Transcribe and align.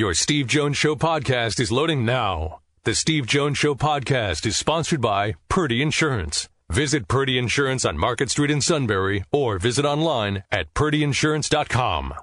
Your 0.00 0.14
Steve 0.14 0.46
Jones 0.46 0.78
Show 0.78 0.96
podcast 0.96 1.60
is 1.60 1.70
loading 1.70 2.06
now. 2.06 2.60
The 2.84 2.94
Steve 2.94 3.26
Jones 3.26 3.58
Show 3.58 3.74
podcast 3.74 4.46
is 4.46 4.56
sponsored 4.56 5.02
by 5.02 5.34
Purdy 5.50 5.82
Insurance. 5.82 6.48
Visit 6.70 7.06
Purdy 7.06 7.36
Insurance 7.36 7.84
on 7.84 7.98
Market 7.98 8.30
Street 8.30 8.50
in 8.50 8.62
Sunbury 8.62 9.24
or 9.30 9.58
visit 9.58 9.84
online 9.84 10.42
at 10.50 10.72
purdyinsurance.com. 10.72 12.14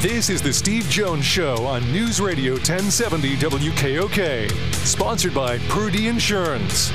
This 0.00 0.30
is 0.30 0.40
the 0.40 0.52
Steve 0.52 0.88
Jones 0.88 1.24
Show 1.24 1.56
on 1.66 1.82
News 1.90 2.20
Radio 2.20 2.52
1070 2.52 3.34
WKOK, 3.34 4.52
sponsored 4.74 5.34
by 5.34 5.58
Purdy 5.66 6.06
Insurance. 6.06 6.92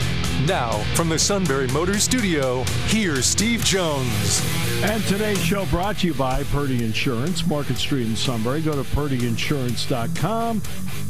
Now, 0.47 0.71
from 0.95 1.09
the 1.09 1.19
Sunbury 1.19 1.67
Motors 1.67 2.03
Studio, 2.03 2.63
here's 2.87 3.25
Steve 3.25 3.63
Jones. 3.63 4.41
And 4.83 5.03
today's 5.03 5.43
show 5.43 5.65
brought 5.65 5.97
to 5.97 6.07
you 6.07 6.13
by 6.13 6.43
Purdy 6.45 6.83
Insurance, 6.83 7.45
Market 7.45 7.75
Street 7.75 8.07
in 8.07 8.15
Sunbury. 8.15 8.61
Go 8.61 8.71
to 8.71 8.89
purdyinsurance.com. 8.89 10.61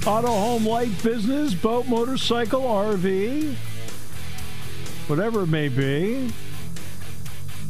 Auto, 0.08 0.28
home, 0.28 0.66
light, 0.66 1.04
business, 1.04 1.54
boat, 1.54 1.86
motorcycle, 1.88 2.62
RV, 2.62 3.54
whatever 5.08 5.44
it 5.44 5.48
may 5.48 5.70
be. 5.70 6.34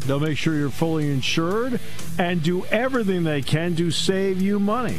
They'll 0.06 0.22
make 0.22 0.38
sure 0.38 0.56
you're 0.56 0.70
fully 0.70 1.12
insured 1.12 1.82
and 2.18 2.42
do 2.42 2.66
everything 2.68 3.26
they 3.26 3.42
can 3.42 3.76
to 3.76 3.92
save 3.92 4.42
you 4.42 4.60
money. 4.62 4.98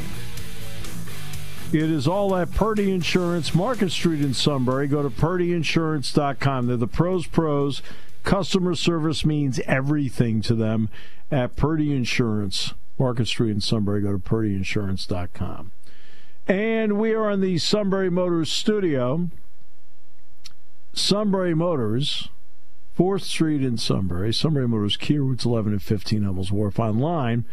It 1.72 1.88
is 1.88 2.08
all 2.08 2.34
at 2.34 2.50
Purdy 2.50 2.90
Insurance, 2.90 3.54
Market 3.54 3.92
Street 3.92 4.22
in 4.22 4.34
Sunbury. 4.34 4.88
Go 4.88 5.04
to 5.04 5.10
purdyinsurance.com. 5.10 6.66
They're 6.66 6.76
the 6.76 6.88
pros, 6.88 7.28
pros. 7.28 7.80
Customer 8.24 8.74
service 8.74 9.24
means 9.24 9.60
everything 9.60 10.42
to 10.42 10.56
them 10.56 10.88
at 11.30 11.54
Purdy 11.54 11.94
Insurance, 11.94 12.74
Market 12.98 13.28
Street 13.28 13.52
in 13.52 13.60
Sunbury. 13.60 14.02
Go 14.02 14.10
to 14.10 14.18
purdyinsurance.com. 14.18 15.70
And 16.48 16.98
we 16.98 17.14
are 17.14 17.30
in 17.30 17.40
the 17.40 17.58
Sunbury 17.58 18.10
Motors 18.10 18.50
studio. 18.50 19.28
Sunbury 20.92 21.54
Motors 21.54 22.30
4th 22.98 23.22
Street 23.22 23.62
in 23.62 23.78
Sunbury. 23.78 24.34
Sunbury 24.34 24.66
Motors, 24.66 24.96
Kia 24.96 25.22
Routes 25.22 25.44
11 25.44 25.70
and 25.70 25.82
15, 25.82 26.24
Hummels 26.24 26.50
Wharf. 26.50 26.80
Online 26.80 27.44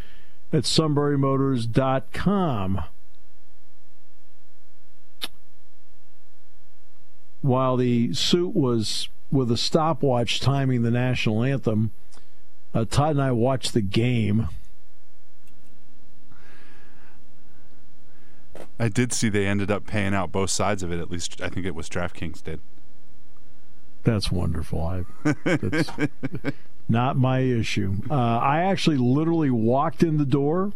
at 0.51 0.63
sunburymotors.com. 0.63 2.81
While 7.47 7.77
the 7.77 8.13
suit 8.13 8.53
was 8.53 9.07
with 9.31 9.49
a 9.51 9.57
stopwatch 9.57 10.41
timing 10.41 10.81
the 10.81 10.91
national 10.91 11.43
anthem, 11.43 11.91
uh, 12.73 12.83
Todd 12.83 13.11
and 13.11 13.21
I 13.21 13.31
watched 13.31 13.73
the 13.73 13.81
game. 13.81 14.49
I 18.77 18.89
did 18.89 19.13
see 19.13 19.29
they 19.29 19.47
ended 19.47 19.71
up 19.71 19.87
paying 19.87 20.13
out 20.13 20.31
both 20.31 20.49
sides 20.49 20.83
of 20.83 20.91
it. 20.91 20.99
At 20.99 21.09
least 21.09 21.41
I 21.41 21.49
think 21.49 21.65
it 21.65 21.73
was 21.73 21.89
DraftKings 21.89 22.43
did. 22.43 22.59
That's 24.03 24.29
wonderful. 24.31 24.81
I, 24.81 25.05
that's 25.43 25.89
not 26.89 27.17
my 27.17 27.39
issue. 27.39 27.95
Uh, 28.09 28.13
I 28.13 28.61
actually 28.61 28.97
literally 28.97 29.49
walked 29.49 30.03
in 30.03 30.17
the 30.17 30.25
door 30.25 30.73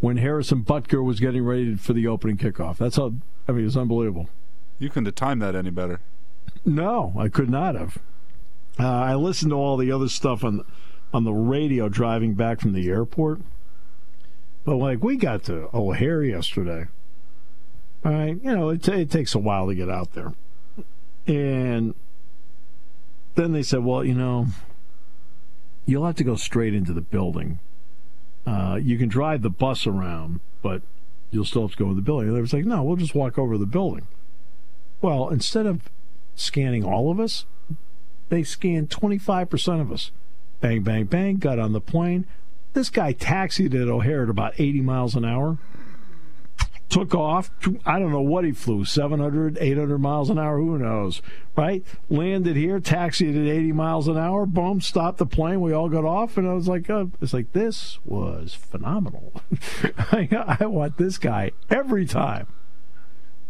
when 0.00 0.18
Harrison 0.18 0.64
Butker 0.64 1.02
was 1.02 1.18
getting 1.18 1.44
ready 1.44 1.76
for 1.76 1.94
the 1.94 2.06
opening 2.06 2.36
kickoff. 2.36 2.76
That's 2.76 2.96
how. 2.96 3.14
I 3.48 3.52
mean, 3.52 3.66
it's 3.66 3.76
unbelievable. 3.76 4.28
You 4.78 4.88
couldn't 4.88 5.06
have 5.06 5.14
timed 5.14 5.42
that 5.42 5.54
any 5.54 5.70
better. 5.70 6.00
No, 6.64 7.12
I 7.18 7.28
could 7.28 7.50
not 7.50 7.74
have. 7.74 7.98
Uh, 8.78 8.86
I 8.86 9.14
listened 9.14 9.50
to 9.50 9.56
all 9.56 9.76
the 9.76 9.90
other 9.90 10.08
stuff 10.08 10.44
on 10.44 10.64
on 11.12 11.24
the 11.24 11.32
radio 11.32 11.88
driving 11.88 12.34
back 12.34 12.60
from 12.60 12.74
the 12.74 12.88
airport. 12.88 13.40
But 14.64 14.76
like 14.76 15.02
we 15.02 15.16
got 15.16 15.42
to 15.44 15.68
O'Hare 15.74 16.22
yesterday. 16.22 16.86
All 18.04 18.12
right, 18.12 18.38
you 18.42 18.54
know 18.54 18.68
it, 18.68 18.82
t- 18.82 18.92
it 18.92 19.10
takes 19.10 19.34
a 19.34 19.38
while 19.38 19.66
to 19.66 19.74
get 19.74 19.90
out 19.90 20.12
there. 20.12 20.34
And 21.26 21.94
then 23.34 23.52
they 23.52 23.62
said, 23.62 23.84
well, 23.84 24.04
you 24.04 24.14
know, 24.14 24.46
you'll 25.84 26.06
have 26.06 26.16
to 26.16 26.24
go 26.24 26.36
straight 26.36 26.74
into 26.74 26.92
the 26.92 27.00
building. 27.00 27.58
Uh, 28.46 28.78
you 28.80 28.96
can 28.96 29.08
drive 29.08 29.42
the 29.42 29.50
bus 29.50 29.86
around, 29.86 30.40
but 30.62 30.82
you'll 31.30 31.44
still 31.44 31.62
have 31.62 31.72
to 31.72 31.76
go 31.76 31.90
in 31.90 31.96
the 31.96 32.02
building. 32.02 32.28
And 32.28 32.36
they 32.36 32.40
was 32.40 32.52
like, 32.52 32.64
no, 32.64 32.82
we'll 32.82 32.96
just 32.96 33.14
walk 33.14 33.38
over 33.38 33.58
the 33.58 33.66
building. 33.66 34.06
Well, 35.00 35.28
instead 35.28 35.66
of 35.66 35.82
scanning 36.34 36.84
all 36.84 37.10
of 37.10 37.20
us, 37.20 37.46
they 38.28 38.42
scanned 38.42 38.90
25% 38.90 39.80
of 39.80 39.92
us. 39.92 40.10
Bang, 40.60 40.82
bang, 40.82 41.04
bang, 41.04 41.36
got 41.36 41.58
on 41.58 41.72
the 41.72 41.80
plane. 41.80 42.26
This 42.72 42.90
guy 42.90 43.12
taxied 43.12 43.74
at 43.74 43.88
O'Hare 43.88 44.24
at 44.24 44.28
about 44.28 44.54
80 44.58 44.80
miles 44.80 45.14
an 45.14 45.24
hour 45.24 45.58
took 46.88 47.14
off. 47.14 47.50
I 47.84 47.98
don't 47.98 48.12
know 48.12 48.22
what 48.22 48.44
he 48.44 48.52
flew 48.52 48.84
700, 48.84 49.58
800 49.60 49.98
miles 49.98 50.30
an 50.30 50.38
hour, 50.38 50.58
who 50.58 50.78
knows, 50.78 51.20
right? 51.56 51.84
Landed 52.08 52.56
here, 52.56 52.80
taxied 52.80 53.36
at 53.36 53.46
80 53.46 53.72
miles 53.72 54.08
an 54.08 54.16
hour, 54.16 54.46
boom, 54.46 54.80
stopped 54.80 55.18
the 55.18 55.26
plane. 55.26 55.60
We 55.60 55.72
all 55.72 55.88
got 55.88 56.04
off, 56.04 56.36
and 56.36 56.48
I 56.48 56.54
was 56.54 56.68
like, 56.68 56.88
uh, 56.88 57.06
it's 57.20 57.34
like, 57.34 57.52
this 57.52 57.98
was 58.04 58.54
phenomenal. 58.54 59.42
I, 59.98 60.56
I 60.60 60.66
want 60.66 60.96
this 60.96 61.18
guy 61.18 61.52
every 61.70 62.06
time. 62.06 62.46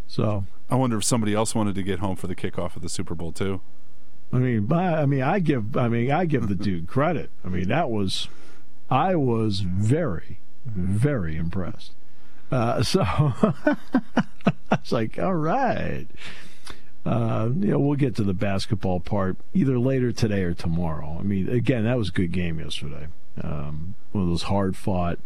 So. 0.06 0.44
I 0.70 0.76
wonder 0.76 0.98
if 0.98 1.04
somebody 1.04 1.34
else 1.34 1.54
wanted 1.54 1.74
to 1.76 1.82
get 1.82 2.00
home 2.00 2.16
for 2.16 2.26
the 2.26 2.36
kickoff 2.36 2.76
of 2.76 2.82
the 2.82 2.88
Super 2.88 3.14
Bowl, 3.14 3.32
too. 3.32 3.60
I 4.32 4.36
mean, 4.36 4.70
I 4.72 5.06
mean, 5.06 5.22
I 5.22 5.38
give, 5.38 5.76
I 5.76 5.88
mean, 5.88 6.10
I 6.10 6.26
give 6.26 6.48
the 6.48 6.54
dude 6.54 6.86
credit. 6.88 7.30
I 7.44 7.48
mean, 7.48 7.68
that 7.68 7.90
was, 7.90 8.28
I 8.90 9.16
was 9.16 9.60
very, 9.60 10.40
very 10.66 11.36
impressed. 11.36 11.92
Uh, 12.50 12.82
so 12.82 13.02
I 13.02 13.76
was 14.70 14.92
like, 14.92 15.18
all 15.18 15.34
right. 15.34 16.06
Uh, 17.06 17.48
you 17.58 17.70
know, 17.70 17.78
we'll 17.78 17.96
get 17.96 18.14
to 18.16 18.22
the 18.22 18.34
basketball 18.34 19.00
part 19.00 19.38
either 19.54 19.78
later 19.78 20.12
today 20.12 20.42
or 20.42 20.52
tomorrow. 20.52 21.16
I 21.18 21.22
mean, 21.22 21.48
again, 21.48 21.84
that 21.84 21.96
was 21.96 22.10
a 22.10 22.12
good 22.12 22.32
game 22.32 22.60
yesterday. 22.60 23.06
Um, 23.42 23.94
one 24.12 24.24
of 24.24 24.30
those 24.30 24.42
hard 24.44 24.76
fought, 24.76 25.18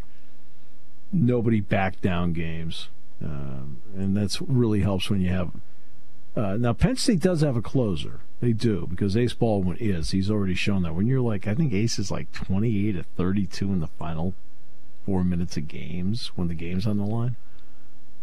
nobody 1.12 1.60
back 1.60 2.00
down 2.00 2.34
games. 2.34 2.88
Um, 3.22 3.82
and 3.94 4.16
that's 4.16 4.40
really 4.40 4.80
helps 4.80 5.10
when 5.10 5.20
you 5.20 5.30
have. 5.30 5.50
Uh, 6.34 6.56
now, 6.56 6.72
Penn 6.72 6.96
State 6.96 7.20
does 7.20 7.42
have 7.42 7.56
a 7.56 7.62
closer. 7.62 8.20
They 8.40 8.52
do 8.52 8.86
because 8.88 9.16
Ace 9.16 9.34
Baldwin 9.34 9.76
is. 9.78 10.10
He's 10.10 10.30
already 10.30 10.54
shown 10.54 10.82
that. 10.82 10.94
When 10.94 11.06
you're 11.06 11.20
like, 11.20 11.46
I 11.46 11.54
think 11.54 11.72
Ace 11.72 11.98
is 11.98 12.10
like 12.10 12.32
28 12.32 12.92
to 12.92 13.02
32 13.02 13.66
in 13.66 13.80
the 13.80 13.86
final 13.86 14.34
four 15.04 15.24
minutes 15.24 15.56
of 15.56 15.68
games 15.68 16.32
when 16.34 16.48
the 16.48 16.54
game's 16.54 16.86
on 16.86 16.98
the 16.98 17.04
line. 17.04 17.36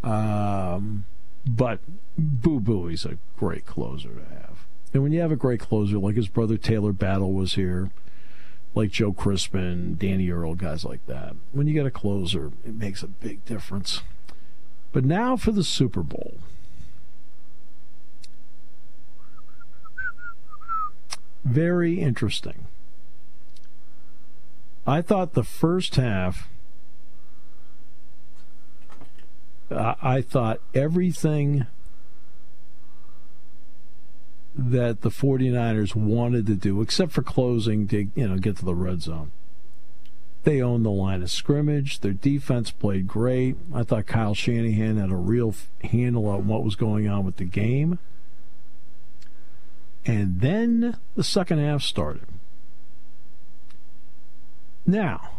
Um, 0.03 1.05
but 1.45 1.79
Boo 2.17 2.59
Buie, 2.59 2.91
he's 2.91 3.05
a 3.05 3.17
great 3.37 3.65
closer 3.65 4.09
to 4.09 4.35
have. 4.35 4.65
And 4.93 5.03
when 5.03 5.11
you 5.11 5.21
have 5.21 5.31
a 5.31 5.37
great 5.37 5.59
closer, 5.59 5.97
like 5.97 6.15
his 6.15 6.27
brother 6.27 6.57
Talor 6.57 6.97
Battle 6.97 7.31
was 7.31 7.55
here, 7.55 7.91
like 8.73 8.91
Joe 8.91 9.13
Crispin, 9.13 9.95
Danny 9.97 10.29
Earl, 10.29 10.55
guys 10.55 10.83
like 10.83 11.05
that, 11.07 11.35
when 11.51 11.67
you 11.67 11.73
get 11.73 11.85
a 11.85 11.91
closer, 11.91 12.51
it 12.65 12.75
makes 12.75 13.03
a 13.03 13.07
big 13.07 13.45
difference. 13.45 14.01
But 14.91 15.05
now 15.05 15.37
for 15.37 15.51
the 15.51 15.63
Super 15.63 16.01
Bowl. 16.01 16.39
Very 21.43 21.99
interesting. 21.99 22.65
I 24.85 25.01
thought 25.01 25.33
the 25.33 25.43
first 25.43 25.95
half 25.95 26.49
I 29.71 30.21
thought 30.21 30.61
everything 30.73 31.67
that 34.55 35.01
the 35.01 35.09
49ers 35.09 35.95
wanted 35.95 36.47
to 36.47 36.55
do, 36.55 36.81
except 36.81 37.11
for 37.11 37.21
closing 37.21 37.87
to 37.89 38.09
you 38.15 38.27
know 38.27 38.37
get 38.37 38.57
to 38.57 38.65
the 38.65 38.75
red 38.75 39.01
zone. 39.01 39.31
They 40.43 40.61
owned 40.61 40.85
the 40.85 40.89
line 40.89 41.21
of 41.21 41.29
scrimmage. 41.29 41.99
Their 41.99 42.13
defense 42.13 42.71
played 42.71 43.07
great. 43.07 43.57
I 43.73 43.83
thought 43.83 44.07
Kyle 44.07 44.33
Shanahan 44.33 44.97
had 44.97 45.11
a 45.11 45.15
real 45.15 45.53
handle 45.83 46.27
on 46.27 46.47
what 46.47 46.63
was 46.63 46.75
going 46.75 47.07
on 47.07 47.25
with 47.25 47.37
the 47.37 47.45
game. 47.45 47.99
And 50.05 50.39
then 50.39 50.97
the 51.15 51.23
second 51.23 51.59
half 51.59 51.83
started. 51.83 52.25
Now, 54.85 55.29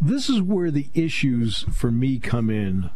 this 0.00 0.30
is 0.30 0.40
where 0.40 0.70
the 0.70 0.88
issues 0.94 1.64
for 1.72 1.90
me 1.90 2.18
come 2.18 2.48
in 2.48 2.90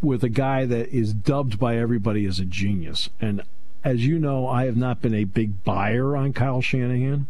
with 0.00 0.22
a 0.22 0.28
guy 0.28 0.64
that 0.64 0.88
is 0.88 1.12
dubbed 1.12 1.58
by 1.58 1.76
everybody 1.76 2.24
as 2.24 2.38
a 2.38 2.44
genius. 2.44 3.10
And 3.20 3.42
as 3.88 4.04
you 4.04 4.18
know, 4.18 4.46
I 4.46 4.66
have 4.66 4.76
not 4.76 5.00
been 5.00 5.14
a 5.14 5.24
big 5.24 5.64
buyer 5.64 6.14
on 6.14 6.34
Kyle 6.34 6.60
Shanahan. 6.60 7.26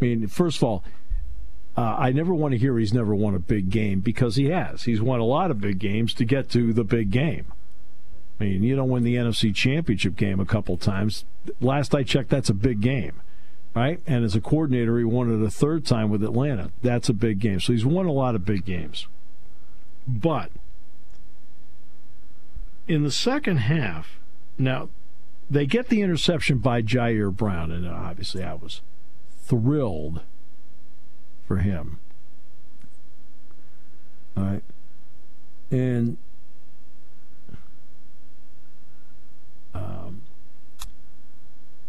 I 0.00 0.04
mean, 0.04 0.26
first 0.28 0.56
of 0.56 0.64
all, 0.64 0.84
uh, 1.76 1.96
I 1.98 2.10
never 2.10 2.32
want 2.32 2.52
to 2.52 2.58
hear 2.58 2.78
he's 2.78 2.94
never 2.94 3.14
won 3.14 3.34
a 3.34 3.38
big 3.38 3.68
game 3.68 4.00
because 4.00 4.36
he 4.36 4.46
has. 4.46 4.84
He's 4.84 5.02
won 5.02 5.20
a 5.20 5.24
lot 5.24 5.50
of 5.50 5.60
big 5.60 5.78
games 5.78 6.14
to 6.14 6.24
get 6.24 6.48
to 6.50 6.72
the 6.72 6.84
big 6.84 7.10
game. 7.10 7.52
I 8.40 8.44
mean, 8.44 8.62
you 8.62 8.74
don't 8.74 8.88
win 8.88 9.04
the 9.04 9.16
NFC 9.16 9.54
Championship 9.54 10.16
game 10.16 10.40
a 10.40 10.46
couple 10.46 10.78
times. 10.78 11.26
Last 11.60 11.94
I 11.94 12.02
checked, 12.02 12.30
that's 12.30 12.48
a 12.48 12.54
big 12.54 12.80
game, 12.80 13.20
right? 13.74 14.00
And 14.06 14.24
as 14.24 14.34
a 14.34 14.40
coordinator, 14.40 14.98
he 14.98 15.04
won 15.04 15.30
it 15.30 15.44
a 15.44 15.50
third 15.50 15.84
time 15.84 16.08
with 16.08 16.24
Atlanta. 16.24 16.70
That's 16.82 17.10
a 17.10 17.14
big 17.14 17.40
game. 17.40 17.60
So 17.60 17.74
he's 17.74 17.84
won 17.84 18.06
a 18.06 18.12
lot 18.12 18.34
of 18.34 18.46
big 18.46 18.64
games. 18.64 19.06
But 20.08 20.50
in 22.88 23.02
the 23.02 23.10
second 23.10 23.58
half, 23.58 24.18
now 24.56 24.88
they 25.50 25.66
get 25.66 25.88
the 25.88 26.02
interception 26.02 26.58
by 26.58 26.82
Ji'Ayir 26.82 27.34
Brown, 27.34 27.70
and 27.70 27.86
obviously 27.86 28.42
I 28.42 28.54
was 28.54 28.80
thrilled 29.42 30.20
for 31.46 31.58
him. 31.58 31.98
All 34.36 34.44
right. 34.44 34.62
And 35.70 36.18
um, 39.74 40.22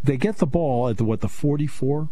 they 0.03 0.17
get 0.17 0.37
the 0.37 0.45
ball 0.45 0.89
at 0.89 0.97
the 0.97 1.03
what 1.03 1.21
the 1.21 1.29
44 1.29 2.09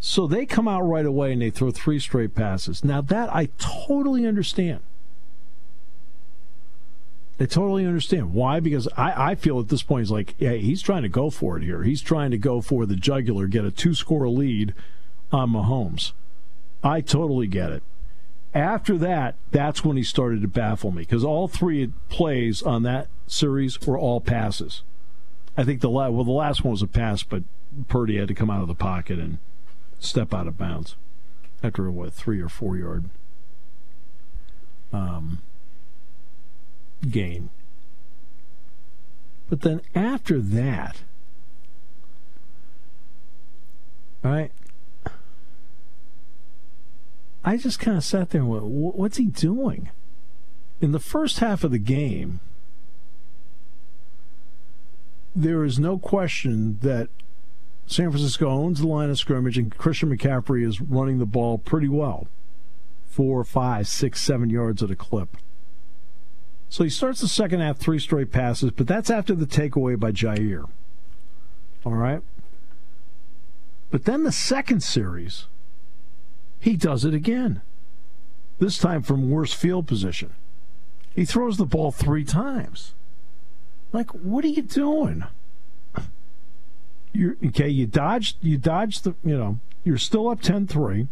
so 0.00 0.26
they 0.26 0.44
come 0.44 0.68
out 0.68 0.82
right 0.82 1.06
away 1.06 1.32
and 1.32 1.40
they 1.40 1.50
throw 1.50 1.70
three 1.70 1.98
straight 1.98 2.34
passes 2.34 2.84
now 2.84 3.00
that 3.00 3.32
i 3.34 3.48
totally 3.58 4.26
understand 4.26 4.80
I 7.38 7.46
totally 7.46 7.84
understand. 7.84 8.32
Why? 8.32 8.60
Because 8.60 8.86
I, 8.96 9.30
I 9.30 9.34
feel 9.34 9.58
at 9.58 9.68
this 9.68 9.82
point 9.82 10.02
he's 10.02 10.10
like 10.10 10.34
yeah 10.38 10.52
he's 10.52 10.82
trying 10.82 11.02
to 11.02 11.08
go 11.08 11.30
for 11.30 11.56
it 11.56 11.64
here. 11.64 11.82
He's 11.82 12.02
trying 12.02 12.30
to 12.30 12.38
go 12.38 12.60
for 12.60 12.86
the 12.86 12.96
jugular 12.96 13.46
get 13.46 13.64
a 13.64 13.70
two 13.70 13.94
score 13.94 14.28
lead 14.28 14.74
on 15.32 15.50
Mahomes. 15.50 16.12
I 16.82 17.00
totally 17.00 17.46
get 17.46 17.72
it. 17.72 17.82
After 18.54 18.96
that 18.98 19.34
that's 19.50 19.84
when 19.84 19.96
he 19.96 20.04
started 20.04 20.42
to 20.42 20.48
baffle 20.48 20.92
me 20.92 21.02
because 21.02 21.24
all 21.24 21.48
three 21.48 21.92
plays 22.08 22.62
on 22.62 22.84
that 22.84 23.08
series 23.26 23.80
were 23.80 23.98
all 23.98 24.20
passes. 24.20 24.82
I 25.56 25.64
think 25.64 25.80
the 25.80 25.90
la- 25.90 26.10
well 26.10 26.24
the 26.24 26.30
last 26.30 26.62
one 26.62 26.70
was 26.70 26.82
a 26.82 26.86
pass 26.86 27.24
but 27.24 27.42
Purdy 27.88 28.16
had 28.16 28.28
to 28.28 28.34
come 28.34 28.50
out 28.50 28.62
of 28.62 28.68
the 28.68 28.74
pocket 28.76 29.18
and 29.18 29.38
step 29.98 30.32
out 30.32 30.46
of 30.46 30.56
bounds 30.56 30.94
after 31.64 31.86
a 31.86 31.90
what 31.90 32.12
three 32.12 32.40
or 32.40 32.48
four 32.48 32.76
yard 32.76 33.08
um 34.92 35.40
gain. 37.10 37.50
But 39.48 39.60
then 39.60 39.82
after 39.94 40.40
that, 40.40 41.02
right? 44.22 44.50
I 47.44 47.56
just 47.58 47.78
kind 47.78 47.96
of 47.96 48.04
sat 48.04 48.30
there 48.30 48.40
and 48.40 48.50
went, 48.50 48.64
what's 48.64 49.18
he 49.18 49.26
doing? 49.26 49.90
In 50.80 50.92
the 50.92 50.98
first 50.98 51.40
half 51.40 51.62
of 51.62 51.70
the 51.70 51.78
game, 51.78 52.40
there 55.36 55.64
is 55.64 55.78
no 55.78 55.98
question 55.98 56.78
that 56.80 57.08
San 57.86 58.10
Francisco 58.10 58.48
owns 58.48 58.80
the 58.80 58.86
line 58.86 59.10
of 59.10 59.18
scrimmage 59.18 59.58
and 59.58 59.76
Christian 59.76 60.16
McCaffrey 60.16 60.66
is 60.66 60.80
running 60.80 61.18
the 61.18 61.26
ball 61.26 61.58
pretty 61.58 61.88
well. 61.88 62.28
Four, 63.06 63.44
five, 63.44 63.86
six, 63.86 64.20
seven 64.22 64.48
yards 64.48 64.82
at 64.82 64.90
a 64.90 64.96
clip. 64.96 65.36
So 66.68 66.84
he 66.84 66.90
starts 66.90 67.20
the 67.20 67.28
second 67.28 67.60
half 67.60 67.78
three 67.78 67.98
straight 67.98 68.32
passes, 68.32 68.70
but 68.72 68.86
that's 68.86 69.10
after 69.10 69.34
the 69.34 69.46
takeaway 69.46 69.98
by 69.98 70.12
Ji'Ayir. 70.12 70.68
All 71.84 71.94
right. 71.94 72.22
But 73.90 74.06
then 74.06 74.24
the 74.24 74.32
second 74.32 74.82
series, 74.82 75.46
he 76.58 76.76
does 76.76 77.04
it 77.04 77.14
again. 77.14 77.62
This 78.58 78.78
time 78.78 79.02
from 79.02 79.30
worse 79.30 79.52
field 79.52 79.86
position. 79.86 80.34
He 81.14 81.24
throws 81.24 81.58
the 81.58 81.64
ball 81.64 81.92
three 81.92 82.24
times. 82.24 82.94
Like, 83.92 84.10
what 84.10 84.44
are 84.44 84.48
you 84.48 84.62
doing? 84.62 85.24
You're 87.12 87.36
okay, 87.46 87.68
you 87.68 87.86
dodged 87.86 88.38
you 88.42 88.58
dodged 88.58 89.04
the 89.04 89.14
you 89.24 89.38
know, 89.38 89.60
you're 89.84 89.98
still 89.98 90.28
up 90.28 90.42
10-3. 90.42 91.06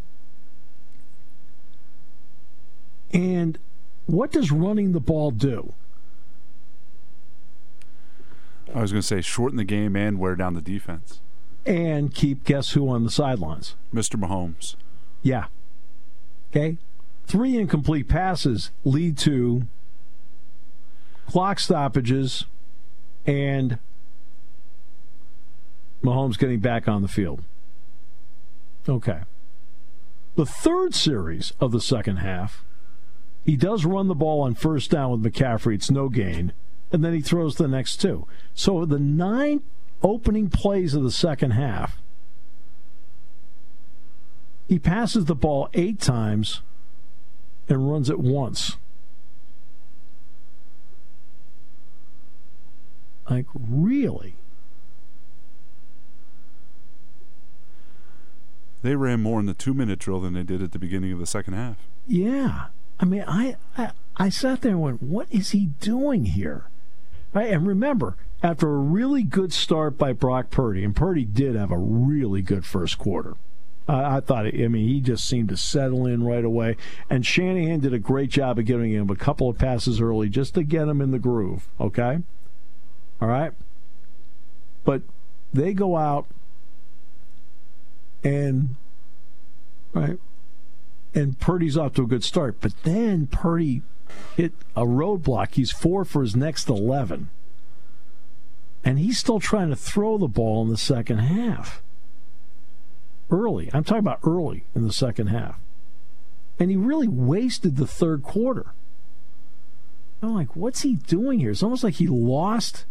And 3.13 3.59
what 4.07 4.33
does 4.33 4.51
running 4.51 4.93
the 4.93 5.01
ball 5.01 5.31
do? 5.31 5.75
I 8.75 8.81
was 8.81 8.93
going 8.93 9.03
to 9.03 9.07
say 9.07 9.21
shorten 9.21 9.57
the 9.57 9.65
game 9.65 9.97
and 9.97 10.19
wear 10.19 10.35
down 10.35 10.55
the 10.55 10.63
defense. 10.63 11.21
And 11.67 12.13
keep 12.15 12.45
guess 12.45 12.71
who 12.71 12.89
on 12.89 13.05
the 13.05 13.11
sidelines? 13.11 13.77
Mr. 13.95 14.19
Mahomes. 14.19 14.77
Yeah. 15.23 15.47
Okay. 16.51 16.79
Three 17.27 17.57
incomplete 17.57 18.09
passes 18.09 18.71
lead 18.85 19.17
to 19.19 19.63
clock 21.27 21.61
stoppages 21.61 22.47
and 23.27 23.79
Mahomes 26.03 26.39
getting 26.39 26.59
back 26.61 26.89
on 26.89 27.03
the 27.03 27.09
field. 27.09 27.43
Okay. 28.89 29.21
The 30.35 30.47
third 30.47 30.95
series 30.95 31.53
of 31.61 31.71
the 31.73 31.81
second 31.81 32.17
half 32.17 32.65
he 33.45 33.57
does 33.57 33.85
run 33.85 34.09
the 34.09 34.15
ball 34.15 34.43
on 34.43 34.55
first 34.55 34.91
down 34.91 35.11
with 35.11 35.33
McCaffrey. 35.33 35.75
It's 35.75 35.91
no 35.91 36.09
gain. 36.09 36.53
And 36.93 37.05
then 37.05 37.15
he 37.15 37.21
throws 37.21 37.57
the 37.57 37.69
next 37.69 37.97
two. 37.97 38.27
So 38.55 38.85
the 38.85 38.99
nine 38.99 39.63
opening 40.03 40.51
plays 40.51 40.95
of 40.95 41.03
the 41.03 41.11
second 41.11 41.53
half, 41.53 42.01
he 44.69 44.79
passes 44.79 45.25
the 45.25 45.35
ball 45.35 45.69
eight 45.75 46.01
times 46.01 46.61
and 47.69 47.91
runs 47.91 48.11
it 48.11 48.19
once. 48.19 48.77
Like, 53.29 53.47
really? 53.55 54.35
They 58.83 58.97
ran 58.97 59.23
more 59.23 59.41
in 59.41 59.47
the 59.47 59.55
two 59.55 59.75
minute 59.75 60.01
drill 60.01 60.21
than 60.21 60.35
they 60.35 60.43
did 60.43 60.61
at 60.61 60.73
the 60.73 60.79
beginning 60.79 61.13
of 61.13 61.19
the 61.19 61.27
second 61.27 61.55
half. 61.55 61.77
Yeah. 62.07 62.67
I 63.03 63.05
mean, 63.05 63.25
I, 63.27 63.57
I, 63.77 63.91
I 64.17 64.29
sat 64.29 64.63
there 64.63 64.71
and 64.71 64.81
went, 64.81 65.03
what 65.03 65.27
is 65.29 65.51
he 65.51 65.67
doing 65.81 66.25
here? 66.25 66.67
Right? 67.35 67.53
And 67.53 67.67
remember, 67.67 68.17
after 68.45 68.69
a 68.69 68.79
really 68.79 69.25
good 69.25 69.53
start 69.53 69.99
by 69.99 70.13
Brock 70.13 70.51
Purdy, 70.51 70.85
and 70.85 70.95
Purdy 70.95 71.25
did 71.25 71.57
have 71.57 71.73
a 71.73 71.77
really 71.77 72.43
good 72.43 72.65
first 72.65 72.99
quarter. 72.99 73.35
I 73.89 74.21
thought, 74.21 74.47
I 74.47 74.69
mean, 74.69 74.87
he 74.87 75.01
just 75.01 75.27
seemed 75.27 75.49
to 75.49 75.57
settle 75.57 76.07
in 76.07 76.23
right 76.23 76.45
away. 76.45 76.77
And 77.11 77.27
Shanahan 77.27 77.81
did 77.81 77.93
a 77.93 77.99
great 77.99 78.31
job 78.31 78.61
of 78.61 78.65
giving 78.65 78.93
him 78.93 79.11
a 79.11 79.17
couple 79.17 79.49
of 79.49 79.59
passes 79.59 80.01
early 80.01 80.29
just 80.29 80.55
to 80.55 80.63
get 80.63 80.87
him 80.87 81.01
in 81.01 81.11
the 81.11 81.19
groove, 81.19 81.69
okay? 81.81 82.21
All 83.21 83.27
right? 83.27 83.53
But 84.85 85.03
they 85.53 85.75
go 85.75 85.97
out 85.97 86.27
and, 88.23 88.77
right, 89.93 90.19
and 91.15 91.39
Purdy's 91.39 91.77
off 91.77 91.95
to 91.95 92.03
a 92.03 92.07
good 92.07 92.25
start. 92.25 92.57
But 92.61 92.73
then 92.83 93.27
Purdy 93.27 93.83
hit 94.37 94.53
a 94.77 94.85
roadblock. 94.85 95.55
He's 95.55 95.71
four 95.71 96.05
for 96.05 96.23
his 96.23 96.35
next 96.35 96.69
11. 96.69 97.29
And 98.85 98.99
he's 98.99 99.19
still 99.19 99.41
trying 99.41 99.71
to 99.71 99.77
throw 99.77 100.19
the 100.19 100.29
ball 100.29 100.63
in 100.63 100.69
the 100.69 100.77
second 100.77 101.19
half. 101.19 101.83
Early. 103.31 103.71
I'm 103.73 103.85
talking 103.85 104.01
about 104.01 104.21
early 104.25 104.65
in 104.75 104.87
the 104.87 104.93
second 104.93 105.29
half. 105.29 105.59
And 106.59 106.71
he 106.71 106.77
really 106.77 107.09
wasted 107.09 107.77
the 107.77 107.87
third 107.87 108.23
quarter. 108.23 108.75
I'm 110.23 110.35
like, 110.35 110.55
what's 110.55 110.83
he 110.83 110.95
doing 110.95 111.41
here? 111.41 111.51
It's 111.51 111.63
almost 111.63 111.83
like 111.83 111.95
he 111.95 112.07
lost. 112.07 112.85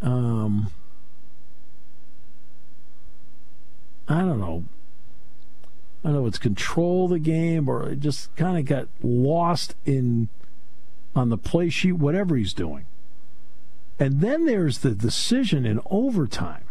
Um, 0.00 0.70
I 4.06 4.20
don't 4.20 4.38
know 4.38 4.64
I 6.08 6.10
don't 6.10 6.22
know 6.22 6.26
it's 6.26 6.38
control 6.38 7.06
the 7.06 7.18
game 7.18 7.68
or 7.68 7.90
it 7.90 8.00
just 8.00 8.34
kind 8.34 8.56
of 8.56 8.64
got 8.64 8.88
lost 9.02 9.74
in 9.84 10.30
on 11.14 11.28
the 11.28 11.36
play 11.36 11.68
sheet, 11.68 11.92
whatever 11.92 12.34
he's 12.34 12.54
doing. 12.54 12.86
And 13.98 14.22
then 14.22 14.46
there's 14.46 14.78
the 14.78 14.92
decision 14.92 15.66
in 15.66 15.82
overtime. 15.90 16.64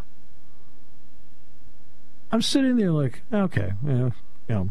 I'm 2.32 2.41
sitting 2.41 2.77
there 2.77 2.89
like, 2.89 3.22
okay, 3.32 3.74
you 3.86 3.94
know, 3.94 4.12
you, 4.50 4.56
know, 4.56 4.70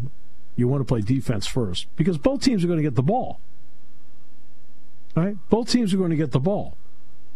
you 0.57 0.67
want 0.67 0.81
to 0.81 0.85
play 0.85 1.01
defense 1.01 1.47
first 1.47 1.87
because 1.95 2.19
both 2.19 2.43
teams 2.43 2.65
are 2.65 2.67
going 2.67 2.79
to 2.79 2.83
get 2.83 2.97
the 2.97 3.05
ball. 3.05 3.39
Right? 5.15 5.37
Both 5.49 5.71
teams 5.71 5.95
are 5.95 5.97
going 5.97 6.11
to 6.11 6.17
get 6.17 6.33
the 6.33 6.41
ball. 6.41 6.77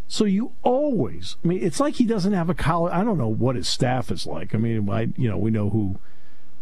So 0.08 0.24
you 0.24 0.50
always, 0.64 1.36
I 1.44 1.46
mean, 1.46 1.62
it's 1.62 1.78
like 1.78 1.94
he 1.94 2.06
doesn't 2.06 2.32
have 2.32 2.50
a 2.50 2.54
college. 2.54 2.92
I 2.92 3.04
don't 3.04 3.18
know 3.18 3.28
what 3.28 3.54
his 3.54 3.68
staff 3.68 4.10
is 4.10 4.26
like. 4.26 4.52
I 4.52 4.58
mean, 4.58 4.90
I, 4.90 5.10
you 5.16 5.28
know, 5.28 5.38
we 5.38 5.52
know 5.52 5.70
who 5.70 6.00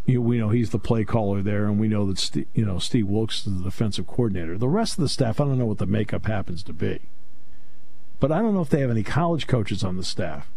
you 0.08 0.22
we 0.22 0.38
know 0.38 0.48
he's 0.48 0.70
the 0.70 0.78
play 0.78 1.04
caller 1.04 1.42
there, 1.42 1.66
and 1.66 1.78
we 1.78 1.86
know 1.86 2.06
that 2.06 2.18
Steve, 2.18 2.46
you 2.54 2.64
know 2.64 2.78
Steve 2.78 3.06
Wilks 3.06 3.46
is 3.46 3.58
the 3.58 3.62
defensive 3.62 4.06
coordinator. 4.06 4.56
The 4.56 4.68
rest 4.68 4.94
of 4.98 5.02
the 5.02 5.08
staff, 5.08 5.40
I 5.40 5.44
don't 5.44 5.58
know 5.58 5.66
what 5.66 5.78
the 5.78 5.86
makeup 5.86 6.26
happens 6.26 6.62
to 6.64 6.72
be, 6.72 7.00
but 8.18 8.32
I 8.32 8.38
don't 8.40 8.54
know 8.54 8.62
if 8.62 8.70
they 8.70 8.80
have 8.80 8.90
any 8.90 9.02
college 9.02 9.46
coaches 9.46 9.84
on 9.84 9.96
the 9.98 10.02
staff. 10.04 10.50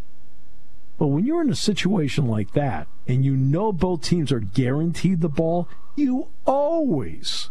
But 0.98 1.08
when 1.08 1.26
you're 1.26 1.42
in 1.42 1.50
a 1.50 1.56
situation 1.56 2.28
like 2.28 2.54
that, 2.54 2.88
and 3.08 3.26
you 3.26 3.36
know 3.36 3.74
both 3.74 4.04
teams 4.04 4.32
are 4.32 4.40
guaranteed 4.40 5.20
the 5.20 5.30
ball, 5.30 5.68
you 5.96 6.28
always, 6.46 7.50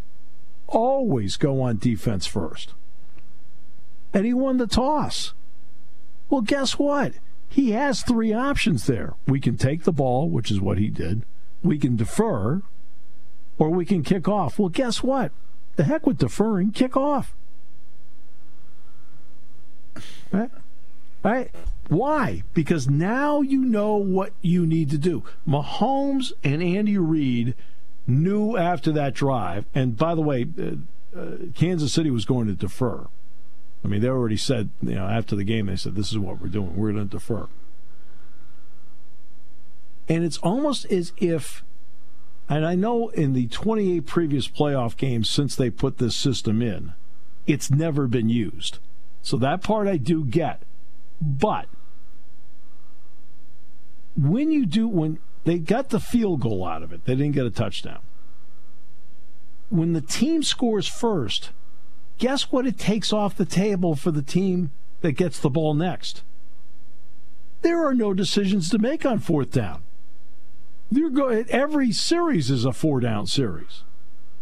always 0.69 1.37
go 1.37 1.61
on 1.61 1.77
defense 1.79 2.27
first. 2.27 2.73
and 4.15 4.25
he 4.25 4.33
won 4.33 4.57
the 4.57 4.67
toss. 4.67 5.35
Well, 6.29 6.41
guess 6.43 6.79
what? 6.79 7.15
He 7.49 7.73
has 7.73 8.03
three 8.03 8.33
options 8.33 8.87
there. 8.87 9.15
We 9.27 9.41
can 9.41 9.57
take 9.57 9.83
the 9.83 9.93
ball, 9.93 10.29
which 10.31 10.51
is 10.51 10.61
what 10.61 10.79
he 10.79 10.89
did. 10.89 11.25
We 11.63 11.79
can 11.79 11.97
defer, 11.97 12.63
or 13.59 13.71
we 13.71 13.85
can 13.85 14.03
kick 14.03 14.27
off. 14.29 14.59
Well, 14.59 14.69
guess 14.69 15.03
what? 15.03 15.33
The 15.77 15.85
heck 15.85 16.07
with 16.07 16.19
deferring, 16.19 16.73
kick 16.73 16.97
off. 16.97 17.35
Right? 20.33 20.51
Right? 21.23 21.51
Why? 21.89 22.45
Because 22.55 22.89
now 22.89 23.41
you 23.41 23.65
know 23.65 23.97
what 23.97 24.33
you 24.41 24.65
need 24.67 24.91
to 24.91 24.99
do. 24.99 25.23
Mahomes 25.47 26.33
and 26.43 26.63
Andy 26.63 26.97
Reid 26.97 27.55
knew 28.07 28.57
after 28.57 28.93
that 28.93 29.15
drive, 29.15 29.65
and 29.75 29.97
by 29.97 30.15
the 30.15 30.23
way, 30.23 30.47
uh, 30.59 31.19
uh, 31.19 31.37
Kansas 31.55 31.93
City 31.93 32.11
was 32.11 32.25
going 32.25 32.47
to 32.47 32.55
defer. 32.55 33.07
I 33.85 33.89
mean, 33.89 34.01
they 34.01 34.09
already 34.09 34.37
said, 34.37 34.71
you 34.83 34.95
know, 34.95 35.07
after 35.07 35.35
the 35.35 35.45
game, 35.45 35.67
they 35.67 35.77
said, 35.77 35.95
this 35.95 36.11
is 36.11 36.19
what 36.19 36.41
we're 36.41 36.49
doing. 36.49 36.77
We're 36.77 36.93
going 36.93 37.09
to 37.09 37.11
defer. 37.11 37.49
And 40.11 40.25
it's 40.25 40.39
almost 40.39 40.87
as 40.87 41.13
if, 41.19 41.63
and 42.49 42.67
I 42.67 42.75
know 42.75 43.11
in 43.11 43.33
the 43.33 43.47
28 43.47 44.07
previous 44.07 44.49
playoff 44.49 44.97
games 44.97 45.31
since 45.31 45.55
they 45.55 45.71
put 45.71 45.99
this 45.99 46.17
system 46.17 46.61
in, 46.61 46.95
it's 47.47 47.71
never 47.71 48.09
been 48.09 48.29
used. 48.29 48.81
So 49.23 49.37
that 49.37 49.63
part 49.63 49.87
I 49.87 49.99
do 49.99 50.25
get. 50.25 50.63
But 51.23 51.67
when 54.17 54.51
you 54.51 54.67
do, 54.67 54.89
when 54.89 55.21
they 55.45 55.61
got 55.61 55.91
the 55.91 56.01
field 56.01 56.41
goal 56.41 56.67
out 56.67 56.83
of 56.83 56.93
it, 56.93 57.05
they 57.05 57.15
didn't 57.15 57.37
get 57.37 57.47
a 57.47 57.51
touchdown. 57.51 58.01
When 59.69 59.93
the 59.93 60.01
team 60.01 60.43
scores 60.43 60.89
first, 60.89 61.51
guess 62.19 62.51
what 62.51 62.67
it 62.67 62.79
takes 62.79 63.13
off 63.13 63.37
the 63.37 63.45
table 63.45 63.95
for 63.95 64.11
the 64.11 64.23
team 64.23 64.73
that 65.03 65.13
gets 65.13 65.39
the 65.39 65.51
ball 65.51 65.73
next? 65.73 66.25
There 67.63 67.87
are 67.87 67.95
no 67.95 68.13
decisions 68.13 68.71
to 68.71 68.79
make 68.79 69.07
on 69.07 69.21
fourth 69.21 69.53
down. 69.53 69.85
You're 70.91 71.11
go- 71.11 71.45
every 71.49 71.93
series 71.93 72.51
is 72.51 72.65
a 72.65 72.73
four 72.73 73.01
down 73.01 73.27
series. 73.27 73.85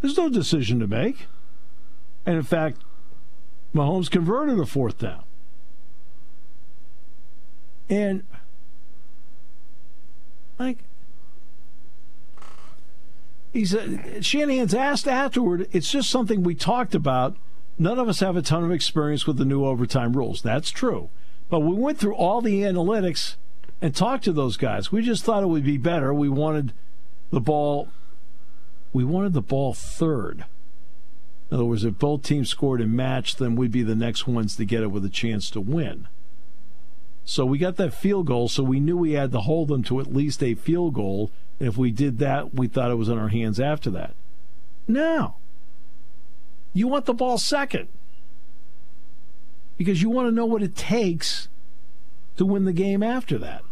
There's 0.01 0.17
no 0.17 0.29
decision 0.29 0.81
to 0.81 0.87
make. 0.87 1.27
And 2.25 2.37
in 2.37 2.43
fact, 2.43 2.83
Mahomes 3.75 4.11
converted 4.11 4.59
a 4.59 4.67
fourth 4.67 4.99
down. 4.99 5.23
And 7.91 8.25
like 10.59 10.79
he 13.53 13.65
said 13.65 14.25
Shanahan's 14.25 14.75
asked 14.75 15.09
afterward, 15.09 15.69
it's 15.73 15.91
just 15.91 16.11
something 16.11 16.43
we 16.43 16.55
talked 16.55 16.95
about. 16.95 17.37
None 17.79 17.99
of 17.99 18.09
us 18.09 18.21
have 18.21 18.37
a 18.37 18.43
ton 18.43 18.65
of 18.65 18.73
experience 18.73 19.27
with 19.27 19.37
the 19.37 19.45
new 19.45 19.65
overtime 19.65 20.15
rules. 20.15 20.43
That's 20.43 20.71
true. 20.71 21.11
But 21.49 21.61
we 21.61 21.75
went 21.75 21.99
through 21.99 22.15
all 22.15 22.41
the 22.41 22.63
analytics 22.63 23.37
and 23.81 23.95
talk 23.95 24.23
to 24.23 24.33
those 24.33 24.57
guys. 24.57 24.91
We 24.91 25.03
just 25.03 25.25
thought 25.25 25.43
it 25.43 25.49
would 25.49 25.65
be 25.65 25.79
better. 25.79 26.13
We 26.13 26.29
wanted 26.29 26.73
the 27.31 27.41
ball 27.41 27.89
we 28.93 29.05
wanted 29.05 29.33
the 29.33 29.43
ball 29.43 29.75
third. 29.75 30.45
In 31.51 31.55
other 31.55 31.65
words, 31.65 31.85
if 31.85 31.99
both 31.99 32.23
teams 32.23 32.49
scored 32.49 32.81
and 32.81 32.93
matched, 32.93 33.39
then 33.39 33.57
we'd 33.57 33.73
be 33.73 33.83
the 33.83 33.95
next 33.95 34.27
ones 34.27 34.57
to 34.57 34.65
get 34.65 34.83
it 34.83 34.91
with 34.91 35.05
a 35.05 35.11
chance 35.11 35.51
to 35.51 35.61
win. 35.61 36.09
So 37.25 37.45
we 37.45 37.59
got 37.59 37.77
that 37.77 37.95
field 37.95 38.27
goal, 38.27 38.49
so 38.49 38.63
we 38.63 38.81
knew 38.81 38.97
we 38.97 39.13
had 39.13 39.33
to 39.33 39.41
hold 39.41 39.69
them 39.69 39.83
to 39.85 40.01
at 40.01 40.15
least 40.15 40.43
a 40.43 40.55
field 40.55 40.95
goal. 40.95 41.31
And 41.59 41.69
if 41.69 41.77
we 41.77 41.91
did 41.91 42.19
that, 42.19 42.55
we 42.55 42.69
thought 42.69 42.91
it 42.91 42.97
was 42.97 43.09
in 43.09 43.19
our 43.19 43.29
hands 43.29 43.61
after 43.61 43.91
that. 43.91 44.15
Now, 44.87 45.37
you 46.73 46.89
want 46.89 47.05
the 47.07 47.15
ball 47.15 47.39
second 47.39 47.89
because 49.77 50.01
you 50.01 50.11
want 50.11 50.29
to 50.29 50.33
know 50.33 50.47
what 50.47 50.63
it 50.63 50.77
takes 50.77 51.49
to 52.37 52.47
win 52.47 52.65
the 52.65 52.73
game 52.73 53.03
after 53.03 53.37
that. 53.39 53.63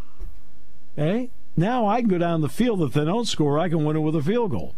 Okay? 0.96 1.30
Now 1.56 1.86
I 1.86 2.00
can 2.00 2.08
go 2.08 2.18
down 2.18 2.40
the 2.40 2.48
field. 2.48 2.82
If 2.82 2.92
they 2.92 3.04
don't 3.04 3.26
score, 3.26 3.58
I 3.58 3.68
can 3.68 3.84
win 3.84 3.96
it 3.96 4.00
with 4.00 4.16
a 4.16 4.22
field 4.22 4.50
goal. 4.50 4.74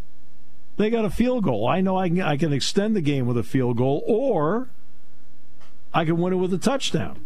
They 0.76 0.90
got 0.90 1.04
a 1.04 1.10
field 1.10 1.44
goal. 1.44 1.66
I 1.66 1.80
know 1.80 1.96
I 1.96 2.08
can, 2.08 2.20
I 2.20 2.36
can 2.36 2.52
extend 2.52 2.94
the 2.94 3.00
game 3.00 3.26
with 3.26 3.36
a 3.36 3.42
field 3.42 3.76
goal, 3.76 4.04
or 4.06 4.68
I 5.92 6.04
can 6.04 6.18
win 6.18 6.32
it 6.32 6.36
with 6.36 6.54
a 6.54 6.58
touchdown. 6.58 7.24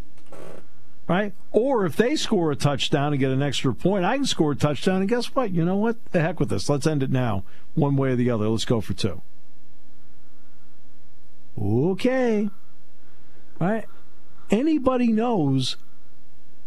Right? 1.06 1.34
Or 1.50 1.84
if 1.84 1.96
they 1.96 2.16
score 2.16 2.50
a 2.52 2.56
touchdown 2.56 3.12
and 3.12 3.20
get 3.20 3.30
an 3.30 3.42
extra 3.42 3.75
point, 3.75 4.04
I 4.04 4.16
can 4.16 4.25
score 4.25 4.52
a 4.52 4.56
touchdown. 4.56 5.00
And 5.00 5.08
guess 5.08 5.34
what? 5.34 5.50
You 5.50 5.64
know 5.64 5.76
what? 5.76 6.02
The 6.12 6.20
heck 6.20 6.40
with 6.40 6.49
this. 6.49 6.70
Let's 6.70 6.87
end 6.87 7.02
it 7.02 7.11
now, 7.11 7.44
one 7.75 7.96
way 7.96 8.11
or 8.11 8.16
the 8.16 8.30
other. 8.30 8.49
Let's 8.49 8.64
go 8.64 8.80
for 8.80 8.94
two. 8.94 9.20
Okay. 11.61 12.49
Right? 13.61 13.84
Anybody 14.50 15.08
knows 15.08 15.76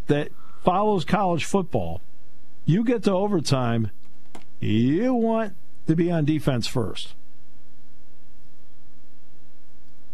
that 0.08 0.29
follows 0.63 1.05
college 1.05 1.46
football, 1.46 2.01
you 2.65 2.84
get 2.84 3.03
to 3.03 3.12
overtime, 3.12 3.91
you 4.60 5.13
want 5.13 5.55
to 5.88 5.95
be 5.95 6.12
on 6.12 6.25
defense 6.25 6.67
first. 6.67 7.13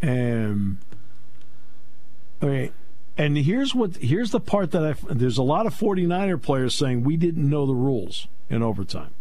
And 0.01 0.77
okay, 2.41 2.71
and 3.17 3.37
here's 3.37 3.75
what 3.75 3.97
here's 3.97 4.31
the 4.31 4.39
part 4.39 4.71
that 4.71 4.83
I 4.83 4.95
there's 5.13 5.37
a 5.37 5.43
lot 5.43 5.67
of 5.67 5.75
49er 5.75 6.41
players 6.41 6.75
saying 6.75 7.03
we 7.03 7.17
didn't 7.17 7.47
know 7.47 7.65
the 7.65 7.75
rules 7.75 8.27
in 8.49 8.63
overtime. 8.63 9.13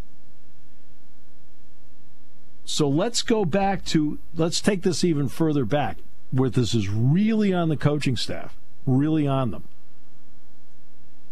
So 2.65 2.89
let's 2.89 3.23
go 3.23 3.45
back 3.45 3.85
to 3.87 4.19
let's 4.35 4.61
take 4.61 4.83
this 4.83 5.05
even 5.05 5.29
further 5.29 5.65
back 5.65 5.99
where 6.31 6.49
this 6.49 6.75
is 6.75 6.89
really 6.89 7.53
on 7.53 7.69
the 7.69 7.77
coaching 7.77 8.17
staff, 8.17 8.57
really 8.87 9.27
on 9.27 9.51
them. 9.51 9.65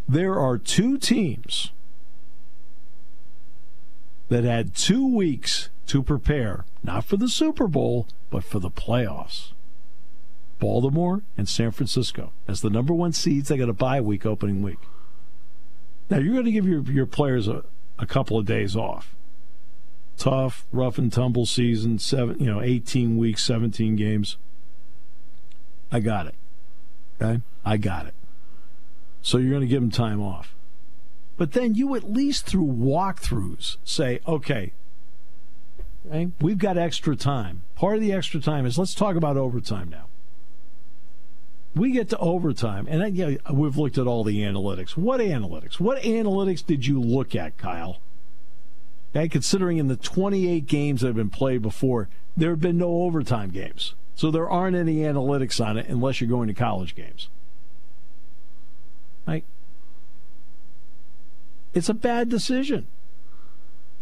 There 0.09 0.39
are 0.39 0.59
two 0.59 0.99
teams 0.99 1.71
that 4.29 4.45
had 4.45 4.75
two 4.75 5.07
weeks 5.07 5.71
to 5.87 6.03
prepare, 6.03 6.65
not 6.83 7.05
for 7.05 7.17
the 7.17 7.29
Super 7.29 7.67
Bowl, 7.67 8.07
but 8.31 8.45
for 8.45 8.59
the 8.59 8.71
playoffs. 8.71 9.53
Baltimore 10.59 11.23
and 11.37 11.49
San 11.49 11.71
Francisco. 11.71 12.33
As 12.47 12.61
the 12.61 12.71
number 12.71 12.93
one 12.93 13.13
seeds, 13.13 13.49
they 13.49 13.57
got 13.57 13.69
a 13.69 13.75
bye 13.75 14.01
week 14.01 14.27
opening 14.27 14.63
week. 14.63 14.79
Now, 16.11 16.19
you're 16.19 16.33
going 16.33 16.47
to 16.47 16.53
give 16.53 16.67
your, 16.67 16.83
your 16.83 17.07
players 17.07 17.49
a, 17.49 17.65
a 17.99 18.07
couple 18.07 18.39
of 18.39 18.47
days 18.47 18.75
off. 18.75 19.15
Tough, 20.17 20.67
rough 20.73 20.99
and 20.99 21.13
tumble 21.13 21.47
season, 21.47 21.99
seven, 21.99 22.39
you 22.41 22.47
know, 22.47 22.61
18 22.61 23.17
weeks, 23.17 23.45
17 23.45 23.95
games. 23.95 24.37
I 25.93 26.01
got 26.01 26.27
it. 26.27 26.35
Okay? 27.21 27.41
I 27.65 27.77
got 27.77 28.07
it. 28.07 28.15
So 29.23 29.39
you're 29.39 29.51
going 29.51 29.63
to 29.63 29.69
give 29.69 29.81
them 29.81 29.91
time 29.91 30.21
off. 30.21 30.55
But 31.39 31.53
then 31.53 31.77
you 31.77 31.95
at 31.95 32.13
least 32.13 32.47
through 32.47 32.67
walkthroughs 32.67 33.77
say, 33.85 34.19
okay, 34.27 34.73
okay, 36.07 36.29
we've 36.41 36.59
got 36.59 36.77
extra 36.77 37.17
time. 37.17 37.63
Part 37.77 37.95
of 37.95 38.01
the 38.03 38.13
extra 38.13 38.41
time 38.41 38.67
is 38.67 38.77
let's 38.77 38.93
talk 38.93 39.15
about 39.17 39.37
overtime 39.37 39.89
now. 39.89 40.07
We 41.77 41.93
get 41.93 42.09
to 42.09 42.19
overtime, 42.19 42.89
and 42.91 43.17
yeah, 43.17 43.37
we've 43.53 43.77
looked 43.77 43.99
at 43.99 44.09
all 44.09 44.25
the 44.25 44.41
analytics. 44.41 44.97
What 44.97 45.21
analytics? 45.21 45.79
What 45.79 46.03
analytics 46.03 46.67
did 46.67 46.87
you 46.87 47.01
look 47.01 47.37
at, 47.37 47.57
Kyle? 47.57 48.01
Okay, 49.15 49.29
considering 49.29 49.79
in 49.79 49.87
the 49.87 49.97
28 49.97 50.67
games 50.67 51.03
that 51.03 51.09
have 51.09 51.17
been 51.17 51.31
played 51.31 51.63
before, 51.63 52.09
there 52.37 52.51
have 52.51 52.61
been 52.61 52.79
no 52.79 53.03
overtime 53.03 53.51
games. 53.51 53.95
So 54.17 54.33
there 54.33 54.51
aren't 54.51 54.77
any 54.77 54.97
analytics 54.97 55.65
on 55.65 55.77
it 55.77 55.87
unless 55.89 56.21
you're 56.21 56.29
going 56.29 56.49
to 56.49 56.55
college 56.55 56.97
games. 56.97 57.29
Right? 59.25 59.45
It's 61.79 61.89
a 61.89 61.95
bad 61.95 62.29
decision. 62.29 62.89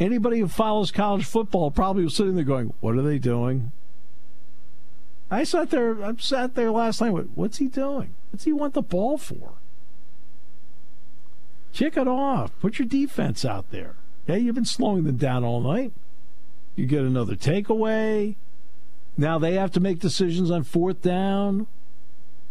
Anybody 0.00 0.40
who 0.40 0.48
follows 0.48 0.90
college 0.90 1.26
football 1.26 1.70
probably 1.70 2.04
was 2.04 2.14
sitting 2.14 2.34
there 2.34 2.44
going, 2.44 2.72
"What 2.80 2.96
are 2.96 3.02
they 3.02 3.18
doing?" 3.18 3.70
I 5.30 5.44
sat 5.44 5.68
there. 5.68 6.02
I 6.02 6.14
sat 6.16 6.54
there 6.54 6.70
last 6.70 7.02
night. 7.02 7.10
What's 7.34 7.58
he 7.58 7.68
doing? 7.68 8.14
What's 8.30 8.44
he 8.44 8.52
want 8.52 8.72
the 8.72 8.80
ball 8.80 9.18
for? 9.18 9.52
Kick 11.74 11.98
it 11.98 12.08
off. 12.08 12.58
Put 12.60 12.78
your 12.78 12.88
defense 12.88 13.44
out 13.44 13.70
there. 13.70 13.96
Yeah, 14.26 14.36
you've 14.36 14.54
been 14.54 14.64
slowing 14.64 15.04
them 15.04 15.18
down 15.18 15.44
all 15.44 15.60
night. 15.60 15.92
You 16.76 16.86
get 16.86 17.02
another 17.02 17.36
takeaway. 17.36 18.36
Now 19.18 19.38
they 19.38 19.52
have 19.54 19.70
to 19.72 19.80
make 19.80 19.98
decisions 19.98 20.50
on 20.50 20.62
fourth 20.62 21.02
down. 21.02 21.66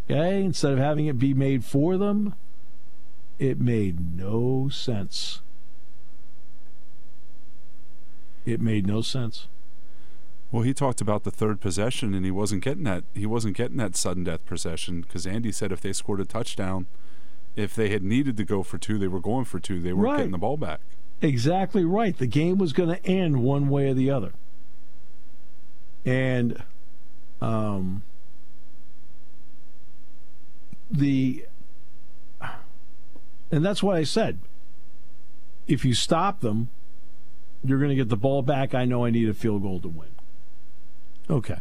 Okay, 0.05 0.44
instead 0.44 0.74
of 0.74 0.77
having 0.77 1.08
it 1.08 1.17
be 1.17 1.34
made 1.34 1.65
for 1.65 1.98
them. 1.98 2.36
It 3.38 3.60
made 3.60 4.18
no 4.18 4.70
sense. 4.70 5.42
It 8.46 8.62
made 8.62 8.88
no 8.88 9.01
sense. 9.01 9.48
Well, 10.51 10.63
he 10.63 10.74
talked 10.74 11.01
about 11.01 11.24
the 11.24 11.32
third 11.32 11.60
possession, 11.60 12.13
and 12.13 12.24
he 12.24 12.32
wasn't 12.32 12.63
getting 12.63 12.84
that. 12.84 13.04
He 13.13 13.25
wasn't 13.25 13.58
getting 13.58 13.77
that 13.77 13.96
sudden 13.96 14.24
death 14.24 14.46
possession 14.46 15.01
because 15.01 15.25
Andy 15.25 15.51
said 15.51 15.72
if 15.72 15.82
they 15.82 15.92
scored 15.92 16.22
a 16.22 16.25
touchdown, 16.25 16.86
if 17.56 17.75
they 17.75 17.89
had 17.89 18.04
needed 18.04 18.38
to 18.38 18.46
go 18.46 18.63
for 18.63 18.77
two, 18.77 18.98
they 18.98 19.08
were 19.08 19.20
going 19.20 19.46
for 19.46 19.60
two. 19.60 19.82
They 19.82 19.92
weren't 19.92 20.06
right. 20.06 20.18
getting 20.18 20.32
the 20.32 20.38
ball 20.38 20.58
back. 20.58 20.82
Exactly 21.22 21.84
right. 21.84 22.18
The 22.18 22.27
game 22.27 22.58
was 22.58 22.72
going 22.72 22.89
to 22.89 23.06
end 23.06 23.42
one 23.42 23.68
way 23.68 23.89
or 23.89 23.94
the 23.94 24.12
other, 24.12 24.34
and 26.06 26.63
um, 27.42 28.04
the 30.92 31.46
and 33.55 33.65
that's 33.65 33.81
what 33.81 33.95
I 33.95 34.03
said. 34.03 34.39
If 35.65 35.85
you 35.85 35.93
stop 35.93 36.41
them, 36.41 36.67
you're 37.63 37.79
going 37.79 37.89
to 37.89 37.95
get 37.95 38.09
the 38.09 38.17
ball 38.17 38.41
back. 38.41 38.75
I 38.75 38.83
know 38.83 39.05
I 39.05 39.12
need 39.12 39.29
a 39.29 39.33
field 39.33 39.63
goal 39.63 39.79
to 39.79 39.88
win. 39.88 40.09
Okay. 41.29 41.59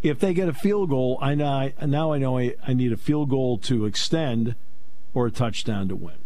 If 0.00 0.20
they 0.20 0.32
get 0.32 0.48
a 0.48 0.52
field 0.52 0.90
goal, 0.90 1.18
I 1.20 1.34
know 1.34 1.72
now 1.84 2.12
I 2.12 2.18
know 2.18 2.38
I, 2.38 2.54
I 2.64 2.72
need 2.72 2.92
a 2.92 2.96
field 2.96 3.30
goal 3.30 3.58
to 3.58 3.84
extend 3.84 4.54
or 5.12 5.26
a 5.26 5.32
touchdown 5.32 5.88
to 5.88 5.96
win. 5.96 6.18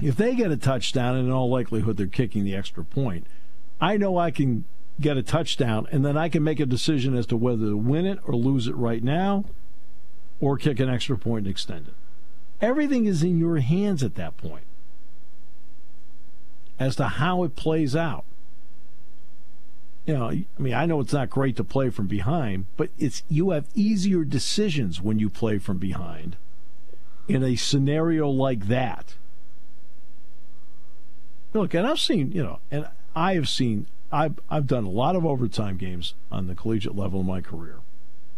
If 0.00 0.16
they 0.16 0.34
get 0.34 0.50
a 0.50 0.56
touchdown, 0.56 1.14
and 1.14 1.28
in 1.28 1.32
all 1.32 1.48
likelihood 1.48 1.96
they're 1.96 2.08
kicking 2.08 2.44
the 2.44 2.56
extra 2.56 2.84
point, 2.84 3.28
I 3.80 3.96
know 3.96 4.18
I 4.18 4.32
can 4.32 4.64
get 5.00 5.16
a 5.16 5.22
touchdown, 5.22 5.86
and 5.92 6.04
then 6.04 6.16
I 6.16 6.28
can 6.28 6.42
make 6.42 6.58
a 6.58 6.66
decision 6.66 7.16
as 7.16 7.26
to 7.26 7.36
whether 7.36 7.66
to 7.66 7.76
win 7.76 8.04
it 8.04 8.18
or 8.24 8.34
lose 8.34 8.66
it 8.66 8.74
right 8.74 9.02
now, 9.02 9.44
or 10.40 10.58
kick 10.58 10.80
an 10.80 10.90
extra 10.90 11.16
point 11.16 11.46
and 11.46 11.52
extend 11.52 11.86
it. 11.86 11.94
Everything 12.60 13.06
is 13.06 13.22
in 13.22 13.38
your 13.38 13.58
hands 13.58 14.02
at 14.02 14.14
that 14.14 14.36
point 14.36 14.64
as 16.78 16.96
to 16.96 17.08
how 17.08 17.42
it 17.42 17.56
plays 17.56 17.94
out. 17.94 18.24
You 20.06 20.14
know, 20.14 20.30
I 20.30 20.46
mean, 20.58 20.74
I 20.74 20.86
know 20.86 21.00
it's 21.00 21.12
not 21.12 21.30
great 21.30 21.56
to 21.56 21.64
play 21.64 21.90
from 21.90 22.06
behind, 22.06 22.66
but 22.76 22.90
it's 22.98 23.24
you 23.28 23.50
have 23.50 23.66
easier 23.74 24.24
decisions 24.24 25.00
when 25.00 25.18
you 25.18 25.28
play 25.28 25.58
from 25.58 25.78
behind 25.78 26.36
in 27.26 27.42
a 27.42 27.56
scenario 27.56 28.28
like 28.28 28.68
that. 28.68 29.14
Look, 31.52 31.74
and 31.74 31.86
I've 31.86 31.98
seen, 31.98 32.30
you 32.30 32.42
know, 32.42 32.60
and 32.70 32.88
I 33.16 33.34
have 33.34 33.48
seen 33.48 33.86
I've 34.12 34.38
I've 34.48 34.66
done 34.66 34.84
a 34.84 34.90
lot 34.90 35.16
of 35.16 35.26
overtime 35.26 35.76
games 35.76 36.14
on 36.30 36.46
the 36.46 36.54
collegiate 36.54 36.96
level 36.96 37.20
in 37.20 37.26
my 37.26 37.40
career. 37.40 37.80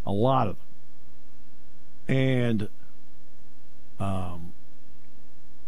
A 0.06 0.12
lot 0.12 0.48
of 0.48 0.56
them. 0.56 2.16
And 2.16 2.68
um, 3.98 4.52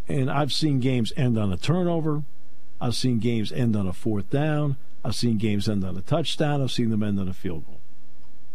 and 0.07 0.29
I've 0.29 0.51
seen 0.51 0.79
games 0.79 1.13
end 1.15 1.37
on 1.37 1.51
a 1.51 1.57
turnover. 1.57 2.23
I've 2.79 2.95
seen 2.95 3.19
games 3.19 3.51
end 3.51 3.75
on 3.75 3.87
a 3.87 3.93
fourth 3.93 4.29
down. 4.29 4.77
I've 5.03 5.15
seen 5.15 5.37
games 5.37 5.67
end 5.67 5.83
on 5.83 5.97
a 5.97 6.01
touchdown. 6.01 6.61
I've 6.61 6.71
seen 6.71 6.89
them 6.89 7.03
end 7.03 7.19
on 7.19 7.27
a 7.27 7.33
field 7.33 7.65
goal. 7.65 7.79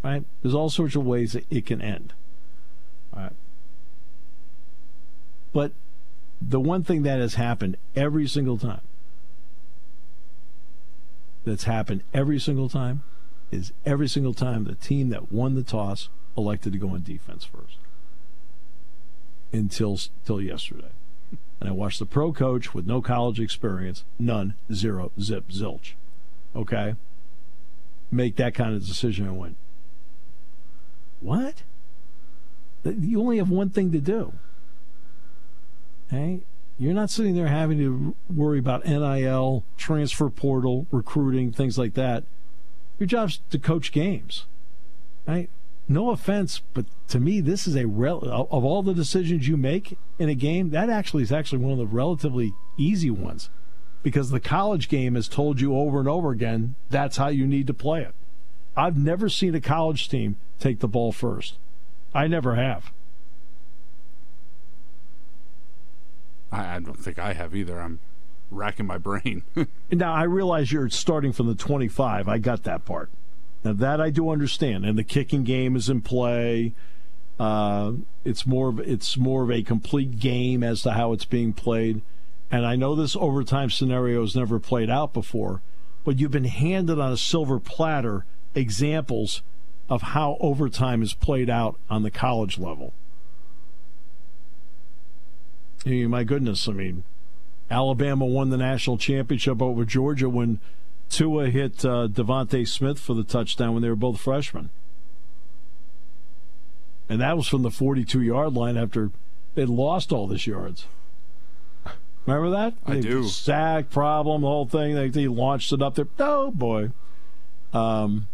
Right? 0.02 0.25
There's 0.42 0.54
all 0.54 0.71
sorts 0.71 0.95
of 0.95 1.04
ways 1.04 1.33
that 1.33 1.45
it 1.50 1.66
can 1.66 1.80
end. 1.80 2.12
Right. 3.14 3.33
But 5.52 5.73
the 6.40 6.61
one 6.61 6.85
thing 6.85 7.02
that 7.02 7.18
has 7.18 7.35
happened 7.35 7.76
every 7.95 8.28
single 8.28 8.59
time, 8.59 8.83
that's 11.45 11.64
happened 11.64 12.02
every 12.12 12.38
single 12.38 12.68
time, 12.68 13.02
is 13.50 13.73
every 13.85 14.09
single 14.09 14.35
time 14.35 14.64
the 14.64 14.75
team 14.75 15.09
that 15.11 15.33
won 15.33 15.54
the 15.54 15.62
toss 15.62 16.09
elected 16.37 16.73
to 16.73 16.78
go 16.78 16.90
on 16.90 17.02
defense 17.02 17.45
first 17.45 17.78
until 19.53 19.99
until 20.21 20.41
yesterday. 20.41 20.91
And 21.61 21.69
I 21.69 21.73
watched 21.73 21.99
the 21.99 22.07
pro 22.07 22.33
coach 22.33 22.75
with 22.75 22.87
no 22.87 23.00
college 23.00 23.41
experience, 23.41 24.05
none, 24.19 24.55
zero, 24.73 25.11
zip, 25.21 25.49
zilch. 25.49 25.95
Okay? 26.55 26.95
Make 28.11 28.37
that 28.37 28.55
kind 28.55 28.75
of 28.75 28.87
decision 28.87 29.26
and 29.26 29.38
went, 29.38 29.57
what? 31.21 31.62
You 32.85 33.21
only 33.21 33.38
have 33.38 33.50
one 33.50 33.71
thing 33.71 33.91
to 33.93 34.00
do. 34.00 34.35
Hey, 36.09 36.43
you're 36.79 36.95
not 36.95 37.11
sitting 37.11 37.35
there 37.35 37.49
having 37.49 37.79
to 37.79 38.15
worry 38.33 38.59
about 38.59 38.87
NIL, 38.87 39.65
transfer 39.76 40.29
portal, 40.29 40.87
recruiting, 40.93 41.53
things 41.53 41.79
like 41.79 41.95
that. 41.95 42.25
Your 42.99 43.07
job's 43.07 43.41
to 43.50 43.59
coach 43.59 43.93
games. 43.93 44.47
Right? 45.26 45.50
No 45.88 46.11
offense, 46.11 46.62
but 46.75 46.87
to 47.09 47.21
me, 47.21 47.40
this 47.40 47.66
is 47.66 47.76
a 47.76 47.87
rel- 47.87 48.25
of 48.50 48.64
all 48.64 48.83
the 48.83 48.95
decisions 48.95 49.47
you 49.47 49.57
make 49.57 49.99
in 50.19 50.28
a 50.28 50.35
game, 50.35 50.71
that 50.71 50.90
actually 50.90 51.23
is 51.23 51.33
actually 51.33 51.59
one 51.59 51.73
of 51.73 51.78
the 51.78 51.87
relatively 51.87 52.52
easy 52.76 53.11
ones, 53.11 53.50
because 54.02 54.31
the 54.31 54.40
college 54.40 54.88
game 54.88 55.14
has 55.14 55.28
told 55.28 55.61
you 55.61 55.76
over 55.76 56.01
and 56.01 56.09
over 56.09 56.31
again 56.31 56.75
that's 56.90 57.16
how 57.16 57.29
you 57.29 57.46
need 57.46 57.66
to 57.66 57.75
play 57.75 58.03
it. 58.03 58.14
I've 58.77 58.99
never 58.99 59.29
seen 59.29 59.55
a 59.55 59.61
college 59.61 60.09
team 60.09 60.37
take 60.59 60.81
the 60.81 60.88
ball 60.88 61.12
first. 61.12 61.59
I 62.14 62.27
never 62.27 62.57
have. 62.57 62.92
I, 66.51 66.77
I 66.77 66.81
don't 66.81 66.99
think 66.99 67.18
I 67.18 67.33
have 67.33 67.55
either. 67.55 67.81
I'm 67.81 68.01
racking 68.51 68.87
my 68.87 68.99
brain. 68.99 69.44
now 69.90 70.12
I 70.12 70.25
realize 70.25 70.72
you're 70.72 70.88
starting 70.90 71.33
from 71.33 71.46
the 71.46 71.55
25. 71.55 72.29
I 72.29 72.38
got 72.38 72.64
that 72.64 72.85
part. 72.85 73.11
Now 73.66 73.72
that 73.72 74.00
I 74.00 74.11
do 74.11 74.31
understand, 74.31 74.87
and 74.87 74.96
the 74.96 75.02
kicking 75.02 75.42
game 75.42 75.74
is 75.74 75.88
in 75.88 76.00
play. 76.00 76.72
Uh, 77.37 77.94
it's 78.24 78.46
more 78.46 78.68
of 78.68 78.79
it's 78.79 79.16
more 79.16 79.42
of 79.42 79.50
a 79.50 79.64
complete 79.64 80.20
game 80.20 80.62
as 80.62 80.83
to 80.83 80.92
how 80.92 81.12
it's 81.12 81.24
being 81.24 81.52
played. 81.52 82.00
And 82.48 82.64
I 82.64 82.76
know 82.76 82.94
this 82.94 83.16
overtime 83.16 83.70
scenario 83.70 84.20
has 84.20 84.37
never 84.37 84.61
played 84.61 84.88
out 84.88 85.12
before, 85.12 85.62
but 86.05 86.20
you've 86.20 86.31
been 86.31 86.44
handed 86.44 87.00
on 87.00 87.12
a 87.12 87.16
silver 87.16 87.59
platter 87.59 88.24
examples 88.55 89.42
of 89.88 90.02
how 90.02 90.37
overtime 90.38 91.02
is 91.02 91.12
played 91.12 91.50
out 91.50 91.76
on 91.90 92.05
the 92.05 92.11
college 92.12 92.61
level. 92.61 92.92
I 95.85 95.88
mean, 95.88 96.11
my 96.11 96.22
goodness, 96.22 96.68
I 96.68 96.72
mean, 96.72 97.02
Alabama 97.68 98.26
won 98.26 98.50
the 98.50 98.59
national 98.59 98.96
championship 98.96 99.61
over 99.61 99.85
Georgia 99.85 100.29
when 100.29 100.61
Tua 101.11 101.49
hit 101.49 101.85
uh, 101.85 102.09
DeVonta 102.09 102.66
Smith 102.66 102.99
for 102.99 103.14
the 103.14 103.25
touchdown 103.25 103.73
when 103.73 103.83
they 103.83 103.88
were 103.88 103.97
both 103.97 104.21
freshmen. 104.21 104.71
And 107.09 107.21
that 107.21 107.37
was 107.37 107.47
from 107.47 107.62
the 107.62 107.71
42 107.71 108.21
yard 108.21 108.55
line 108.55 108.77
after 108.77 109.11
they'd 109.55 109.69
lost 109.69 110.12
all 110.12 110.27
this 110.27 110.47
yards. 110.47 110.87
Remember 112.27 112.51
that? 112.51 112.75
I 112.85 112.95
they 112.95 113.01
do. 113.01 113.25
Sack 113.25 113.88
problem, 113.90 114.42
the 114.42 114.49
whole 114.49 114.66
thing. 114.66 114.97
They, 114.97 115.09
they 115.09 115.29
launched 115.29 115.73
it 115.73 115.81
up 115.81 115.95
there. 115.95 116.09
Oh, 116.19 116.51
boy. 116.51 116.90
Um, 117.73 118.27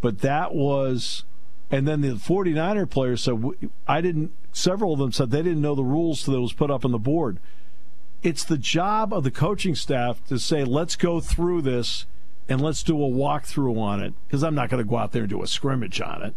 but 0.00 0.20
that 0.20 0.54
was. 0.54 1.24
And 1.72 1.86
then 1.86 2.00
the 2.00 2.14
49er 2.14 2.88
players 2.88 3.24
said, 3.24 3.42
I 3.86 4.00
didn't, 4.00 4.32
several 4.52 4.92
of 4.92 4.98
them 4.98 5.12
said 5.12 5.30
they 5.30 5.42
didn't 5.42 5.60
know 5.60 5.74
the 5.74 5.84
rules 5.84 6.24
that 6.26 6.40
was 6.40 6.52
put 6.52 6.70
up 6.70 6.84
on 6.84 6.92
the 6.92 6.98
board 6.98 7.38
it's 8.22 8.44
the 8.44 8.58
job 8.58 9.12
of 9.12 9.24
the 9.24 9.30
coaching 9.30 9.74
staff 9.74 10.24
to 10.26 10.38
say, 10.38 10.64
let's 10.64 10.96
go 10.96 11.20
through 11.20 11.62
this 11.62 12.06
and 12.48 12.60
let's 12.60 12.82
do 12.82 12.96
a 12.96 13.08
walkthrough 13.08 13.78
on 13.78 14.02
it 14.02 14.14
because 14.26 14.42
I'm 14.42 14.54
not 14.54 14.68
going 14.68 14.82
to 14.82 14.88
go 14.88 14.96
out 14.96 15.12
there 15.12 15.22
and 15.22 15.30
do 15.30 15.42
a 15.42 15.46
scrimmage 15.46 16.00
on 16.00 16.22
it. 16.22 16.34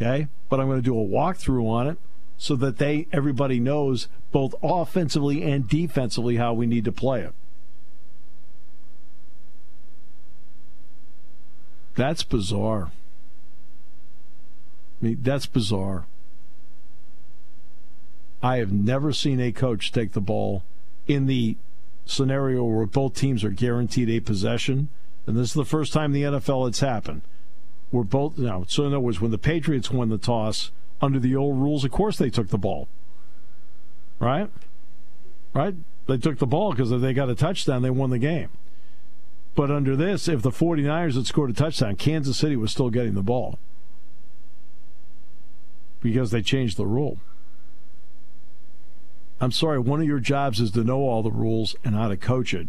Okay. 0.00 0.28
But 0.48 0.58
I'm 0.58 0.66
going 0.66 0.80
to 0.80 0.82
do 0.82 0.98
a 0.98 1.04
walkthrough 1.04 1.68
on 1.68 1.86
it 1.88 1.98
so 2.36 2.56
that 2.56 2.78
they 2.78 3.06
everybody 3.12 3.60
knows 3.60 4.08
both 4.32 4.54
offensively 4.62 5.42
and 5.42 5.68
defensively 5.68 6.36
how 6.36 6.52
we 6.52 6.66
need 6.66 6.84
to 6.84 6.92
play 6.92 7.20
it. 7.20 7.34
That's 11.94 12.24
bizarre. 12.24 12.90
I 15.00 15.04
mean, 15.04 15.18
that's 15.22 15.46
bizarre. 15.46 16.06
I 18.42 18.56
have 18.56 18.72
never 18.72 19.12
seen 19.12 19.40
a 19.40 19.52
coach 19.52 19.92
take 19.92 20.12
the 20.12 20.20
ball 20.20 20.64
in 21.06 21.26
the 21.26 21.56
scenario 22.06 22.64
where 22.64 22.86
both 22.86 23.14
teams 23.14 23.44
are 23.44 23.50
guaranteed 23.50 24.10
a 24.10 24.20
possession, 24.20 24.88
and 25.26 25.36
this 25.36 25.48
is 25.48 25.54
the 25.54 25.64
first 25.64 25.92
time 25.92 26.14
in 26.14 26.22
the 26.22 26.38
NFL 26.38 26.68
it's 26.68 26.80
happened. 26.80 27.22
We're 27.90 28.02
both 28.02 28.38
now. 28.38 28.64
So 28.68 28.82
in 28.82 28.88
other 28.88 29.00
words, 29.00 29.20
when 29.20 29.30
the 29.30 29.38
Patriots 29.38 29.90
won 29.90 30.08
the 30.08 30.18
toss 30.18 30.70
under 31.00 31.18
the 31.18 31.36
old 31.36 31.56
rules, 31.56 31.84
of 31.84 31.90
course 31.90 32.18
they 32.18 32.30
took 32.30 32.48
the 32.48 32.58
ball. 32.58 32.88
Right, 34.18 34.50
right. 35.52 35.74
They 36.06 36.18
took 36.18 36.38
the 36.38 36.46
ball 36.46 36.72
because 36.72 36.92
if 36.92 37.00
they 37.00 37.14
got 37.14 37.30
a 37.30 37.34
touchdown, 37.34 37.82
they 37.82 37.90
won 37.90 38.10
the 38.10 38.18
game. 38.18 38.50
But 39.54 39.70
under 39.70 39.96
this, 39.96 40.28
if 40.28 40.42
the 40.42 40.50
49ers 40.50 41.14
had 41.14 41.26
scored 41.26 41.50
a 41.50 41.54
touchdown, 41.54 41.96
Kansas 41.96 42.36
City 42.36 42.56
was 42.56 42.72
still 42.72 42.90
getting 42.90 43.14
the 43.14 43.22
ball 43.22 43.58
because 46.02 46.30
they 46.30 46.42
changed 46.42 46.76
the 46.76 46.86
rule. 46.86 47.18
I'm 49.44 49.52
sorry, 49.52 49.78
one 49.78 50.00
of 50.00 50.06
your 50.06 50.20
jobs 50.20 50.58
is 50.58 50.70
to 50.70 50.82
know 50.82 51.00
all 51.00 51.22
the 51.22 51.30
rules 51.30 51.76
and 51.84 51.94
how 51.94 52.08
to 52.08 52.16
coach 52.16 52.54
it. 52.54 52.68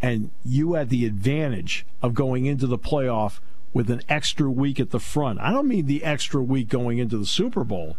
And 0.00 0.30
you 0.42 0.72
had 0.72 0.88
the 0.88 1.04
advantage 1.04 1.84
of 2.00 2.14
going 2.14 2.46
into 2.46 2.66
the 2.66 2.78
playoff 2.78 3.40
with 3.74 3.90
an 3.90 4.00
extra 4.08 4.50
week 4.50 4.80
at 4.80 4.90
the 4.90 5.00
front. 5.00 5.38
I 5.40 5.52
don't 5.52 5.68
mean 5.68 5.84
the 5.84 6.02
extra 6.02 6.42
week 6.42 6.70
going 6.70 6.96
into 6.96 7.18
the 7.18 7.26
Super 7.26 7.62
Bowl. 7.62 7.98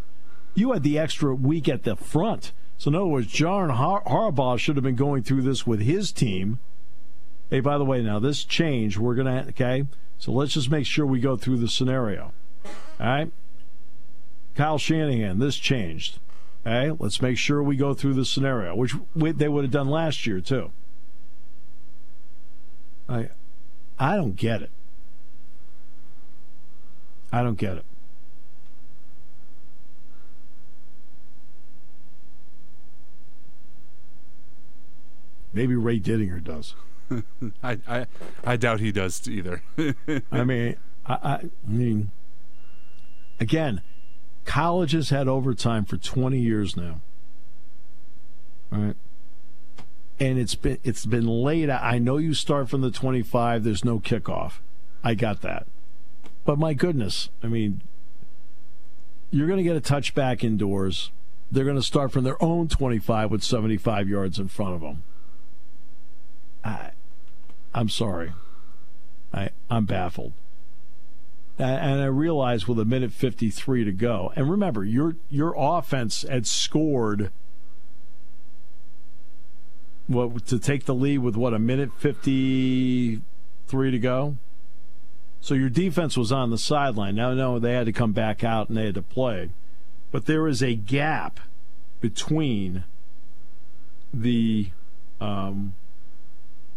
You 0.55 0.71
had 0.71 0.81
the 0.81 0.97
extra 0.97 1.35
week 1.35 1.69
at 1.69 1.83
the 1.83 1.95
front. 1.95 2.51
So, 2.79 2.89
in 2.89 2.95
other 2.95 3.05
words, 3.05 3.27
John 3.27 3.69
Har- 3.69 4.03
Harbaugh 4.05 4.57
should 4.57 4.75
have 4.75 4.83
been 4.83 4.95
going 4.95 5.21
through 5.21 5.43
this 5.43 5.67
with 5.67 5.81
his 5.81 6.11
team. 6.11 6.57
Hey, 7.51 7.59
by 7.59 7.77
the 7.77 7.85
way, 7.85 8.01
now 8.01 8.17
this 8.17 8.43
change, 8.43 8.97
we're 8.97 9.15
going 9.15 9.27
to, 9.27 9.49
okay? 9.49 9.85
So 10.17 10.31
let's 10.31 10.53
just 10.53 10.71
make 10.71 10.85
sure 10.87 11.05
we 11.05 11.19
go 11.19 11.35
through 11.35 11.57
the 11.57 11.67
scenario. 11.67 12.33
All 12.99 13.05
right? 13.05 13.31
Kyle 14.55 14.79
Shanahan, 14.79 15.37
this 15.37 15.57
changed. 15.57 16.19
Hey, 16.63 16.91
let's 16.99 17.21
make 17.21 17.37
sure 17.37 17.63
we 17.63 17.75
go 17.75 17.93
through 17.93 18.13
the 18.13 18.25
scenario, 18.25 18.75
which 18.75 18.93
we, 19.15 19.31
they 19.31 19.47
would 19.47 19.63
have 19.63 19.71
done 19.71 19.89
last 19.89 20.25
year 20.25 20.41
too. 20.41 20.71
I, 23.07 23.29
I 23.97 24.15
don't 24.15 24.35
get 24.35 24.61
it. 24.61 24.69
I 27.31 27.43
don't 27.43 27.57
get 27.57 27.77
it. 27.77 27.85
Maybe 35.53 35.75
Ray 35.75 35.99
Didinger 35.99 36.43
does. 36.43 36.75
I, 37.63 37.79
I, 37.87 38.05
I 38.45 38.57
doubt 38.57 38.79
he 38.79 38.91
does 38.91 39.27
either. 39.27 39.63
I 40.31 40.43
mean, 40.43 40.75
I, 41.05 41.13
I 41.13 41.41
mean, 41.65 42.11
again, 43.39 43.81
college 44.45 44.91
has 44.93 45.09
had 45.09 45.27
overtime 45.27 45.85
for 45.85 45.97
20 45.97 46.39
years 46.39 46.75
now. 46.75 47.01
All 48.71 48.79
right. 48.79 48.95
And 50.19 50.37
it's 50.37 50.55
been 50.55 50.79
it's 50.83 51.05
been 51.05 51.27
laid 51.27 51.69
out. 51.69 51.81
I 51.81 51.97
know 51.97 52.17
you 52.17 52.33
start 52.33 52.69
from 52.69 52.81
the 52.81 52.91
25. 52.91 53.63
There's 53.63 53.85
no 53.85 53.99
kickoff. 53.99 54.55
I 55.03 55.13
got 55.13 55.41
that. 55.41 55.65
But 56.45 56.59
my 56.59 56.73
goodness, 56.73 57.29
I 57.41 57.47
mean, 57.47 57.81
you're 59.31 59.47
going 59.47 59.57
to 59.57 59.63
get 59.63 59.77
a 59.77 59.81
touchback 59.81 60.43
indoors. 60.43 61.11
They're 61.51 61.63
going 61.63 61.77
to 61.77 61.83
start 61.83 62.11
from 62.11 62.23
their 62.23 62.41
own 62.43 62.67
25 62.67 63.31
with 63.31 63.43
75 63.43 64.09
yards 64.09 64.39
in 64.39 64.49
front 64.49 64.75
of 64.75 64.81
them. 64.81 65.03
I, 66.63 66.91
I'm 67.73 67.89
sorry. 67.89 68.33
I, 69.33 69.49
I'm 69.69 69.85
baffled. 69.85 70.33
And 71.59 72.01
I 72.01 72.05
realize 72.05 72.69
with 72.69 72.79
a 72.79 72.85
minute 72.85 73.11
53 73.11 73.83
to 73.83 73.91
go, 73.91 74.31
and 74.37 74.49
remember, 74.49 74.85
your 74.85 75.17
your 75.29 75.53
offense 75.57 76.21
had 76.21 76.47
scored 76.47 77.31
what 80.07 80.45
to 80.47 80.57
take 80.57 80.85
the 80.85 80.95
lead 80.95 81.19
with 81.19 81.35
what 81.35 81.53
a 81.53 81.59
minute 81.59 81.91
53 81.97 83.21
to 83.91 83.99
go. 83.99 84.37
So 85.41 85.53
your 85.53 85.69
defense 85.69 86.17
was 86.17 86.31
on 86.31 86.49
the 86.49 86.57
sideline. 86.57 87.15
Now, 87.15 87.33
no, 87.33 87.59
they 87.59 87.73
had 87.73 87.85
to 87.85 87.93
come 87.93 88.13
back 88.13 88.43
out 88.43 88.69
and 88.69 88.77
they 88.77 88.85
had 88.85 88.95
to 88.95 89.01
play, 89.01 89.49
but 90.11 90.25
there 90.25 90.47
is 90.47 90.63
a 90.63 90.75
gap 90.75 91.41
between 91.99 92.85
the 94.13 94.69
um, 95.19 95.75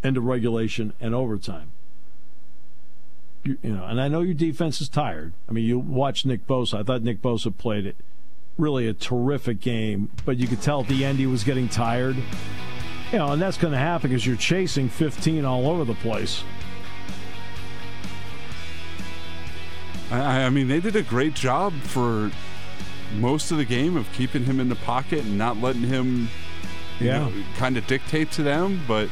end 0.02 0.16
of 0.16 0.24
regulation 0.24 0.92
and 1.00 1.14
overtime. 1.14 1.72
You, 3.44 3.58
you, 3.62 3.74
know, 3.74 3.84
and 3.84 4.00
I 4.00 4.08
know 4.08 4.20
your 4.20 4.34
defense 4.34 4.80
is 4.80 4.88
tired. 4.88 5.32
I 5.48 5.52
mean, 5.52 5.64
you 5.64 5.78
watch 5.78 6.24
Nick 6.24 6.46
Bosa. 6.46 6.80
I 6.80 6.82
thought 6.82 7.02
Nick 7.02 7.20
Bosa 7.20 7.56
played 7.56 7.86
it 7.86 7.96
really 8.58 8.86
a 8.86 8.92
terrific 8.92 9.60
game, 9.60 10.10
but 10.24 10.36
you 10.38 10.46
could 10.46 10.60
tell 10.60 10.80
at 10.80 10.88
the 10.88 11.04
end 11.04 11.18
he 11.18 11.26
was 11.26 11.44
getting 11.44 11.68
tired. 11.68 12.16
You 13.10 13.18
know, 13.18 13.32
and 13.32 13.42
that's 13.42 13.58
going 13.58 13.72
to 13.72 13.78
happen 13.78 14.10
because 14.10 14.26
you're 14.26 14.36
chasing 14.36 14.88
15 14.88 15.44
all 15.44 15.68
over 15.68 15.84
the 15.84 15.94
place. 15.94 16.42
I, 20.10 20.44
I 20.44 20.50
mean, 20.50 20.68
they 20.68 20.80
did 20.80 20.96
a 20.96 21.02
great 21.02 21.34
job 21.34 21.72
for 21.82 22.30
most 23.16 23.50
of 23.50 23.58
the 23.58 23.64
game 23.64 23.96
of 23.96 24.10
keeping 24.12 24.44
him 24.44 24.60
in 24.60 24.68
the 24.68 24.76
pocket 24.76 25.20
and 25.20 25.36
not 25.36 25.58
letting 25.58 25.82
him, 25.82 26.28
yeah, 27.00 27.30
kind 27.56 27.76
of 27.76 27.86
dictate 27.86 28.30
to 28.32 28.42
them. 28.42 28.80
But 28.88 29.08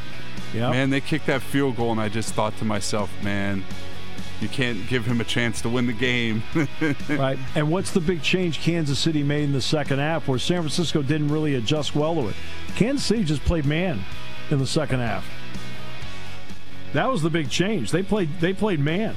yep. 0.54 0.70
man, 0.70 0.90
they 0.90 1.00
kicked 1.00 1.26
that 1.26 1.42
field 1.42 1.76
goal, 1.76 1.92
and 1.92 2.00
I 2.00 2.08
just 2.08 2.34
thought 2.34 2.56
to 2.58 2.64
myself, 2.64 3.10
man, 3.22 3.64
you 4.40 4.48
can't 4.48 4.86
give 4.88 5.04
him 5.04 5.20
a 5.20 5.24
chance 5.24 5.60
to 5.62 5.68
win 5.68 5.86
the 5.86 5.92
game. 5.92 6.42
right. 7.08 7.38
And 7.54 7.70
what's 7.70 7.90
the 7.90 8.00
big 8.00 8.22
change 8.22 8.60
Kansas 8.60 8.98
City 8.98 9.22
made 9.22 9.44
in 9.44 9.52
the 9.52 9.60
second 9.60 9.98
half 9.98 10.28
where 10.28 10.38
San 10.38 10.62
Francisco 10.62 11.02
didn't 11.02 11.28
really 11.28 11.54
adjust 11.54 11.94
well 11.94 12.14
to 12.14 12.28
it? 12.28 12.34
Kansas 12.76 13.04
City 13.04 13.24
just 13.24 13.42
played 13.42 13.66
man 13.66 14.00
in 14.50 14.58
the 14.58 14.66
second 14.66 15.00
half. 15.00 15.28
That 16.92 17.10
was 17.10 17.22
the 17.22 17.30
big 17.30 17.50
change. 17.50 17.90
They 17.90 18.02
played 18.02 18.28
they 18.40 18.52
played 18.52 18.80
man. 18.80 19.14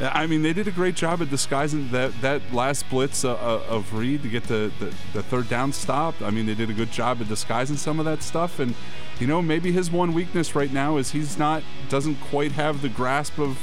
I 0.00 0.28
mean, 0.28 0.42
they 0.42 0.52
did 0.52 0.68
a 0.68 0.70
great 0.70 0.94
job 0.94 1.20
at 1.22 1.28
disguising 1.30 1.90
that, 1.90 2.12
that 2.20 2.54
last 2.54 2.88
blitz 2.88 3.24
uh, 3.24 3.32
uh, 3.32 3.64
of 3.68 3.92
Reed 3.92 4.22
to 4.22 4.28
get 4.28 4.44
the, 4.44 4.70
the, 4.78 4.94
the, 5.12 5.24
third 5.24 5.48
down 5.48 5.72
stopped. 5.72 6.22
I 6.22 6.30
mean, 6.30 6.46
they 6.46 6.54
did 6.54 6.70
a 6.70 6.72
good 6.72 6.92
job 6.92 7.20
at 7.20 7.26
disguising 7.26 7.76
some 7.76 7.98
of 7.98 8.04
that 8.04 8.22
stuff. 8.22 8.60
And, 8.60 8.76
you 9.20 9.26
know, 9.26 9.42
maybe 9.42 9.72
his 9.72 9.90
one 9.90 10.14
weakness 10.14 10.54
right 10.54 10.72
now 10.72 10.96
is 10.96 11.10
he's 11.10 11.38
not, 11.38 11.62
doesn't 11.88 12.16
quite 12.16 12.52
have 12.52 12.82
the 12.82 12.88
grasp 12.88 13.38
of, 13.38 13.58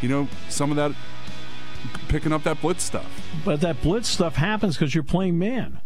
you 0.00 0.08
know, 0.08 0.28
some 0.48 0.70
of 0.70 0.76
that, 0.76 0.92
picking 2.08 2.32
up 2.32 2.44
that 2.44 2.60
blitz 2.60 2.84
stuff. 2.84 3.10
But 3.44 3.60
that 3.62 3.82
blitz 3.82 4.08
stuff 4.08 4.36
happens 4.36 4.76
because 4.76 4.94
you're 4.94 5.04
playing 5.04 5.38
man. 5.38 5.80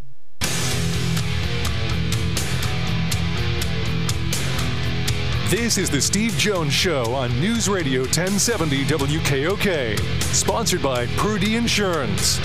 This 5.48 5.78
is 5.78 5.88
the 5.88 6.00
Steve 6.00 6.32
Jones 6.32 6.72
Show 6.72 7.14
on 7.14 7.30
News 7.38 7.68
Radio 7.68 8.00
1070 8.00 8.84
WKOK, 8.86 10.00
sponsored 10.22 10.82
by 10.82 11.06
Purdy 11.16 11.54
Insurance. 11.54 12.40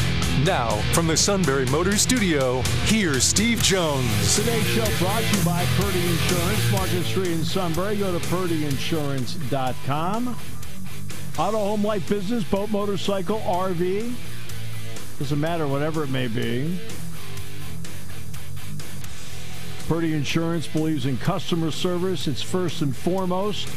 Now, 0.45 0.69
from 0.93 1.08
the 1.08 1.17
Sunbury 1.17 1.65
Motors 1.65 2.02
Studio, 2.02 2.62
here's 2.86 3.25
Steve 3.25 3.62
Jones. 3.62 4.38
Today's 4.38 4.65
show 4.67 4.86
brought 4.97 5.21
to 5.21 5.38
you 5.38 5.43
by 5.43 5.65
Purdy 5.78 5.99
Insurance, 5.99 6.71
Market 6.71 7.04
Street 7.04 7.32
in 7.32 7.43
Sunbury. 7.43 7.97
Go 7.97 8.17
to 8.17 8.25
purdyinsurance.com. 8.28 10.38
Auto, 11.38 11.58
home, 11.58 11.84
life, 11.84 12.08
business, 12.08 12.45
boat, 12.45 12.69
motorcycle, 12.69 13.39
RV. 13.39 14.13
Doesn't 15.19 15.41
matter, 15.41 15.67
whatever 15.67 16.04
it 16.04 16.10
may 16.10 16.28
be. 16.28 16.80
Purdy 19.89 20.13
Insurance 20.13 20.67
believes 20.67 21.06
in 21.06 21.17
customer 21.17 21.69
service. 21.69 22.28
It's 22.28 22.41
first 22.41 22.82
and 22.82 22.95
foremost. 22.95 23.67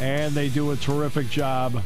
And 0.00 0.34
they 0.34 0.48
do 0.48 0.72
a 0.72 0.76
terrific 0.76 1.28
job 1.28 1.80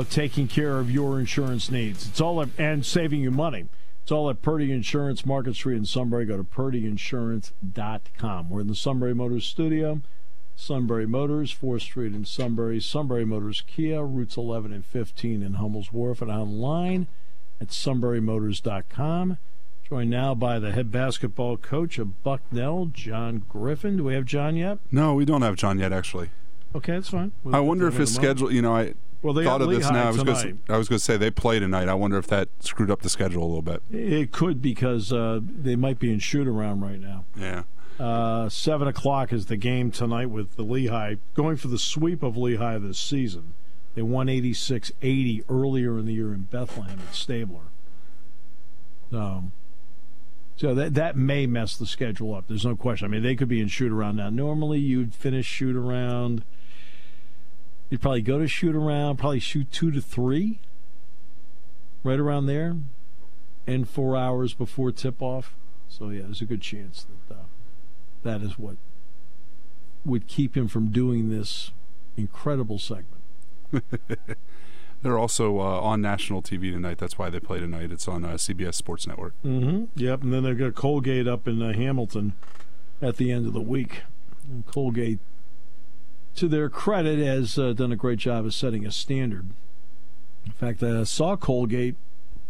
of 0.00 0.10
taking 0.10 0.48
care 0.48 0.78
of 0.78 0.90
your 0.90 1.18
insurance 1.18 1.70
needs. 1.70 2.06
It's 2.06 2.20
all 2.20 2.44
and 2.58 2.84
saving 2.84 3.20
you 3.20 3.30
money. 3.30 3.68
It's 4.02 4.12
all 4.12 4.28
at 4.30 4.42
Purdy 4.42 4.70
Insurance, 4.70 5.26
Market 5.26 5.56
Street 5.56 5.78
in 5.78 5.84
Sunbury. 5.84 6.26
Go 6.26 6.36
to 6.36 6.44
purdyinsurance.com. 6.44 8.50
We're 8.50 8.60
in 8.60 8.68
the 8.68 8.74
Sunbury 8.74 9.14
Motors 9.14 9.46
studio. 9.46 10.00
Sunbury 10.54 11.06
Motors, 11.06 11.54
4th 11.54 11.82
Street 11.82 12.14
in 12.14 12.24
Sunbury. 12.24 12.80
Sunbury 12.80 13.24
Motors 13.24 13.62
Kia, 13.66 14.02
routes 14.02 14.36
11 14.36 14.72
and 14.72 14.84
15 14.84 15.42
in 15.42 15.54
Hummel's 15.54 15.92
Wharf, 15.92 16.22
and 16.22 16.30
online 16.30 17.08
at 17.60 17.68
sunburymotors.com. 17.68 19.38
Joined 19.88 20.10
now 20.10 20.34
by 20.34 20.58
the 20.58 20.72
head 20.72 20.90
basketball 20.90 21.56
coach 21.56 21.98
of 21.98 22.22
Bucknell, 22.22 22.90
John 22.92 23.44
Griffin. 23.48 23.98
Do 23.98 24.04
we 24.04 24.14
have 24.14 24.24
John 24.24 24.56
yet? 24.56 24.78
No, 24.90 25.14
we 25.14 25.24
don't 25.24 25.42
have 25.42 25.56
John 25.56 25.78
yet, 25.78 25.92
actually. 25.92 26.30
Okay, 26.74 26.92
that's 26.92 27.10
fine. 27.10 27.32
We'll 27.42 27.56
I 27.56 27.60
wonder 27.60 27.88
if 27.88 27.96
his 27.96 28.14
schedule, 28.14 28.52
you 28.52 28.62
know, 28.62 28.74
I 28.74 28.94
well, 29.22 29.34
they 29.34 29.44
thought 29.44 29.62
of 29.62 29.68
Lehigh 29.68 29.80
this 29.80 29.90
now. 29.90 30.04
I 30.04 30.08
was, 30.08 30.16
tonight. 30.18 30.42
gonna, 30.42 30.56
I 30.68 30.78
was 30.78 30.88
going 30.88 30.98
to 30.98 31.04
say 31.04 31.16
they 31.16 31.30
play 31.30 31.58
tonight. 31.58 31.88
I 31.88 31.94
wonder 31.94 32.18
if 32.18 32.26
that 32.28 32.48
screwed 32.60 32.90
up 32.90 33.02
the 33.02 33.08
schedule 33.08 33.42
a 33.42 33.46
little 33.46 33.62
bit. 33.62 33.82
It 33.90 34.32
could 34.32 34.62
because 34.62 35.12
uh, 35.12 35.40
they 35.42 35.76
might 35.76 35.98
be 35.98 36.12
in 36.12 36.18
shoot 36.18 36.46
around 36.46 36.80
right 36.80 37.00
now. 37.00 37.24
Yeah. 37.36 37.62
Uh, 37.98 38.48
Seven 38.48 38.88
o'clock 38.88 39.32
is 39.32 39.46
the 39.46 39.56
game 39.56 39.90
tonight 39.90 40.26
with 40.26 40.56
the 40.56 40.62
Lehigh 40.62 41.16
going 41.34 41.56
for 41.56 41.68
the 41.68 41.78
sweep 41.78 42.22
of 42.22 42.36
Lehigh 42.36 42.78
this 42.78 42.98
season. 42.98 43.54
They 43.94 44.02
won 44.02 44.26
86-80 44.26 45.44
earlier 45.48 45.98
in 45.98 46.04
the 46.04 46.12
year 46.12 46.34
in 46.34 46.42
Bethlehem 46.42 46.98
at 47.08 47.14
Stabler. 47.14 47.62
Um, 49.10 49.52
so 50.56 50.74
that 50.74 50.94
that 50.94 51.16
may 51.16 51.46
mess 51.46 51.76
the 51.76 51.86
schedule 51.86 52.34
up. 52.34 52.46
There's 52.48 52.64
no 52.64 52.76
question. 52.76 53.06
I 53.06 53.08
mean, 53.08 53.22
they 53.22 53.34
could 53.34 53.48
be 53.48 53.60
in 53.60 53.68
shoot 53.68 53.92
around 53.92 54.16
now. 54.16 54.30
Normally, 54.30 54.80
you'd 54.80 55.14
finish 55.14 55.46
shoot 55.46 55.76
around. 55.76 56.44
You'd 57.90 58.02
probably 58.02 58.22
go 58.22 58.38
to 58.38 58.48
shoot 58.48 58.74
around, 58.74 59.16
probably 59.16 59.40
shoot 59.40 59.70
two 59.70 59.90
to 59.90 60.00
three, 60.00 60.60
right 62.02 62.18
around 62.18 62.46
there, 62.46 62.76
and 63.66 63.88
four 63.88 64.16
hours 64.16 64.54
before 64.54 64.90
tip 64.92 65.22
off. 65.22 65.54
So 65.88 66.10
yeah, 66.10 66.22
there's 66.22 66.40
a 66.40 66.46
good 66.46 66.62
chance 66.62 67.06
that 67.28 67.34
uh, 67.34 67.44
that 68.22 68.42
is 68.42 68.58
what 68.58 68.76
would 70.04 70.26
keep 70.26 70.56
him 70.56 70.68
from 70.68 70.88
doing 70.88 71.30
this 71.30 71.70
incredible 72.16 72.78
segment. 72.78 73.22
They're 75.02 75.18
also 75.18 75.58
uh, 75.60 75.80
on 75.80 76.00
national 76.00 76.42
TV 76.42 76.72
tonight. 76.72 76.98
That's 76.98 77.18
why 77.18 77.30
they 77.30 77.38
play 77.38 77.60
tonight. 77.60 77.92
It's 77.92 78.08
on 78.08 78.24
uh, 78.24 78.30
CBS 78.30 78.74
Sports 78.74 79.06
Network. 79.06 79.34
Mm-hmm. 79.44 79.84
Yep, 79.94 80.22
and 80.22 80.32
then 80.32 80.42
they've 80.42 80.58
got 80.58 80.74
Colgate 80.74 81.28
up 81.28 81.46
in 81.46 81.62
uh, 81.62 81.72
Hamilton 81.72 82.32
at 83.02 83.16
the 83.16 83.30
end 83.30 83.46
of 83.46 83.52
the 83.52 83.60
week. 83.60 84.02
And 84.48 84.66
Colgate, 84.66 85.18
to 86.36 86.48
their 86.48 86.68
credit, 86.68 87.18
has 87.18 87.58
uh, 87.58 87.72
done 87.72 87.92
a 87.92 87.96
great 87.96 88.18
job 88.18 88.44
of 88.44 88.54
setting 88.54 88.86
a 88.86 88.92
standard. 88.92 89.50
In 90.44 90.52
fact, 90.52 90.82
I 90.82 91.04
saw 91.04 91.36
Colgate 91.36 91.96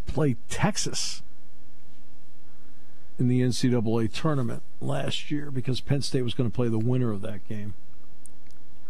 play 0.07 0.37
Texas 0.49 1.22
in 3.18 3.29
the 3.29 3.40
NCAA 3.40 4.12
tournament 4.12 4.62
last 4.81 5.31
year 5.31 5.51
because 5.51 5.81
Penn 5.81 6.03
State 6.03 6.22
was 6.22 6.35
going 6.35 6.51
to 6.51 6.55
play 6.55 6.68
the 6.68 6.79
winner 6.79 7.11
of 7.11 7.22
that 7.22 7.46
game. 7.49 7.75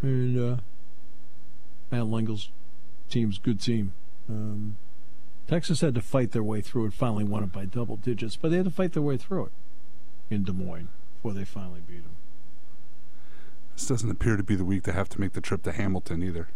And 0.03 0.39
uh, 0.39 0.57
Matt 1.91 2.29
team's 3.09 3.39
good 3.39 3.61
team. 3.61 3.93
Um, 4.29 4.77
Texas 5.47 5.81
had 5.81 5.95
to 5.95 6.01
fight 6.01 6.33
their 6.33 6.43
way 6.43 6.61
through 6.61 6.87
it. 6.87 6.93
Finally, 6.93 7.25
won 7.25 7.45
it 7.45 7.53
by 7.53 7.65
double 7.65 7.97
digits, 7.97 8.37
but 8.37 8.51
they 8.51 8.57
had 8.57 8.67
to 8.67 8.71
fight 8.71 8.93
their 8.93 9.03
way 9.03 9.17
through 9.17 9.47
it 9.47 9.53
in 10.29 10.43
Des 10.43 10.53
Moines 10.53 10.89
before 11.15 11.33
they 11.33 11.45
finally 11.45 11.81
beat 11.87 12.03
them. 12.03 12.17
This 13.77 13.87
doesn't 13.87 14.11
appear 14.11 14.39
to 14.39 14.43
be 14.43 14.55
the 14.55 14.65
week 14.65 14.85
to 14.85 14.93
have 14.93 15.11
to 15.11 15.21
make 15.21 15.35
the 15.35 15.43
trip 15.43 15.63
to 15.65 15.73
Hamilton 15.73 16.23
either. 16.23 16.49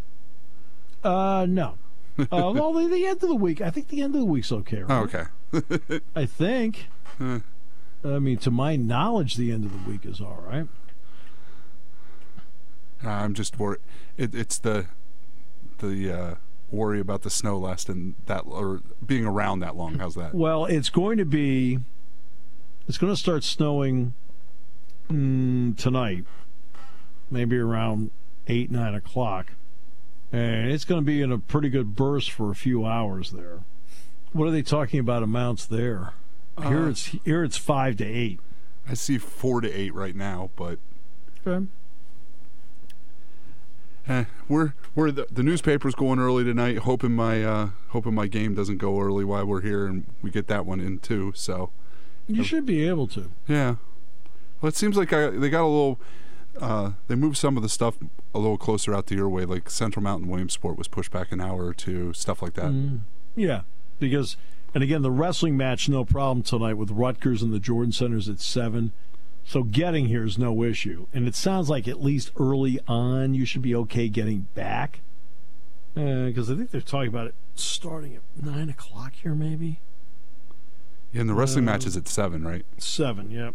Uh, 1.04 1.46
no. 1.46 1.76
uh, 2.18 2.24
well, 2.32 2.72
the, 2.72 2.88
the 2.88 3.06
end 3.06 3.22
of 3.22 3.28
the 3.28 3.34
week. 3.34 3.60
I 3.60 3.68
think 3.68 3.88
the 3.88 4.00
end 4.00 4.14
of 4.14 4.20
the 4.20 4.26
week's 4.26 4.50
okay. 4.50 4.82
Right? 4.82 4.90
Oh, 4.90 5.02
okay. 5.02 6.00
I 6.16 6.24
think. 6.24 6.88
I 7.20 8.18
mean, 8.18 8.38
to 8.38 8.50
my 8.50 8.76
knowledge, 8.76 9.36
the 9.36 9.52
end 9.52 9.66
of 9.66 9.72
the 9.72 9.90
week 9.90 10.06
is 10.06 10.20
all 10.20 10.42
right. 10.46 10.66
I'm 13.04 13.34
just 13.34 13.58
worried. 13.58 13.80
It, 14.16 14.34
it's 14.34 14.58
the 14.58 14.86
the 15.78 16.12
uh, 16.12 16.34
worry 16.70 17.00
about 17.00 17.22
the 17.22 17.30
snow 17.30 17.58
lasting 17.58 18.14
that 18.26 18.40
or 18.46 18.80
being 19.04 19.26
around 19.26 19.60
that 19.60 19.76
long. 19.76 19.98
How's 19.98 20.14
that? 20.14 20.34
Well, 20.34 20.64
it's 20.64 20.88
going 20.88 21.18
to 21.18 21.26
be. 21.26 21.80
It's 22.88 22.96
going 22.98 23.12
to 23.12 23.18
start 23.18 23.44
snowing 23.44 24.14
mm, 25.10 25.76
tonight, 25.76 26.24
maybe 27.30 27.56
around 27.58 28.10
eight 28.46 28.70
nine 28.70 28.94
o'clock, 28.94 29.52
and 30.32 30.70
it's 30.70 30.84
going 30.84 31.00
to 31.00 31.04
be 31.04 31.22
in 31.22 31.30
a 31.32 31.38
pretty 31.38 31.68
good 31.68 31.94
burst 31.96 32.30
for 32.30 32.50
a 32.50 32.54
few 32.54 32.84
hours 32.86 33.30
there. 33.30 33.60
What 34.32 34.46
are 34.46 34.50
they 34.50 34.62
talking 34.62 35.00
about 35.00 35.22
amounts 35.22 35.66
there? 35.66 36.12
Here 36.62 36.84
Uh, 36.86 36.90
it's 36.90 37.06
here 37.24 37.42
it's 37.44 37.56
five 37.56 37.96
to 37.98 38.04
eight. 38.04 38.40
I 38.88 38.94
see 38.94 39.18
four 39.18 39.60
to 39.60 39.70
eight 39.72 39.94
right 39.94 40.14
now, 40.16 40.50
but 40.56 40.78
Okay. 41.46 41.66
eh, 44.08 44.24
we're 44.48 44.74
we're 44.94 45.10
the, 45.10 45.26
the 45.30 45.42
newspaper's 45.42 45.94
going 45.94 46.18
early 46.18 46.44
tonight, 46.44 46.78
hoping 46.78 47.12
my 47.12 47.42
uh, 47.44 47.70
hoping 47.88 48.14
my 48.14 48.26
game 48.26 48.54
doesn't 48.54 48.78
go 48.78 49.00
early 49.00 49.24
while 49.24 49.44
we're 49.46 49.60
here, 49.62 49.86
and 49.86 50.04
we 50.22 50.30
get 50.30 50.46
that 50.48 50.66
one 50.66 50.80
in 50.80 50.98
too. 50.98 51.32
So 51.34 51.70
You 52.26 52.42
should 52.44 52.66
be 52.66 52.86
able 52.86 53.06
to. 53.08 53.30
yeah, 53.48 53.76
well, 54.60 54.68
it 54.68 54.76
seems 54.76 54.96
like 54.96 55.12
I, 55.12 55.30
they 55.30 55.48
got 55.50 55.62
a 55.62 55.66
little. 55.66 55.98
Uh, 56.60 56.92
they 57.08 57.14
moved 57.14 57.36
some 57.36 57.56
of 57.56 57.62
the 57.62 57.68
stuff 57.68 57.96
a 58.34 58.38
little 58.38 58.58
closer 58.58 58.94
out 58.94 59.06
to 59.08 59.14
your 59.14 59.28
way, 59.28 59.44
like 59.44 59.70
Central 59.70 60.02
Mountain 60.02 60.28
Williamsport 60.28 60.76
was 60.76 60.88
pushed 60.88 61.10
back 61.10 61.32
an 61.32 61.40
hour 61.40 61.64
or 61.66 61.74
two, 61.74 62.12
stuff 62.12 62.42
like 62.42 62.54
that. 62.54 62.66
Mm. 62.72 63.00
Yeah, 63.34 63.62
because 63.98 64.36
and 64.74 64.82
again 64.84 65.02
the 65.02 65.10
wrestling 65.10 65.56
match 65.56 65.88
no 65.88 66.04
problem 66.04 66.42
tonight 66.42 66.74
with 66.74 66.90
Rutgers 66.90 67.42
and 67.42 67.52
the 67.52 67.60
Jordan 67.60 67.92
Centers 67.92 68.28
at 68.28 68.40
seven. 68.40 68.92
So 69.44 69.62
getting 69.62 70.06
here 70.06 70.24
is 70.24 70.38
no 70.38 70.62
issue, 70.62 71.06
and 71.14 71.26
it 71.26 71.34
sounds 71.34 71.68
like 71.70 71.88
at 71.88 72.02
least 72.02 72.30
early 72.38 72.78
on 72.86 73.34
you 73.34 73.44
should 73.44 73.62
be 73.62 73.74
okay 73.74 74.08
getting 74.08 74.46
back. 74.54 75.00
Because 75.94 76.50
I 76.50 76.54
think 76.54 76.70
they're 76.70 76.80
talking 76.80 77.08
about 77.08 77.26
it 77.26 77.34
starting 77.56 78.14
at 78.16 78.22
nine 78.40 78.68
o'clock 78.68 79.12
here, 79.14 79.34
maybe 79.34 79.80
Yeah, 81.12 81.22
and 81.22 81.28
the 81.30 81.34
wrestling 81.34 81.64
Uh, 81.68 81.72
match 81.72 81.86
is 81.86 81.96
at 81.96 82.06
seven, 82.06 82.44
right? 82.44 82.64
seven. 82.78 83.30
Yep. 83.30 83.54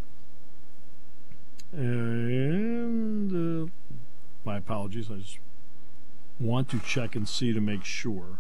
And 1.76 3.68
uh, 3.68 3.72
my 4.46 4.58
apologies. 4.58 5.12
I 5.12 5.16
just 5.16 5.40
want 6.40 6.70
to 6.70 6.80
check 6.80 7.16
and 7.16 7.28
see 7.28 7.52
to 7.52 7.60
make 7.60 7.84
sure. 7.84 8.40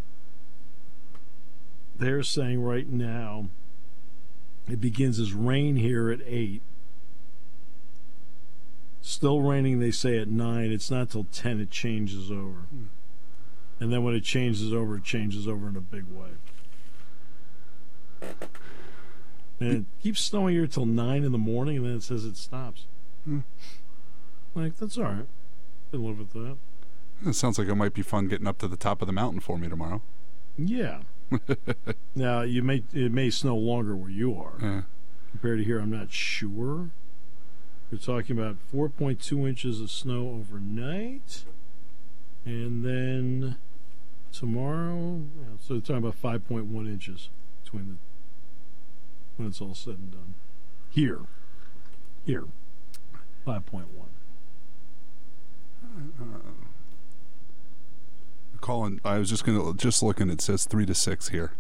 They're 1.97 2.23
saying 2.23 2.61
right 2.61 2.87
now 2.87 3.49
it 4.69 4.79
begins 4.79 5.19
as 5.19 5.33
rain 5.33 5.75
here 5.75 6.09
at 6.09 6.19
8. 6.25 6.61
Still 9.01 9.41
raining, 9.41 9.79
they 9.79 9.91
say, 9.91 10.17
at 10.17 10.27
9. 10.29 10.71
It's 10.71 10.89
not 10.89 11.09
till 11.09 11.25
10 11.25 11.59
it 11.59 11.69
changes 11.69 12.31
over. 12.31 12.65
And 13.79 13.91
then 13.91 14.03
when 14.03 14.15
it 14.15 14.23
changes 14.23 14.73
over, 14.73 14.97
it 14.97 15.03
changes 15.03 15.47
over 15.47 15.67
in 15.67 15.75
a 15.75 15.81
big 15.81 16.05
way. 16.05 16.29
And 19.59 19.71
it 19.71 19.85
keeps 20.01 20.21
snowing 20.21 20.55
here 20.55 20.67
till 20.67 20.85
9 20.85 21.23
in 21.23 21.31
the 21.31 21.37
morning, 21.37 21.77
and 21.77 21.85
then 21.85 21.95
it 21.97 22.03
says 22.03 22.25
it 22.25 22.37
stops. 22.37 22.87
Hmm. 23.25 23.39
Like, 24.53 24.77
that's 24.77 24.97
all 24.97 25.03
right. 25.03 25.27
I 25.93 25.97
live 25.97 26.19
with 26.19 26.33
that. 26.33 26.57
It 27.25 27.33
sounds 27.33 27.57
like 27.57 27.67
it 27.67 27.75
might 27.75 27.93
be 27.93 28.01
fun 28.01 28.27
getting 28.27 28.47
up 28.47 28.57
to 28.59 28.67
the 28.67 28.77
top 28.77 29.01
of 29.01 29.07
the 29.07 29.13
mountain 29.13 29.39
for 29.39 29.57
me 29.57 29.67
tomorrow. 29.67 30.01
Yeah. 30.57 31.01
now 32.15 32.41
you 32.41 32.61
may 32.61 32.83
it 32.93 33.11
may 33.11 33.29
snow 33.31 33.55
longer 33.57 33.95
where 33.95 34.11
you 34.11 34.35
are 34.39 34.53
Yeah. 34.61 34.81
compared 35.31 35.57
to 35.59 35.63
here. 35.63 35.79
I'm 35.79 35.89
not 35.91 36.11
sure. 36.11 36.91
We're 37.91 37.97
talking 37.99 38.37
about 38.37 38.57
4.2 38.73 39.47
inches 39.47 39.79
of 39.81 39.89
snow 39.91 40.29
overnight, 40.29 41.45
and 42.45 42.83
then 42.85 43.57
tomorrow. 44.31 45.23
Yeah, 45.39 45.57
so 45.59 45.73
they're 45.75 45.81
talking 45.81 45.97
about 45.97 46.21
5.1 46.21 46.87
inches 46.87 47.29
between 47.63 47.87
the 47.89 47.95
when 49.37 49.47
it's 49.49 49.61
all 49.61 49.75
said 49.75 49.97
and 49.97 50.11
done. 50.11 50.33
Here, 50.89 51.21
here, 52.25 52.45
5.1. 53.45 53.83
Uh, 56.19 56.23
Colin, 58.59 58.99
I 59.05 59.19
was 59.19 59.29
just 59.29 59.45
gonna 59.45 59.73
just 59.75 60.01
looking. 60.01 60.29
It 60.29 60.41
says 60.41 60.65
three 60.65 60.85
to 60.87 60.95
six 60.95 61.29
here 61.29 61.51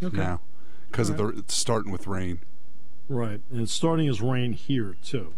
now 0.00 0.40
because 0.90 1.08
of 1.08 1.16
the 1.16 1.28
it's 1.28 1.54
starting 1.54 1.92
with 1.92 2.06
rain. 2.06 2.40
Right, 3.08 3.40
and 3.50 3.62
it's 3.62 3.72
starting 3.72 4.08
as 4.08 4.20
rain 4.20 4.52
here 4.52 4.96
too, 5.02 5.32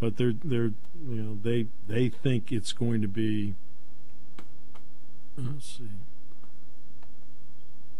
but 0.00 0.16
they're 0.16 0.34
they're 0.44 0.72
you 1.08 1.22
know 1.22 1.38
they 1.42 1.68
they 1.86 2.08
think 2.08 2.50
it's 2.52 2.72
going 2.72 3.00
to 3.00 3.08
be. 3.08 3.54
Let's 5.38 5.78
see. 5.78 5.88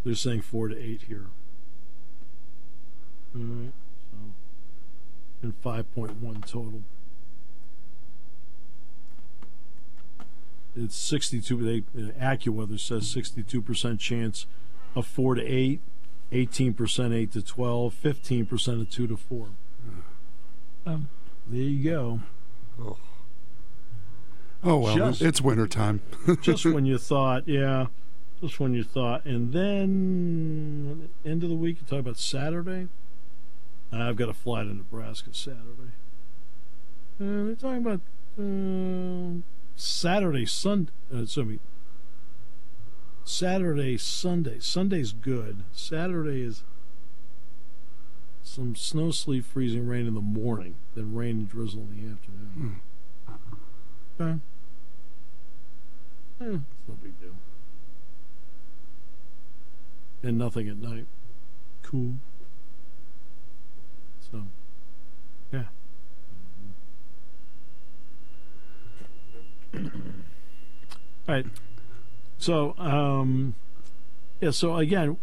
They're 0.05 0.14
saying 0.14 0.42
four 0.42 0.68
to 0.68 0.77
eight 0.77 1.03
here. 1.09 1.27
All 3.35 3.42
right, 3.42 3.72
so 4.11 4.18
and 5.42 5.55
five 5.62 5.92
point 5.94 6.20
one 6.20 6.42
total. 6.42 6.83
It's 10.77 10.97
sixty-two. 10.97 11.63
They 11.63 12.03
uh, 12.03 12.11
AccuWeather 12.13 12.81
says 12.81 13.09
sixty-two 13.09 13.63
percent 13.63 14.01
chance 14.01 14.47
of 14.95 15.07
four 15.07 15.35
to 15.35 15.43
eight. 15.43 15.81
18% 16.33 17.15
8 17.15 17.33
to 17.33 17.43
12, 17.43 17.95
15% 18.03 18.81
of 18.81 18.91
2 18.91 19.07
to 19.07 19.17
4. 19.17 19.47
Um, 20.87 21.09
there 21.47 21.61
you 21.61 21.91
go. 21.91 22.21
Oh 24.65 24.79
well, 24.79 24.97
Just- 24.97 25.23
it's 25.23 25.41
winter 25.41 25.67
time. 25.69 26.01
Just 26.41 26.65
when 26.65 26.87
you 26.87 26.99
thought, 26.99 27.47
yeah, 27.47 27.87
just 28.41 28.59
when 28.59 28.73
you 28.75 28.83
thought. 28.83 29.25
And 29.27 29.53
then, 29.53 31.11
end 31.25 31.43
of 31.45 31.51
the 31.51 31.55
week, 31.55 31.79
you 31.81 31.87
talk 31.87 32.01
about 32.01 32.17
Saturday. 32.19 32.89
I've 33.93 34.17
got 34.17 34.27
to 34.27 34.33
fly 34.35 34.65
to 34.65 34.75
Nebraska 34.75 35.31
Saturday. 35.33 35.93
Uh, 37.21 37.45
they're 37.45 37.55
talking 37.55 37.87
about 37.87 38.01
uh, 38.41 39.43
Saturday, 39.77 40.47
Sunday. 40.47 40.93
Uh, 41.13 41.27
sorry, 41.27 41.61
Saturday, 43.25 43.97
Sunday. 43.97 44.59
Sunday's 44.61 45.13
good. 45.13 45.65
Saturday 45.73 46.43
is 46.43 46.63
some 48.43 48.77
snow, 48.77 49.11
sleet, 49.11 49.45
freezing 49.45 49.87
rain 49.87 50.07
in 50.07 50.15
the 50.15 50.21
morning, 50.21 50.77
then 50.95 51.15
rain 51.15 51.31
and 51.31 51.49
drizzle 51.49 51.81
in 51.81 52.07
the 52.07 52.13
afternoon. 52.13 52.81
Okay. 54.21 54.39
Eh, 56.41 56.45
it's 56.45 56.89
no 56.89 56.95
big 57.03 57.19
deal. 57.21 57.35
And 60.23 60.39
nothing 60.39 60.69
at 60.69 60.77
night. 60.77 61.07
Cool. 61.83 62.15
So, 64.31 64.43
yeah. 65.53 65.65
All 69.75 71.35
right. 71.35 71.47
So, 72.39 72.75
um, 72.79 73.55
yeah. 74.41 74.51
So 74.51 74.77
again, 74.77 75.17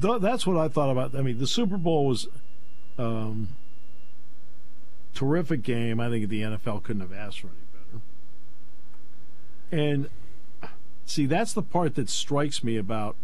th- 0.00 0.20
that's 0.20 0.46
what 0.46 0.56
I 0.56 0.68
thought 0.68 0.90
about. 0.90 1.14
I 1.14 1.22
mean, 1.22 1.38
the 1.38 1.46
Super 1.46 1.76
Bowl 1.76 2.06
was 2.06 2.28
um, 2.98 3.48
terrific 5.14 5.62
game. 5.62 6.00
I 6.00 6.10
think 6.10 6.28
the 6.28 6.42
NFL 6.42 6.82
couldn't 6.82 7.02
have 7.02 7.12
asked 7.12 7.40
for 7.40 7.48
any 7.48 7.56
better. 7.72 8.02
And 9.70 10.10
see, 11.04 11.26
that's 11.26 11.52
the 11.52 11.62
part 11.62 11.94
that 11.94 12.08
strikes 12.08 12.64
me 12.64 12.76
about, 12.76 13.16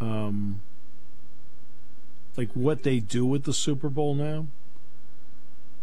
um, 0.00 0.62
like 2.36 2.50
what 2.54 2.82
they 2.82 3.00
do 3.00 3.24
with 3.24 3.44
the 3.44 3.52
Super 3.52 3.88
Bowl 3.88 4.14
now. 4.14 4.46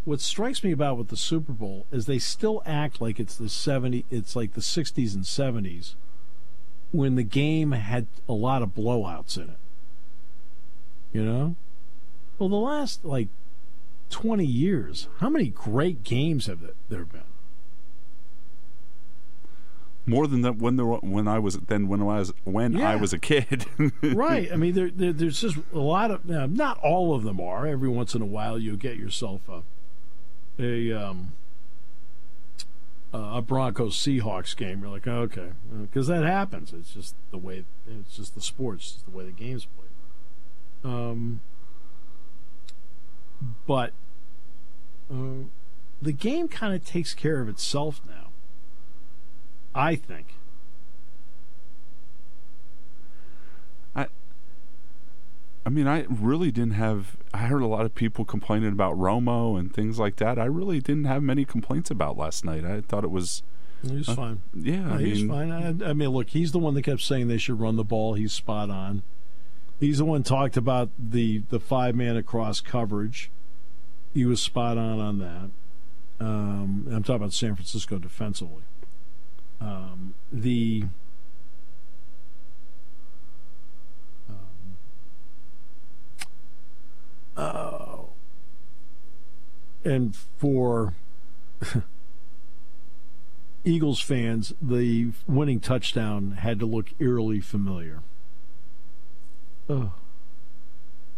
What 0.05 0.19
strikes 0.19 0.63
me 0.63 0.71
about 0.71 0.97
with 0.97 1.07
the 1.07 1.17
Super 1.17 1.53
Bowl 1.53 1.85
is 1.91 2.05
they 2.05 2.19
still 2.19 2.61
act 2.65 2.99
like 2.99 3.19
it's 3.19 3.35
the 3.35 3.47
70 3.49 4.05
it's 4.11 4.35
like 4.35 4.53
the 4.53 4.61
60s 4.61 5.15
and 5.15 5.23
70s 5.23 5.95
when 6.91 7.15
the 7.15 7.23
game 7.23 7.71
had 7.71 8.07
a 8.27 8.33
lot 8.33 8.61
of 8.61 8.69
blowouts 8.75 9.37
in 9.37 9.43
it. 9.49 9.57
You 11.11 11.23
know? 11.23 11.55
Well, 12.37 12.49
the 12.49 12.55
last 12.55 13.05
like 13.05 13.29
20 14.09 14.45
years, 14.45 15.07
how 15.19 15.29
many 15.29 15.47
great 15.49 16.03
games 16.03 16.47
have 16.47 16.59
there 16.89 17.05
been? 17.05 17.21
More 20.05 20.27
than 20.27 20.41
that 20.41 20.57
when 20.57 20.75
there 20.75 20.85
were, 20.85 20.97
when 20.97 21.29
I 21.29 21.39
was 21.39 21.57
then 21.59 21.87
when 21.87 22.01
I 22.01 22.19
was 22.19 22.33
when 22.43 22.73
Yeah. 22.73 22.89
I 22.89 22.95
was 22.97 23.13
a 23.13 23.17
kid. 23.19 23.65
right. 24.03 24.51
I 24.51 24.57
mean, 24.57 24.73
there, 24.73 24.89
there, 24.89 25.13
there's 25.13 25.39
just 25.39 25.57
a 25.73 25.79
lot 25.79 26.11
of. 26.11 26.25
Not 26.25 26.77
all 26.79 27.15
of 27.15 27.23
them 27.23 27.39
are. 27.39 27.65
Every 27.65 27.87
once 27.87 28.13
in 28.13 28.21
a 28.21 28.25
while, 28.25 28.59
you 28.59 28.75
get 28.75 28.97
yourself 28.97 29.47
a 29.47 29.63
a 30.59 30.91
um, 30.91 31.33
a 33.13 33.41
Broncos 33.41 33.95
Seahawks 33.95 34.55
game. 34.55 34.81
You're 34.81 34.89
like, 34.89 35.07
okay, 35.07 35.51
because 35.81 36.07
that 36.07 36.23
happens. 36.23 36.73
It's 36.73 36.93
just 36.93 37.15
the 37.31 37.37
way. 37.37 37.65
It's 37.87 38.17
just 38.17 38.35
the 38.35 38.41
sports. 38.41 38.93
It's 38.95 39.03
the 39.03 39.11
way 39.11 39.25
the 39.25 39.31
game's 39.31 39.65
played. 39.65 39.89
Um, 40.83 41.41
but 43.67 43.93
uh, 45.11 45.45
the 46.01 46.11
game 46.11 46.47
kind 46.47 46.73
of 46.73 46.85
takes 46.85 47.13
care 47.13 47.39
of 47.39 47.49
itself 47.49 48.01
now. 48.07 48.29
I 49.75 49.95
think. 49.95 50.35
I 55.65 55.69
mean, 55.69 55.87
I 55.87 56.05
really 56.09 56.51
didn't 56.51 56.73
have. 56.73 57.17
I 57.33 57.39
heard 57.45 57.61
a 57.61 57.67
lot 57.67 57.85
of 57.85 57.95
people 57.95 58.25
complaining 58.25 58.71
about 58.71 58.97
Romo 58.97 59.57
and 59.57 59.73
things 59.73 59.97
like 59.97 60.17
that. 60.17 60.37
I 60.37 60.45
really 60.45 60.81
didn't 60.81 61.05
have 61.05 61.23
many 61.23 61.45
complaints 61.45 61.89
about 61.89 62.17
last 62.17 62.43
night. 62.43 62.65
I 62.65 62.81
thought 62.81 63.03
it 63.03 63.11
was. 63.11 63.43
He's 63.81 64.09
uh, 64.09 64.15
fine. 64.15 64.41
Yeah, 64.53 64.95
I 64.95 64.99
he's 64.99 65.23
mean, 65.23 65.29
fine. 65.29 65.51
I, 65.51 65.89
I, 65.89 65.93
mean, 65.93 66.09
look, 66.09 66.29
he's 66.29 66.51
the 66.51 66.59
one 66.59 66.73
that 66.73 66.83
kept 66.83 67.01
saying 67.01 67.27
they 67.27 67.37
should 67.37 67.59
run 67.59 67.77
the 67.77 67.83
ball. 67.83 68.13
He's 68.13 68.33
spot 68.33 68.69
on. 68.69 69.03
He's 69.79 69.97
the 69.97 70.05
one 70.05 70.23
talked 70.23 70.57
about 70.57 70.89
the 70.97 71.43
the 71.49 71.59
five 71.59 71.95
man 71.95 72.17
across 72.17 72.61
coverage. 72.61 73.31
He 74.13 74.25
was 74.25 74.41
spot 74.41 74.77
on 74.77 74.99
on 74.99 75.19
that. 75.19 75.49
Um, 76.23 76.87
I'm 76.89 77.03
talking 77.03 77.15
about 77.17 77.33
San 77.33 77.55
Francisco 77.55 77.97
defensively. 77.97 78.63
Um, 79.59 80.13
the 80.31 80.85
Oh. 87.35 88.09
And 89.83 90.15
for 90.15 90.93
Eagles 93.63 93.99
fans, 93.99 94.53
the 94.61 95.11
winning 95.27 95.59
touchdown 95.59 96.31
had 96.39 96.59
to 96.59 96.65
look 96.65 96.91
eerily 96.99 97.39
familiar. 97.39 98.01
Oh. 99.69 99.93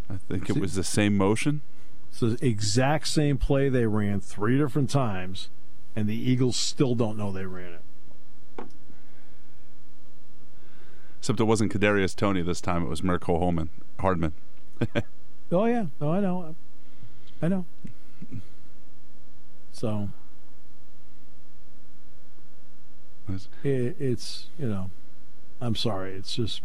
I 0.09 0.17
think 0.29 0.49
it 0.49 0.57
was 0.57 0.75
the 0.75 0.83
same 0.83 1.17
motion. 1.17 1.61
It's 2.09 2.19
the 2.19 2.37
exact 2.41 3.07
same 3.07 3.37
play 3.37 3.69
they 3.69 3.87
ran 3.87 4.21
three 4.21 4.57
different 4.57 4.89
times, 4.89 5.49
and 5.95 6.07
the 6.07 6.15
Eagles 6.15 6.55
still 6.55 6.95
don't 6.95 7.17
know 7.17 7.31
they 7.31 7.45
ran 7.45 7.73
it. 7.73 7.81
Except 11.19 11.39
it 11.39 11.45
wasn't 11.45 11.73
Kadarius 11.73 12.15
Toney 12.15 12.43
this 12.43 12.61
time; 12.61 12.83
it 12.83 12.89
was 12.89 13.01
Mecole 13.01 13.39
Holman 13.39 13.69
Hardman. 13.99 14.33
Oh 15.51 15.65
yeah, 15.65 15.85
oh 16.01 16.11
I 16.11 16.19
know, 16.19 16.55
I 17.41 17.47
know. 17.47 17.65
So 19.71 20.09
it, 23.63 23.95
it's 23.99 24.47
you 24.57 24.67
know, 24.67 24.89
I'm 25.61 25.75
sorry. 25.75 26.13
It's 26.13 26.35
just 26.35 26.61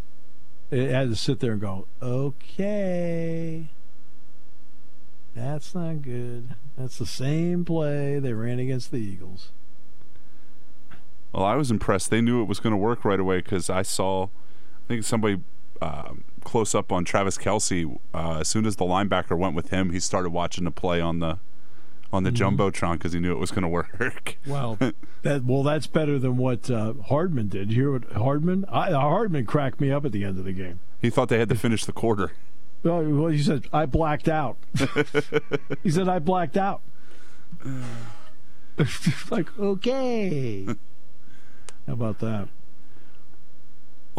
it 0.71 0.90
had 0.90 1.11
to 1.11 1.16
sit 1.16 1.40
there 1.40 1.53
and 1.53 1.61
go, 1.61 1.87
okay, 2.03 3.66
that's 5.35 5.75
not 5.75 6.03
good. 6.03 6.55
That's 6.79 6.99
the 6.99 7.07
same 7.07 7.64
play 7.64 8.19
they 8.19 8.33
ran 8.33 8.59
against 8.59 8.90
the 8.90 8.99
Eagles. 8.99 9.51
Well, 11.33 11.45
I 11.45 11.55
was 11.55 11.71
impressed. 11.71 12.11
They 12.11 12.21
knew 12.21 12.43
it 12.43 12.49
was 12.49 12.61
going 12.61 12.73
to 12.73 12.77
work 12.77 13.05
right 13.05 13.21
away 13.21 13.38
because 13.38 13.71
I 13.71 13.83
saw, 13.83 14.25
I 14.25 14.88
think 14.88 15.05
somebody 15.05 15.40
um, 15.81 16.25
close 16.45 16.75
up 16.75 16.93
on 16.93 17.05
Travis 17.05 17.38
Kelce. 17.38 17.99
Uh, 18.14 18.38
as 18.40 18.49
soon 18.49 18.66
as 18.66 18.77
the 18.77 18.85
linebacker 18.85 19.37
went 19.37 19.55
with 19.55 19.71
him, 19.71 19.90
he 19.90 20.01
started 20.01 20.31
watching 20.31 20.64
the 20.64 20.71
play 20.71 21.01
on 21.01 21.21
the 21.21 21.38
on 22.12 22.25
the 22.25 22.31
mm-hmm. 22.31 22.61
jumbotron 22.61 22.95
because 22.95 23.12
he 23.12 23.21
knew 23.21 23.33
it 23.33 23.38
was 23.38 23.51
going 23.51 23.62
to 23.62 23.69
work. 23.69 24.37
well, 24.47 24.79
that 25.23 25.45
well, 25.45 25.62
that's 25.62 25.87
better 25.87 26.19
than 26.19 26.37
what 26.37 26.71
uh, 26.71 26.95
Hardman 27.09 27.49
did. 27.49 27.71
You 27.71 27.83
hear 27.83 27.93
what 27.93 28.12
Hardman? 28.12 28.64
I, 28.69 28.90
Hardman 28.93 29.47
cracked 29.47 29.81
me 29.81 29.90
up 29.90 30.05
at 30.05 30.12
the 30.12 30.25
end 30.25 30.38
of 30.38 30.45
the 30.45 30.53
game. 30.53 30.81
He 31.01 31.11
thought 31.11 31.29
they 31.29 31.38
had 31.38 31.49
to 31.49 31.55
finish 31.55 31.85
the 31.85 31.93
quarter. 31.93 32.33
Well, 32.83 33.27
he 33.27 33.43
said 33.43 33.66
I 33.75 33.85
blacked 33.85 34.27
out. 34.27 34.57
he 35.83 35.90
said 35.90 36.09
I 36.09 36.19
blacked 36.19 36.57
out. 36.57 36.81
like 39.31 39.59
okay. 39.59 40.64
How 41.87 41.93
about 41.93 42.21
that? 42.21 42.49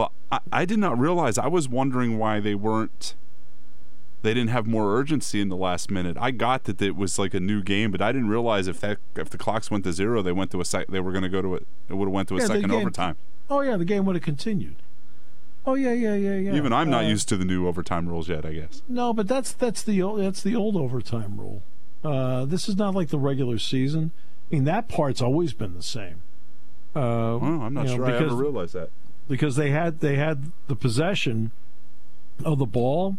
Well, 0.02 0.12
I, 0.32 0.40
I 0.52 0.66
did 0.66 0.80
not 0.80 0.98
realize. 0.98 1.38
I 1.38 1.48
was 1.48 1.70
wondering 1.70 2.18
why 2.18 2.40
they 2.40 2.56
weren't. 2.56 3.14
They 4.24 4.34
didn't 4.34 4.50
have 4.50 4.66
more 4.66 4.98
urgency 4.98 5.42
in 5.42 5.50
the 5.50 5.56
last 5.56 5.92
minute. 5.92 6.18
I 6.20 6.32
got 6.32 6.64
that 6.64 6.82
it 6.82 6.96
was 6.96 7.20
like 7.20 7.36
a 7.36 7.40
new 7.40 7.62
game, 7.62 7.92
but 7.92 8.02
I 8.02 8.12
didn't 8.12 8.30
realize 8.30 8.68
if 8.68 8.80
that 8.80 8.98
if 9.16 9.30
the 9.30 9.38
clocks 9.38 9.70
went 9.70 9.84
to 9.84 9.94
zero, 9.94 10.24
they 10.24 10.32
went 10.32 10.50
to 10.52 10.62
a 10.62 10.66
sec. 10.66 10.88
They 10.88 11.00
were 11.00 11.12
going 11.12 11.24
to 11.24 11.30
go 11.30 11.42
to 11.44 11.54
it. 11.54 11.68
It 11.88 11.94
would 11.94 12.08
have 12.08 12.14
went 12.14 12.30
to 12.30 12.38
a 12.38 12.40
yeah, 12.40 12.48
second 12.48 12.70
game, 12.70 12.80
overtime. 12.80 13.18
Oh 13.50 13.62
yeah, 13.62 13.78
the 13.78 13.86
game 13.86 14.06
would 14.06 14.16
have 14.16 14.24
continued. 14.24 14.78
Oh 15.68 15.76
yeah, 15.76 15.94
yeah, 15.94 16.16
yeah, 16.16 16.36
yeah. 16.36 16.56
Even 16.56 16.74
I'm 16.74 16.90
not 16.90 17.06
uh, 17.06 17.08
used 17.08 17.30
to 17.30 17.38
the 17.38 17.46
new 17.46 17.68
overtime 17.68 18.10
rules 18.10 18.28
yet. 18.28 18.44
I 18.44 18.54
guess. 18.54 18.82
No, 18.88 19.14
but 19.14 19.28
that's 19.28 19.52
that's 19.52 19.84
the 19.84 20.02
old 20.02 20.20
that's 20.20 20.42
the 20.42 20.56
old 20.56 20.76
overtime 20.76 21.40
rule. 21.40 21.62
Uh, 22.04 22.46
this 22.46 22.68
is 22.68 22.76
not 22.76 22.96
like 22.96 23.10
the 23.10 23.20
regular 23.20 23.60
season. 23.60 24.12
I 24.52 24.56
mean, 24.56 24.64
that 24.64 24.88
part's 24.88 25.22
always 25.22 25.54
been 25.54 25.76
the 25.76 25.84
same. 25.84 26.24
Uh, 26.96 27.38
well, 27.40 27.62
I'm 27.62 27.74
not 27.76 27.88
sure 27.88 28.00
know, 28.00 28.06
I 28.06 28.18
ever 28.18 28.36
realized 28.36 28.74
that 28.74 28.90
because 29.28 29.56
they 29.56 29.72
had 29.72 30.00
they 30.00 30.16
had 30.16 30.52
the 30.68 30.76
possession 30.76 31.52
of 32.44 32.60
the 32.60 32.66
ball. 32.66 33.18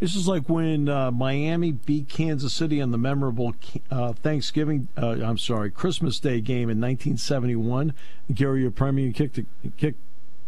This 0.00 0.14
is 0.14 0.28
like 0.28 0.48
when 0.48 0.88
uh, 0.88 1.10
Miami 1.10 1.72
beat 1.72 2.08
Kansas 2.08 2.52
City 2.52 2.80
on 2.80 2.92
the 2.92 2.98
memorable 2.98 3.54
uh, 3.90 4.12
Thanksgiving, 4.12 4.86
uh, 4.96 5.16
I'm 5.24 5.38
sorry, 5.38 5.72
Christmas 5.72 6.20
Day 6.20 6.40
game 6.40 6.70
in 6.70 6.80
1971. 6.80 7.92
Garo 8.30 8.70
Yepremian 8.70 9.12
kicked 9.12 9.34
the, 9.34 9.46
kicked 9.76 9.98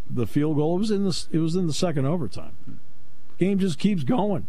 the 0.09 0.27
field 0.27 0.57
goal. 0.57 0.77
It 0.77 0.81
was 0.81 0.91
in 0.93 1.05
the 1.05 1.27
it 1.33 1.39
was 1.39 1.57
in 1.57 1.67
the 1.67 1.73
second 1.73 2.07
overtime. 2.07 2.81
Game 3.39 3.59
just 3.59 3.79
keeps 3.79 4.05
going, 4.05 4.47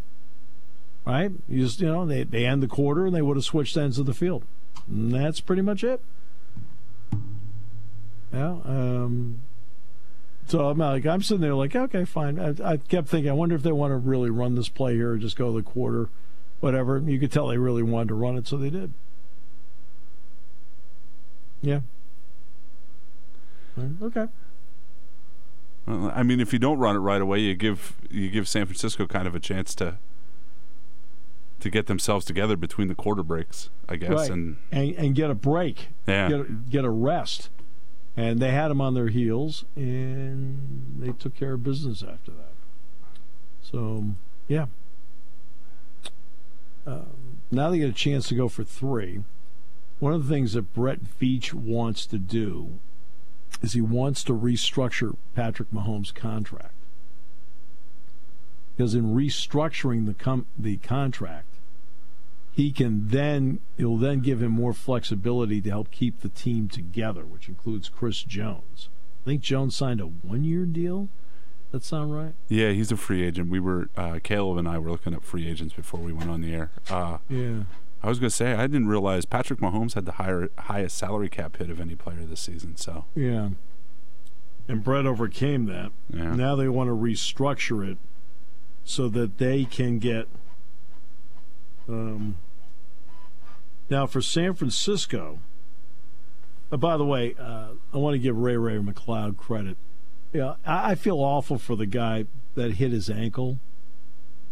right? 1.06 1.32
You 1.48 1.64
just 1.64 1.80
you 1.80 1.88
know 1.88 2.06
they 2.06 2.24
they 2.24 2.46
end 2.46 2.62
the 2.62 2.68
quarter 2.68 3.08
and 3.08 3.16
they 3.16 3.22
would 3.24 3.38
have 3.38 3.46
switched 3.46 3.78
ends 3.78 3.98
of 3.98 4.06
the 4.06 4.14
field. 4.14 4.44
And 4.88 5.12
that's 5.12 5.40
pretty 5.40 5.62
much 5.62 5.84
it. 5.84 6.02
Yeah. 8.34 8.58
Um, 8.66 9.40
so 10.48 10.68
I'm 10.68 10.78
like, 10.78 11.06
I'm 11.06 11.22
sitting 11.22 11.42
there 11.42 11.56
like, 11.56 11.76
okay, 11.76 12.06
fine. 12.06 12.40
I, 12.40 12.72
I, 12.72 12.78
kept 12.78 13.08
thinking, 13.08 13.30
I 13.30 13.34
wonder 13.34 13.56
if 13.56 13.64
they 13.64 13.72
want 13.72 13.92
to 13.92 13.98
really 13.98 14.30
run 14.30 14.56
this 14.56 14.70
play 14.70 14.96
here 14.96 15.12
or 15.12 15.18
just 15.18 15.38
go 15.38 15.52
the 15.54 15.64
quarter, 15.64 16.10
whatever. 16.60 16.98
You 16.98 17.20
could 17.20 17.32
tell 17.32 17.48
they 17.48 17.58
really 17.58 17.84
wanted 17.84 18.10
to 18.10 18.16
run 18.16 18.38
it, 18.38 18.48
so 18.48 18.58
they 18.58 18.70
did. 18.70 18.94
Yeah. 21.62 21.82
Okay. 24.02 24.28
Well, 25.86 26.12
I 26.14 26.24
mean, 26.24 26.40
if 26.40 26.54
you 26.54 26.60
don't 26.60 26.80
run 26.80 26.96
it 26.96 27.00
right 27.00 27.22
away, 27.22 27.40
you 27.40 27.56
give 27.56 27.96
you 28.10 28.30
give 28.30 28.48
San 28.48 28.66
Francisco 28.66 29.08
kind 29.08 29.28
of 29.28 29.36
a 29.36 29.40
chance 29.40 29.74
to 29.76 29.98
to 31.60 31.70
get 31.70 31.88
themselves 31.88 32.26
together 32.26 32.58
between 32.58 32.88
the 32.88 32.96
quarter 32.96 33.24
breaks, 33.24 33.70
I 33.88 33.96
guess, 33.96 34.10
right. 34.12 34.30
and, 34.30 34.58
and 34.72 34.94
and 34.96 35.16
get 35.16 35.30
a 35.30 35.36
break, 35.36 35.90
yeah, 36.08 36.30
get 36.30 36.70
get 36.70 36.86
a 36.86 36.90
rest 36.90 37.50
and 38.16 38.40
they 38.40 38.52
had 38.52 38.70
them 38.70 38.82
on 38.82 38.94
their 38.94 39.08
heels, 39.08 39.66
and 39.76 40.98
they 41.00 41.12
took 41.12 41.36
care 41.36 41.54
of 41.54 41.64
business 41.64 42.04
after 42.04 42.32
that. 42.32 42.54
So, 43.62 44.06
yeah. 44.48 44.66
Um, 46.86 47.40
now 47.52 47.70
they 47.70 47.80
get 47.80 47.90
a 47.90 47.94
chance 47.94 48.28
to 48.30 48.36
go 48.36 48.50
for 48.50 48.64
three. 48.64 49.24
One 50.00 50.14
of 50.14 50.28
the 50.28 50.34
things 50.34 50.54
that 50.54 50.74
Brett 50.74 51.00
Veach 51.04 51.54
wants 51.54 52.06
to 52.08 52.18
do 52.18 52.80
is 53.62 53.74
he 53.74 53.82
wants 53.82 54.24
to 54.24 54.34
restructure 54.34 55.16
Patrick 55.36 55.70
Mahomes' 55.72 56.14
contract. 56.14 56.74
Because 58.76 58.96
in 58.96 59.14
restructuring 59.14 60.08
the 60.08 60.16
com- 60.16 60.48
the 60.58 60.78
contract, 60.78 61.46
he 62.54 62.72
can 62.72 63.08
then 63.08 63.60
it'll 63.78 63.98
then 63.98 64.20
give 64.20 64.42
him 64.42 64.52
more 64.52 64.74
flexibility 64.74 65.62
to 65.62 65.70
help 65.70 65.92
keep 65.92 66.22
the 66.22 66.30
team 66.30 66.68
together, 66.68 67.26
which 67.26 67.48
includes 67.48 67.90
Chris 67.90 68.24
Jones. 68.24 68.90
I 69.24 69.26
think 69.26 69.42
Jones 69.42 69.76
signed 69.76 70.02
a 70.02 70.06
one-year 70.06 70.66
deal. 70.66 71.10
That 71.72 71.84
sound 71.86 72.14
right? 72.14 72.34
Yeah, 72.50 72.72
he's 72.72 72.92
a 72.92 72.98
free 72.98 73.24
agent. 73.24 73.50
We 73.50 73.60
were 73.60 73.90
uh, 73.96 74.20
Caleb 74.22 74.58
and 74.58 74.68
I 74.68 74.78
were 74.78 74.92
looking 74.92 75.16
up 75.16 75.24
free 75.24 75.48
agents 75.48 75.74
before 75.74 76.02
we 76.02 76.12
went 76.12 76.30
on 76.30 76.42
the 76.42 76.54
air. 76.54 76.72
Uh, 76.90 77.20
yeah. 77.30 77.64
I 78.04 78.10
was 78.10 78.20
going 78.20 78.30
to 78.30 78.36
say 78.36 78.54
I 78.54 78.68
didn't 78.68 78.88
realize 78.88 79.26
Patrick 79.26 79.60
Mahomes 79.60 79.94
had 79.94 80.06
the 80.06 80.14
higher, 80.14 80.50
highest 80.58 80.98
salary 80.98 81.30
cap 81.30 81.58
hit 81.58 81.70
of 81.70 81.80
any 81.80 81.96
player 81.96 82.24
this 82.24 82.42
season. 82.42 82.76
So 82.76 83.06
yeah, 83.16 83.50
and 84.68 84.84
Brett 84.84 85.06
overcame 85.06 85.66
that. 85.68 85.92
Yeah. 86.10 86.36
Now 86.36 86.56
they 86.56 86.68
want 86.68 86.90
to 86.90 86.96
restructure 86.96 87.90
it 87.90 87.98
so 88.84 89.08
that 89.10 89.38
they 89.38 89.64
can 89.66 90.00
get 90.00 90.28
um, 91.88 92.38
now, 93.92 94.08
for 94.08 94.22
San 94.22 94.54
Francisco, 94.54 95.40
uh, 96.72 96.78
by 96.78 96.96
the 96.96 97.04
way, 97.04 97.36
uh, 97.38 97.72
I 97.94 97.98
want 97.98 98.14
to 98.14 98.20
give 98.20 98.38
Ray 98.38 98.56
Ray 98.56 98.78
McCloud 98.78 99.36
credit. 99.36 99.76
Yeah, 100.32 100.56
I, 100.66 100.92
I 100.92 100.96
feel 100.96 101.18
awful 101.18 101.58
for 101.58 101.76
the 101.76 101.86
guy 101.86 102.26
that 102.56 102.76
hit 102.76 102.92
his 102.92 103.10
ankle. 103.10 103.60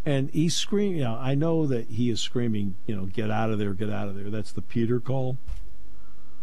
And 0.05 0.29
he's 0.31 0.55
screaming, 0.55 0.97
you 0.97 1.03
know, 1.05 1.15
I 1.15 1.35
know 1.35 1.65
that 1.67 1.87
he 1.87 2.09
is 2.09 2.19
screaming, 2.19 2.75
you 2.85 2.95
know, 2.95 3.05
get 3.05 3.31
out 3.31 3.49
of 3.49 3.59
there, 3.59 3.73
get 3.73 3.89
out 3.89 4.09
of 4.09 4.15
there. 4.15 4.29
That's 4.29 4.51
the 4.51 4.61
Peter 4.61 4.99
call. 4.99 5.37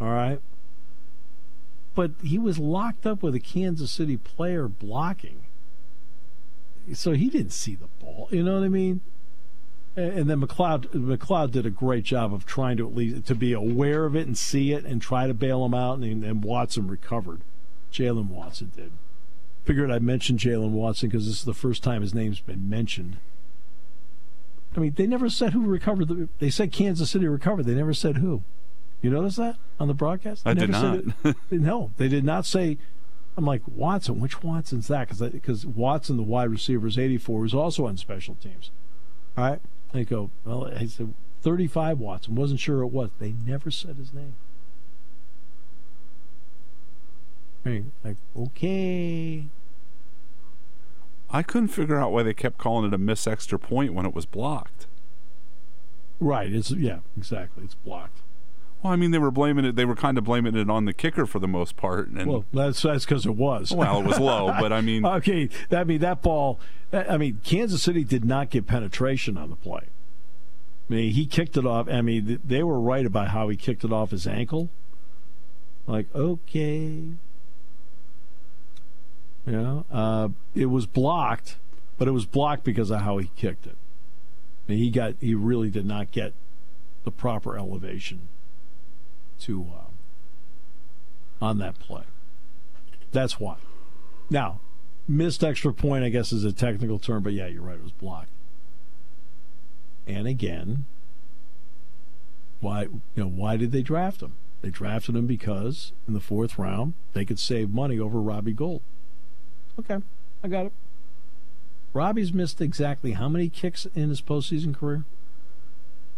All 0.01 0.09
right. 0.09 0.41
But 1.95 2.13
he 2.23 2.39
was 2.39 2.59
locked 2.59 3.05
up 3.05 3.23
with 3.23 3.35
a 3.35 3.41
Kansas 3.41 3.91
City 3.91 4.17
player 4.17 4.69
blocking. 4.69 5.45
So 6.95 7.13
he 7.13 7.29
didn't 7.29 7.53
see 7.53 7.75
the 7.75 7.89
ball. 7.99 8.29
You 8.31 8.43
know 8.43 8.55
what 8.55 8.65
I 8.65 8.69
mean? 8.69 9.03
And 9.97 10.29
then 10.29 10.43
McCloud 10.43 10.89
McCloud 10.89 11.53
did 11.53 11.65
a 11.65 11.71
great 11.71 12.05
job 12.05 12.35
of 12.35 12.45
trying 12.45 12.77
to 12.77 12.87
at 12.87 12.95
least 12.95 13.27
to 13.27 13.35
be 13.35 13.55
aware 13.55 14.05
of 14.05 14.15
it 14.15 14.27
and 14.27 14.37
see 14.37 14.73
it 14.73 14.85
and 14.85 15.01
try 15.01 15.27
to 15.27 15.33
bail 15.33 15.65
him 15.65 15.73
out, 15.73 15.99
and, 15.99 16.23
and 16.23 16.45
Watson 16.45 16.87
recovered. 16.87 17.41
Jaylen 17.91 18.29
Watson 18.29 18.73
did. 18.77 18.93
Figured 19.65 19.91
I'd 19.91 20.03
mention 20.03 20.37
Jaylen 20.37 20.71
Watson 20.71 21.09
because 21.09 21.27
this 21.27 21.39
is 21.39 21.45
the 21.45 21.55
first 21.55 21.83
time 21.83 22.03
his 22.03 22.15
name's 22.15 22.41
been 22.41 22.69
mentioned. 22.69 23.17
I 24.77 24.81
mean, 24.81 24.93
they 24.95 25.07
never 25.07 25.31
said 25.31 25.55
who 25.55 25.65
recovered. 25.67 26.09
The, 26.09 26.29
they 26.39 26.51
said 26.51 26.73
Kansas 26.73 27.11
City 27.11 27.27
recovered. 27.27 27.65
They 27.65 27.75
never 27.75 27.95
said 27.95 28.19
who. 28.19 28.43
You 29.01 29.11
notice 29.11 29.37
that 29.37 29.57
on 29.81 29.89
the 29.89 29.95
broadcast? 29.95 30.45
They 30.45 30.51
I 30.51 30.55
did 30.55 30.71
not. 30.71 31.05
no, 31.51 31.93
they 31.97 32.09
did 32.09 32.25
not 32.25 32.45
say. 32.45 32.77
I'm 33.37 33.45
like 33.45 33.63
Watson. 33.67 34.21
Which 34.21 34.43
Watson's 34.43 34.89
that? 34.89 35.09
Because 35.09 35.31
because 35.31 35.65
Watson, 35.65 36.17
the 36.17 36.23
wide 36.23 36.51
receiver, 36.51 36.87
is 36.87 36.99
84, 36.99 37.41
who's 37.41 37.55
also 37.55 37.87
on 37.87 37.97
special 37.97 38.35
teams. 38.35 38.71
All 39.37 39.45
right. 39.45 39.61
They 39.97 40.05
go. 40.05 40.29
Well, 40.45 40.71
I 40.77 40.85
said 40.85 41.15
35 41.41 41.99
watts 41.99 42.29
and 42.29 42.37
Wasn't 42.37 42.61
sure 42.61 42.83
it 42.83 42.89
was. 42.89 43.09
They 43.19 43.33
never 43.47 43.71
said 43.71 43.97
his 43.97 44.13
name. 44.13 44.35
I 47.65 47.85
like 48.05 48.17
okay. 48.37 49.47
I 51.31 51.43
couldn't 51.43 51.69
figure 51.69 51.99
out 51.99 52.13
why 52.13 52.25
they 52.25 52.35
kept 52.35 52.59
calling 52.59 52.87
it 52.87 52.93
a 52.93 52.99
miss 52.99 53.27
extra 53.27 53.59
point 53.59 53.95
when 53.95 54.05
it 54.05 54.15
was 54.15 54.27
blocked. 54.27 54.87
Right. 56.21 56.53
It's 56.53 56.71
yeah. 56.73 56.99
Exactly. 57.17 57.65
It's 57.65 57.75
blocked. 57.75 58.21
Well, 58.83 58.93
I 58.93 58.97
mean, 58.97 59.11
they 59.11 59.19
were 59.19 59.31
blaming 59.31 59.65
it. 59.65 59.75
They 59.75 59.85
were 59.85 59.97
kind 59.97 60.19
of 60.19 60.25
blaming 60.25 60.55
it 60.55 60.71
on 60.71 60.85
the 60.85 60.93
kicker 60.93 61.27
for 61.27 61.39
the 61.39 61.49
most 61.49 61.77
part. 61.77 62.09
And 62.09 62.31
Well, 62.31 62.45
that's 62.53 62.83
that's 62.83 63.05
because 63.05 63.27
it 63.27 63.35
was. 63.35 63.73
well, 63.73 64.01
it 64.01 64.07
was 64.07 64.19
low, 64.21 64.55
but 64.61 64.73
I 64.73 64.81
mean, 64.81 65.05
Okay, 65.17 65.49
I 65.71 65.85
mean 65.85 66.01
that 66.01 66.23
ball. 66.23 66.61
I 66.93 67.17
mean, 67.17 67.41
Kansas 67.43 67.83
City 67.83 68.05
did 68.05 68.25
not 68.25 68.51
get 68.51 68.67
penetration 68.67 69.37
on 69.37 69.51
the 69.51 69.57
play. 69.57 69.89
I 70.89 70.93
mean, 70.95 71.13
he 71.13 71.27
kicked 71.27 71.57
it 71.57 71.67
off. 71.67 71.89
I 71.89 72.01
mean, 72.01 72.41
they 72.45 72.63
were 72.63 72.79
right 72.79 73.05
about 73.05 73.29
how 73.29 73.49
he 73.49 73.57
kicked 73.57 73.83
it 73.83 73.93
off 73.93 74.13
his 74.13 74.27
ankle. 74.27 74.71
Like, 75.89 76.07
okay, 76.15 76.81
you 79.47 79.53
know, 79.53 79.85
uh, 79.91 80.29
it 80.55 80.67
was 80.67 80.87
blocked, 80.87 81.57
but 81.99 82.09
it 82.09 82.13
was 82.13 82.27
blocked 82.27 82.65
because 82.65 82.91
of 82.91 83.01
how 83.01 83.19
he 83.19 83.31
kicked 83.37 83.67
it. 83.67 83.77
I 84.69 84.73
mean, 84.73 84.79
he 84.79 84.91
got 84.91 85.15
he 85.21 85.35
really 85.35 85.71
did 85.71 85.87
not 85.87 86.11
get 86.11 86.35
the 87.05 87.11
proper 87.11 87.57
elevation 87.57 88.29
to 89.41 89.67
uh, 89.75 91.45
on 91.45 91.59
that 91.59 91.79
play. 91.79 92.05
That's 93.13 93.39
why. 93.39 93.57
Now, 94.31 94.61
missed 95.09 95.45
extra 95.45 95.73
point, 95.73 96.05
I 96.05 96.09
guess, 96.09 96.33
is 96.33 96.45
a 96.45 96.53
technical 96.53 96.99
term, 96.99 97.23
but 97.23 97.33
yeah, 97.33 97.47
you're 97.47 97.63
right. 97.63 97.77
It 97.77 97.83
was 97.83 97.93
blocked. 97.93 98.31
And 100.07 100.27
again, 100.27 100.85
why 102.61 102.83
you 102.83 103.01
know 103.17 103.29
why 103.29 103.57
did 103.57 103.73
they 103.73 103.83
draft 103.83 104.23
him? 104.23 104.35
They 104.63 104.71
drafted 104.71 105.17
him 105.17 105.27
because 105.27 105.93
in 106.09 106.15
the 106.15 106.21
fourth 106.21 106.59
round 106.59 106.95
they 107.13 107.25
could 107.25 107.39
save 107.39 107.71
money 107.71 107.99
over 107.99 108.21
Robbie 108.21 108.53
Gould. 108.53 108.83
Okay, 109.79 109.99
I 110.43 110.49
got 110.49 110.67
it. 110.67 110.73
Robbie's 111.93 112.33
missed 112.33 112.61
exactly 112.61 113.13
how 113.13 113.29
many 113.29 113.49
kicks 113.49 113.87
in 113.95 114.09
his 114.11 114.21
postseason 114.21 114.75
career 114.75 115.05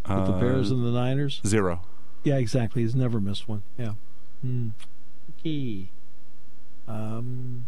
with 0.09 0.27
the 0.27 0.33
Bears 0.33 0.71
uh, 0.71 0.75
and 0.75 0.85
the 0.85 0.91
Niners? 0.91 1.41
zero. 1.47 1.83
Yeah, 2.29 2.37
exactly. 2.37 2.83
He's 2.83 2.95
never 2.95 3.23
missed 3.23 3.49
one. 3.49 3.63
Yeah. 3.79 3.95
Hmm. 4.43 4.69
Okay. 5.41 5.89
Um, 6.87 7.65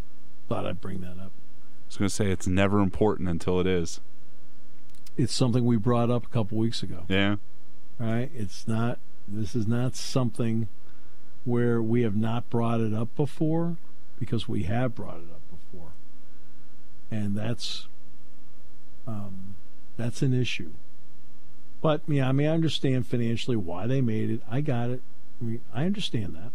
thought 0.50 0.66
I'd 0.66 0.82
bring 0.82 1.00
that 1.00 1.12
up. 1.12 1.32
I 1.32 1.86
was 1.88 1.96
going 1.96 2.08
to 2.10 2.14
say 2.14 2.30
it's 2.30 2.46
never 2.46 2.80
important 2.80 3.30
until 3.30 3.58
it 3.58 3.66
is. 3.66 4.00
It's 5.16 5.32
something 5.32 5.64
we 5.64 5.78
brought 5.78 6.10
up 6.10 6.26
a 6.26 6.28
couple 6.28 6.58
weeks 6.58 6.82
ago. 6.82 7.04
Yeah. 7.08 7.36
Right? 7.98 8.30
It's 8.34 8.68
not. 8.68 8.98
This 9.26 9.54
is 9.54 9.66
not 9.66 9.96
something 9.96 10.68
where 11.46 11.80
we 11.80 12.02
have 12.02 12.16
not 12.16 12.50
brought 12.50 12.82
it 12.82 12.92
up 12.92 13.16
before, 13.16 13.78
because 14.18 14.46
we 14.46 14.64
have 14.64 14.94
brought 14.94 15.20
it 15.20 15.30
up 15.32 15.40
before, 15.50 15.92
and 17.10 17.34
that's 17.34 17.88
um, 19.06 19.54
that's 19.96 20.20
an 20.20 20.34
issue. 20.34 20.72
But 21.80 22.02
yeah, 22.06 22.28
I 22.28 22.32
mean, 22.32 22.46
I 22.46 22.54
understand 22.54 23.06
financially 23.06 23.56
why 23.56 23.86
they 23.86 24.00
made 24.00 24.30
it. 24.30 24.42
I 24.50 24.60
got 24.60 24.90
it. 24.90 25.02
I 25.40 25.44
mean, 25.44 25.60
I 25.74 25.84
understand 25.84 26.34
that. 26.34 26.52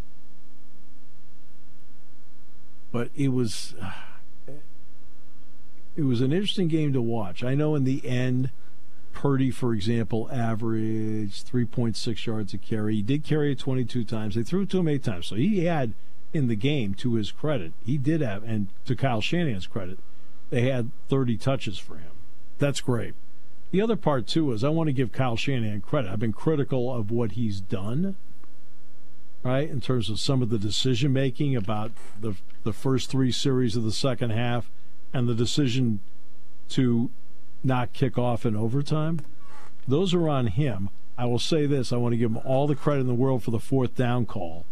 But 2.92 3.10
it 3.16 3.30
was 3.30 3.74
uh, 3.82 3.92
it 5.96 6.04
was 6.04 6.22
an 6.22 6.32
interesting 6.32 6.68
game 6.68 6.94
to 6.94 7.02
watch. 7.02 7.44
I 7.44 7.56
know 7.56 7.76
in 7.76 7.84
the 7.84 8.06
end, 8.06 8.52
Purdy, 9.14 9.50
for 9.50 9.74
example, 9.74 10.30
averaged 10.32 11.52
3.6 11.52 12.26
yards 12.26 12.54
a 12.54 12.58
carry. 12.58 12.96
He 12.96 13.02
did 13.02 13.24
carry 13.24 13.54
it 13.54 13.60
22 13.60 14.04
times. 14.04 14.36
They 14.36 14.44
threw 14.44 14.62
it 14.62 14.70
to 14.72 14.80
him 14.80 14.88
eight 14.88 15.04
times, 15.04 15.28
so 15.28 15.36
he 15.36 15.66
had 15.66 15.94
in 16.34 16.48
the 16.48 16.56
game. 16.56 16.94
To 16.96 17.16
his 17.16 17.32
credit, 17.32 17.74
he 17.86 17.98
did 17.98 18.22
have, 18.22 18.44
and 18.44 18.68
to 18.86 18.96
Kyle 18.96 19.22
Shanahan's 19.22 19.68
credit, 19.68 20.00
they 20.50 20.70
had 20.70 20.92
30 21.08 21.38
touches 21.38 21.78
for 21.78 21.96
him. 21.96 22.12
That's 22.60 22.82
great. 22.82 23.16
The 23.76 23.82
other 23.82 23.98
part 23.98 24.26
too 24.26 24.54
is 24.54 24.64
I 24.64 24.70
want 24.70 24.88
to 24.88 24.94
give 24.94 25.12
Kyle 25.12 25.36
Shanahan 25.36 25.82
credit. 25.82 26.10
I've 26.10 26.18
been 26.18 26.32
critical 26.32 26.90
of 26.96 27.12
what 27.12 27.34
he's 27.34 27.60
done, 27.60 28.16
right, 29.44 29.70
in 29.70 29.82
terms 29.82 30.10
of 30.10 30.18
some 30.18 30.42
of 30.42 30.50
the 30.50 30.58
decision 30.58 31.12
making 31.12 31.58
about 31.58 31.92
the 32.22 32.36
the 32.64 32.72
first 32.72 33.10
three 33.10 33.34
series 33.34 33.76
of 33.76 33.84
the 33.84 33.92
second 33.92 34.30
half, 34.30 34.72
and 35.12 35.28
the 35.28 35.36
decision 35.36 36.00
to 36.70 37.12
not 37.66 37.92
kick 37.92 38.18
off 38.18 38.46
in 38.46 38.56
overtime. 38.56 39.20
Those 39.86 40.14
are 40.14 40.30
on 40.30 40.48
him. 40.48 40.90
I 41.18 41.26
will 41.26 41.38
say 41.38 41.66
this: 41.66 41.92
I 41.92 41.98
want 41.98 42.14
to 42.14 42.18
give 42.18 42.32
him 42.32 42.40
all 42.46 42.68
the 42.68 42.76
credit 42.76 43.02
in 43.02 43.08
the 43.08 43.14
world 43.14 43.44
for 43.44 43.52
the 43.52 43.60
fourth 43.60 43.94
down 43.94 44.26
call 44.26 44.64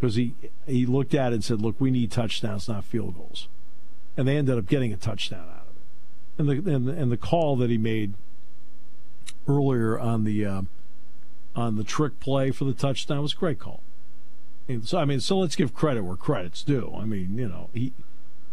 because 0.00 0.16
he 0.16 0.34
he 0.66 0.86
looked 0.86 1.14
at 1.14 1.30
it 1.30 1.36
and 1.36 1.44
said, 1.44 1.62
"Look, 1.62 1.80
we 1.80 1.92
need 1.92 2.10
touchdowns, 2.10 2.68
not 2.68 2.82
field 2.82 3.14
goals," 3.14 3.46
and 4.16 4.26
they 4.26 4.36
ended 4.36 4.58
up 4.58 4.66
getting 4.66 4.92
a 4.92 4.96
touchdown 4.96 5.46
out 5.56 5.63
and 6.38 6.48
the 6.48 6.72
and 6.72 6.88
and 6.88 7.12
the 7.12 7.16
call 7.16 7.56
that 7.56 7.70
he 7.70 7.78
made 7.78 8.14
earlier 9.48 9.98
on 9.98 10.24
the 10.24 10.44
uh, 10.44 10.62
on 11.54 11.76
the 11.76 11.84
trick 11.84 12.18
play 12.20 12.50
for 12.50 12.64
the 12.64 12.72
touchdown 12.72 13.22
was 13.22 13.32
a 13.32 13.36
great 13.36 13.58
call. 13.58 13.82
And 14.68 14.86
so 14.86 14.98
I 14.98 15.04
mean, 15.04 15.20
so 15.20 15.38
let's 15.38 15.56
give 15.56 15.74
credit 15.74 16.04
where 16.04 16.16
credit's 16.16 16.62
due. 16.62 16.94
I 16.98 17.04
mean, 17.04 17.36
you 17.36 17.48
know, 17.48 17.70
he 17.72 17.92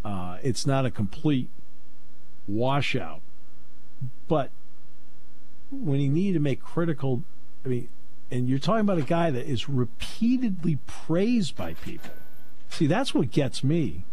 uh, 0.04 0.38
it's 0.44 0.66
not 0.66 0.86
a 0.86 0.92
complete 0.92 1.50
washout, 2.48 3.22
but 4.28 4.52
when 5.72 6.00
he 6.00 6.10
needed 6.10 6.34
to 6.34 6.40
make 6.40 6.62
critical, 6.62 7.24
I 7.66 7.70
mean, 7.70 7.88
and 8.30 8.48
you're 8.48 8.60
talking 8.60 8.82
about 8.82 8.98
a 8.98 9.04
guy 9.04 9.32
that 9.32 9.46
is 9.46 9.70
repeatedly 9.70 10.78
praised 10.86 11.56
by 11.56 11.74
people. 11.76 12.12
See, 12.70 12.88
that's 12.88 13.14
what 13.14 13.32
gets 13.32 13.64
me. 13.64 14.06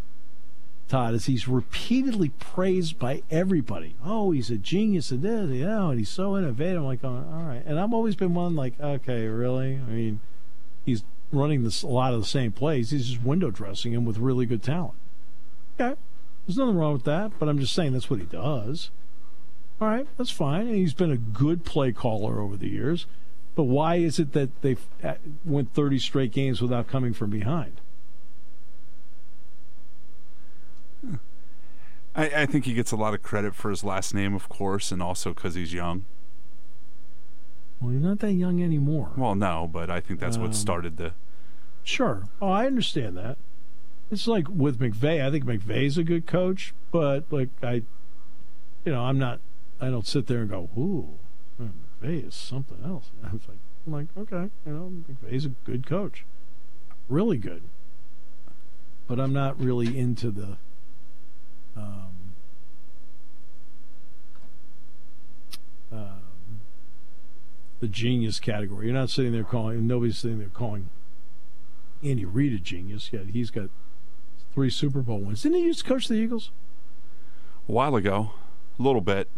Todd, 0.89 1.15
is 1.15 1.27
he's 1.27 1.47
repeatedly 1.47 2.31
praised 2.31 2.99
by 2.99 3.23
everybody. 3.31 3.95
Oh, 4.05 4.31
he's 4.31 4.51
a 4.51 4.57
genius 4.57 5.13
at 5.13 5.23
this, 5.23 5.51
you 5.51 5.67
know, 5.67 5.91
and 5.91 5.99
he's 5.99 6.09
so 6.09 6.37
innovative. 6.37 6.79
I'm 6.79 6.87
like, 6.87 7.05
oh, 7.05 7.25
all 7.31 7.43
right. 7.43 7.63
And 7.65 7.79
I've 7.79 7.93
always 7.93 8.17
been 8.17 8.35
one 8.35 8.57
like, 8.57 8.81
okay, 8.81 9.27
really? 9.27 9.75
I 9.77 9.91
mean, 9.91 10.21
he's 10.85 11.05
running 11.31 11.63
this 11.63 11.83
a 11.83 11.87
lot 11.87 12.15
of 12.15 12.21
the 12.21 12.27
same 12.27 12.53
plays. 12.53 12.91
He's 12.91 13.09
just 13.09 13.23
window 13.23 13.51
dressing 13.51 13.93
him 13.93 14.05
with 14.05 14.19
really 14.19 14.47
good 14.47 14.63
talent. 14.63 14.95
Okay, 15.79 15.99
there's 16.47 16.57
nothing 16.57 16.77
wrong 16.77 16.95
with 16.95 17.05
that, 17.05 17.33
but 17.39 17.49
I'm 17.49 17.59
just 17.59 17.75
saying 17.75 17.93
that's 17.93 18.11
what 18.11 18.21
he 18.21 18.27
does. 18.27 18.91
All 19.81 19.89
right, 19.89 20.09
that's 20.17 20.31
fine. 20.31 20.67
And 20.67 20.75
he's 20.75 20.95
been 20.95 21.13
a 21.13 21.17
good 21.17 21.65
play 21.65 21.93
caller 21.93 22.41
over 22.41 22.57
the 22.57 22.69
years. 22.69 23.07
But 23.55 23.65
why 23.65 23.97
is 23.97 24.19
it 24.19 24.33
that 24.33 24.63
they 24.63 24.77
uh, 25.03 25.15
went 25.45 25.75
30 25.75 25.99
straight 25.99 26.33
games 26.33 26.63
without 26.63 26.89
coming 26.89 27.13
from 27.13 27.31
behind? 27.31 27.81
I, 32.19 32.43
I 32.43 32.47
think 32.47 32.65
he 32.65 32.75
gets 32.75 32.91
a 32.91 32.97
lot 32.97 33.15
of 33.15 33.23
credit 33.23 33.55
for 33.55 33.71
his 33.71 33.85
last 33.85 34.13
name, 34.13 34.35
of 34.35 34.49
course, 34.49 34.91
and 34.91 35.01
also 35.03 35.33
because 35.33 35.55
he's 35.55 35.73
young. 35.73 36.05
Well, 37.81 37.93
he's 37.93 38.03
not 38.03 38.19
that 38.19 38.33
young 38.33 38.61
anymore. 38.63 39.13
Well, 39.17 39.37
no, 39.37 39.69
but 39.73 39.89
I 39.89 40.01
think 40.01 40.19
that's 40.19 40.37
Um, 40.37 40.43
what 40.43 40.55
started 40.55 40.97
the. 40.97 41.13
Sure. 41.85 42.25
Oh, 42.43 42.49
I 42.51 42.67
understand 42.67 43.17
that. 43.17 43.39
It's 44.11 44.27
like 44.27 44.49
with 44.49 44.81
McVay. 44.81 45.25
I 45.25 45.31
think 45.31 45.45
McVay's 45.45 45.97
a 45.97 46.03
good 46.03 46.27
coach, 46.27 46.75
but 46.91 47.25
like 47.31 47.51
I, 47.63 47.83
you 48.85 48.93
know, 48.93 49.03
I'm 49.05 49.19
not. 49.19 49.41
I 49.81 49.91
don't 49.91 50.07
sit 50.07 50.27
there 50.27 50.41
and 50.41 50.51
go, 50.51 50.69
"Ooh, 50.77 51.19
McVay 51.61 52.27
is 52.27 52.35
something 52.35 52.79
else." 52.85 53.11
I 53.25 53.33
was 53.33 53.43
like, 53.49 53.59
I'm 53.87 53.93
like, 53.93 54.07
okay, 54.19 54.51
you 54.67 54.73
know, 54.73 54.93
McVay's 55.09 55.45
a 55.45 55.51
good 55.51 55.87
coach, 55.87 56.25
really 57.09 57.39
good. 57.39 57.63
But 59.07 59.21
I'm 59.21 59.33
not 59.33 59.59
really 59.61 59.97
into 59.97 60.31
the. 60.31 60.59
Um, 61.79 62.35
um, 65.93 66.61
the 67.81 67.89
genius 67.89 68.41
category. 68.41 68.87
You're 68.87 68.95
not 68.95 69.11
sitting 69.11 69.33
there 69.33 69.45
calling. 69.45 69.87
Nobody's 69.87 70.19
sitting 70.19 70.39
there 70.39 70.49
calling 70.49 70.91
Andy 72.03 72.25
Reid 72.25 72.53
a 72.53 72.59
genius 72.59 73.11
yet. 73.13 73.27
He's 73.33 73.51
got 73.51 73.71
three 74.53 74.71
Super 74.71 75.01
Bowl 75.01 75.21
wins. 75.21 75.43
Didn't 75.43 75.59
he 75.59 75.65
used 75.65 75.81
to 75.81 75.85
coach 75.85 76.09
the 76.09 76.15
Eagles? 76.15 76.51
A 77.69 77.73
while 77.73 77.95
ago, 77.97 78.33
a 78.79 78.83
little 78.83 79.01
bit. 79.01 79.29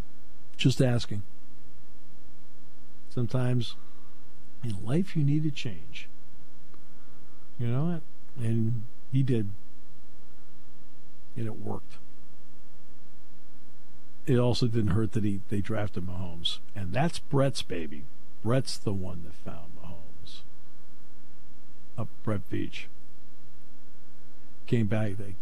Just 0.57 0.81
asking. 0.81 1.23
Sometimes 3.09 3.77
in 4.63 4.85
life 4.85 5.17
you 5.17 5.25
need 5.25 5.45
a 5.45 5.51
change. 5.51 6.09
You 7.59 7.67
know 7.67 7.85
what? 7.85 8.03
And 8.43 8.85
he 9.13 9.23
did. 9.23 9.51
And 11.37 11.47
it 11.47 11.59
worked. 11.59 11.95
It 14.27 14.39
also 14.39 14.67
didn't 14.67 14.93
hurt 14.93 15.13
that 15.13 15.25
he 15.25 15.41
they 15.49 15.61
drafted 15.61 16.07
Mahomes. 16.07 16.59
And 16.75 16.93
that's 16.93 17.19
Brett's 17.19 17.63
baby. 17.63 18.05
Brett's 18.43 18.79
the 18.79 18.93
one 18.93 19.25
that 19.25 19.35
found 19.35 19.73
Mahomes. 19.77 20.41
Up 21.99 22.09
Brett 22.23 22.49
Veach. 22.51 22.85
Came 24.67 24.87
back. 24.87 25.17
They, 25.17 25.35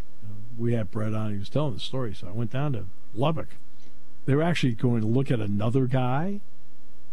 we 0.57 0.73
had 0.73 0.91
Brett 0.91 1.15
on. 1.15 1.33
He 1.33 1.39
was 1.39 1.49
telling 1.49 1.75
the 1.75 1.81
story. 1.81 2.15
So 2.15 2.29
I 2.29 2.33
went 2.33 2.51
down 2.51 2.73
to 2.73 2.87
Lubbock. 3.15 3.57
They 4.27 4.35
were 4.35 4.43
actually 4.43 4.73
going 4.73 5.01
to 5.01 5.07
look 5.07 5.31
at 5.31 5.41
another 5.41 5.87
guy. 5.87 6.41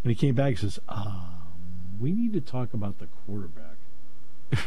And 0.03 0.11
he 0.11 0.15
came 0.15 0.35
back 0.35 0.49
and 0.49 0.59
says, 0.59 0.79
um, 0.87 1.35
we 1.99 2.11
need 2.11 2.33
to 2.33 2.41
talk 2.41 2.73
about 2.73 2.99
the 2.99 3.07
quarterback. 3.25 3.77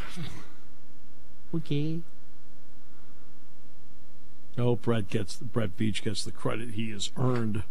okay. 1.55 2.01
Oh, 4.59 4.75
Brett 4.75 5.09
gets 5.09 5.37
Brett 5.37 5.77
Veach 5.77 6.03
gets 6.03 6.25
the 6.25 6.33
credit 6.33 6.71
he 6.71 6.91
has 6.91 7.13
earned 7.17 7.63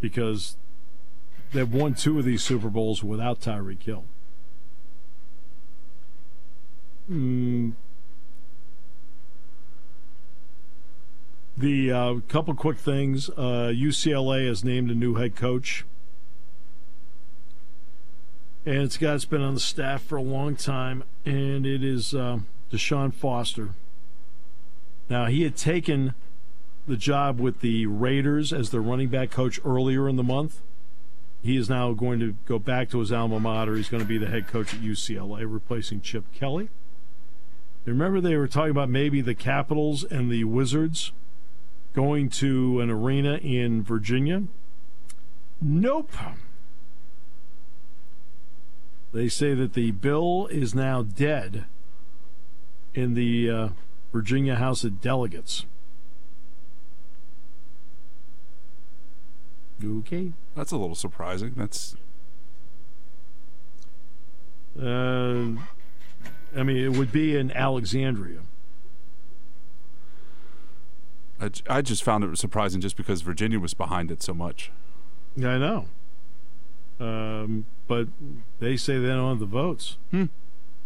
because 0.00 0.56
they've 1.52 1.72
won 1.72 1.94
two 1.94 2.18
of 2.20 2.24
these 2.24 2.42
Super 2.42 2.68
Bowls 2.68 3.02
without 3.02 3.40
Tyreek 3.40 3.82
Hill. 3.82 4.04
Mm. 7.10 7.72
The 11.56 11.90
uh, 11.90 12.14
couple 12.28 12.54
quick 12.54 12.78
things: 12.78 13.28
uh, 13.30 13.72
UCLA 13.74 14.46
has 14.46 14.62
named 14.62 14.92
a 14.92 14.94
new 14.94 15.16
head 15.16 15.34
coach, 15.34 15.84
and 18.64 18.76
it's 18.76 18.94
a 18.94 19.00
guy 19.00 19.10
that's 19.12 19.24
been 19.24 19.42
on 19.42 19.54
the 19.54 19.60
staff 19.60 20.02
for 20.02 20.16
a 20.16 20.22
long 20.22 20.54
time, 20.54 21.02
and 21.24 21.66
it 21.66 21.82
is 21.82 22.14
uh, 22.14 22.38
Deshaun 22.70 23.12
Foster. 23.12 23.70
Now, 25.08 25.26
he 25.26 25.42
had 25.42 25.56
taken 25.56 26.14
the 26.86 26.96
job 26.96 27.40
with 27.40 27.60
the 27.60 27.86
Raiders 27.86 28.52
as 28.52 28.70
their 28.70 28.80
running 28.80 29.08
back 29.08 29.30
coach 29.30 29.60
earlier 29.64 30.08
in 30.08 30.16
the 30.16 30.22
month. 30.22 30.60
He 31.42 31.56
is 31.56 31.68
now 31.68 31.92
going 31.92 32.18
to 32.20 32.34
go 32.46 32.58
back 32.58 32.90
to 32.90 32.98
his 32.98 33.12
alma 33.12 33.38
mater. 33.38 33.76
He's 33.76 33.88
going 33.88 34.02
to 34.02 34.08
be 34.08 34.18
the 34.18 34.26
head 34.26 34.48
coach 34.48 34.74
at 34.74 34.80
UCLA, 34.80 35.44
replacing 35.46 36.00
Chip 36.00 36.24
Kelly. 36.32 36.68
Remember, 37.84 38.20
they 38.20 38.36
were 38.36 38.48
talking 38.48 38.70
about 38.70 38.90
maybe 38.90 39.20
the 39.20 39.34
Capitals 39.34 40.04
and 40.04 40.30
the 40.30 40.44
Wizards 40.44 41.12
going 41.94 42.28
to 42.28 42.80
an 42.80 42.90
arena 42.90 43.36
in 43.36 43.82
Virginia? 43.82 44.44
Nope. 45.60 46.12
They 49.12 49.28
say 49.28 49.54
that 49.54 49.72
the 49.72 49.92
bill 49.92 50.48
is 50.50 50.74
now 50.74 51.02
dead 51.02 51.64
in 52.94 53.14
the 53.14 53.50
uh, 53.50 53.68
Virginia 54.12 54.56
House 54.56 54.84
of 54.84 55.00
Delegates. 55.00 55.66
Okay. 59.84 60.32
That's 60.54 60.72
a 60.72 60.76
little 60.76 60.96
surprising. 60.96 61.52
That's. 61.56 61.94
Uh, 64.80 65.52
I 66.56 66.62
mean, 66.62 66.76
it 66.76 66.96
would 66.96 67.12
be 67.12 67.36
in 67.36 67.52
Alexandria. 67.52 68.40
I, 71.40 71.50
I 71.68 71.82
just 71.82 72.02
found 72.02 72.24
it 72.24 72.36
surprising 72.38 72.80
just 72.80 72.96
because 72.96 73.22
Virginia 73.22 73.60
was 73.60 73.74
behind 73.74 74.10
it 74.10 74.22
so 74.22 74.34
much. 74.34 74.72
Yeah, 75.36 75.50
I 75.50 75.58
know. 75.58 75.86
Um, 77.00 77.66
but 77.86 78.08
they 78.58 78.76
say 78.76 78.98
they 78.98 79.06
don't 79.06 79.28
have 79.28 79.38
the 79.38 79.46
votes. 79.46 79.98
Hmm. 80.10 80.24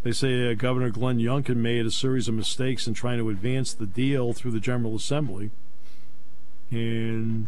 They 0.03 0.12
say 0.12 0.50
uh, 0.50 0.55
Governor 0.55 0.90
Glenn 0.90 1.18
Youngkin 1.18 1.57
made 1.57 1.86
a 1.86 1.90
series 1.90 2.26
of 2.26 2.34
mistakes 2.34 2.86
in 2.88 2.94
trying 2.94 3.18
to 3.18 3.30
advance 3.30 3.72
the 3.72 3.86
deal 3.86 4.32
through 4.32 4.50
the 4.50 4.61
General 4.61 4.96
Assembly. 4.96 5.50
And 6.70 7.46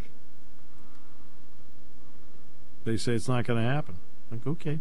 they 2.85 2.97
say 2.97 3.15
it's 3.15 3.29
not 3.29 3.45
going 3.45 3.61
to 3.61 3.69
happen. 3.69 3.97
Like, 4.31 4.47
okay. 4.47 4.79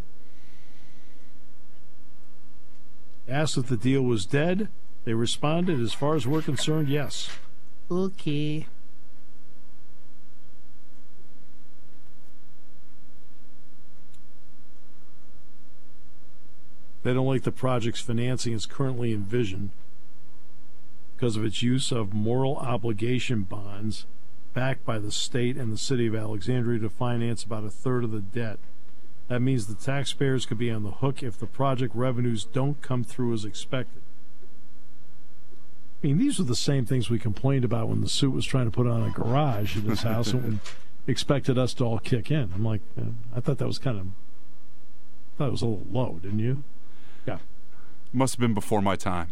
Asked 3.27 3.57
if 3.57 3.67
the 3.67 3.77
deal 3.77 4.01
was 4.01 4.25
dead. 4.25 4.67
They 5.05 5.13
responded, 5.13 5.79
as 5.79 5.93
far 5.93 6.15
as 6.15 6.27
we're 6.27 6.41
concerned, 6.41 6.89
yes. 6.89 7.29
Okay. 7.89 8.67
They 17.03 17.13
don't 17.13 17.27
like 17.27 17.43
the 17.43 17.51
project's 17.51 18.01
financing 18.01 18.53
as 18.53 18.65
currently 18.65 19.13
envisioned 19.13 19.71
because 21.15 21.35
of 21.35 21.45
its 21.45 21.61
use 21.61 21.91
of 21.91 22.13
moral 22.13 22.57
obligation 22.57 23.43
bonds 23.43 24.05
backed 24.53 24.85
by 24.85 24.99
the 24.99 25.11
state 25.11 25.57
and 25.57 25.71
the 25.71 25.77
city 25.77 26.07
of 26.07 26.15
Alexandria 26.15 26.79
to 26.79 26.89
finance 26.89 27.43
about 27.43 27.65
a 27.65 27.69
third 27.69 28.03
of 28.03 28.11
the 28.11 28.21
debt. 28.21 28.59
That 29.27 29.41
means 29.41 29.67
the 29.67 29.73
taxpayers 29.73 30.45
could 30.45 30.57
be 30.57 30.69
on 30.69 30.83
the 30.83 30.91
hook 30.91 31.23
if 31.23 31.37
the 31.37 31.47
project 31.47 31.95
revenues 31.95 32.45
don't 32.45 32.81
come 32.81 33.03
through 33.03 33.33
as 33.33 33.45
expected. 33.45 34.01
I 36.03 36.07
mean, 36.07 36.17
these 36.17 36.39
are 36.39 36.43
the 36.43 36.55
same 36.55 36.85
things 36.85 37.09
we 37.09 37.19
complained 37.19 37.63
about 37.63 37.87
when 37.87 38.01
the 38.01 38.09
suit 38.09 38.31
was 38.31 38.45
trying 38.45 38.65
to 38.65 38.71
put 38.71 38.87
on 38.87 39.03
a 39.03 39.11
garage 39.11 39.77
in 39.77 39.83
his 39.83 40.01
house 40.01 40.33
and 40.33 40.59
expected 41.07 41.57
us 41.57 41.73
to 41.75 41.85
all 41.85 41.99
kick 41.99 42.29
in. 42.29 42.51
I'm 42.53 42.65
like, 42.65 42.81
I 43.33 43.39
thought 43.39 43.57
that 43.59 43.67
was 43.67 43.79
kind 43.79 43.97
of, 43.97 44.07
I 44.07 45.37
thought 45.37 45.47
it 45.47 45.51
was 45.51 45.61
a 45.61 45.67
little 45.67 45.87
low, 45.89 46.19
didn't 46.21 46.39
you? 46.39 46.63
Yeah. 47.25 47.39
Must 48.11 48.35
have 48.35 48.39
been 48.39 48.53
before 48.53 48.81
my 48.81 48.95
time. 48.95 49.29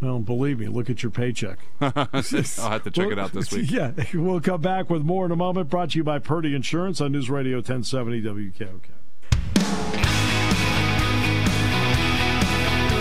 Well, 0.00 0.20
believe 0.20 0.60
me, 0.60 0.68
look 0.68 0.88
at 0.88 1.02
your 1.02 1.10
paycheck. 1.10 1.58
I'll 1.80 1.90
have 1.90 2.84
to 2.84 2.90
check 2.90 3.10
it 3.10 3.18
out 3.18 3.32
this 3.32 3.50
week. 3.50 3.68
Yeah, 3.70 3.92
we'll 4.14 4.40
come 4.40 4.60
back 4.60 4.88
with 4.88 5.02
more 5.02 5.26
in 5.26 5.32
a 5.32 5.36
moment. 5.36 5.68
Brought 5.70 5.90
to 5.90 5.98
you 5.98 6.04
by 6.04 6.20
Purdy 6.20 6.54
Insurance 6.54 7.00
on 7.00 7.10
News 7.12 7.28
Radio 7.28 7.56
1070 7.56 8.22
WKOK. 8.22 8.80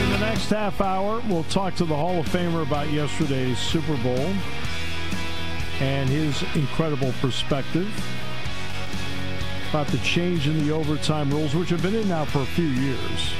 In 0.03 0.09
the 0.11 0.17
next 0.19 0.49
half 0.49 0.82
hour, 0.82 1.21
we'll 1.30 1.43
talk 1.45 1.75
to 1.75 1.86
the 1.86 1.95
Hall 1.95 2.19
of 2.19 2.25
Famer 2.28 2.65
about 2.65 2.89
yesterday's 2.91 3.59
Super 3.59 3.95
Bowl 3.97 4.34
and 5.80 6.09
his 6.09 6.41
incredible 6.55 7.13
perspective 7.21 7.88
about 9.69 9.86
the 9.88 9.97
change 9.99 10.47
in 10.47 10.65
the 10.65 10.73
overtime 10.73 11.30
rules, 11.30 11.53
which 11.53 11.69
have 11.69 11.84
been 11.84 11.93
in 11.93 12.07
now 12.07 12.25
for 12.25 12.39
a 12.39 12.45
few 12.45 12.65
years. 12.65 13.34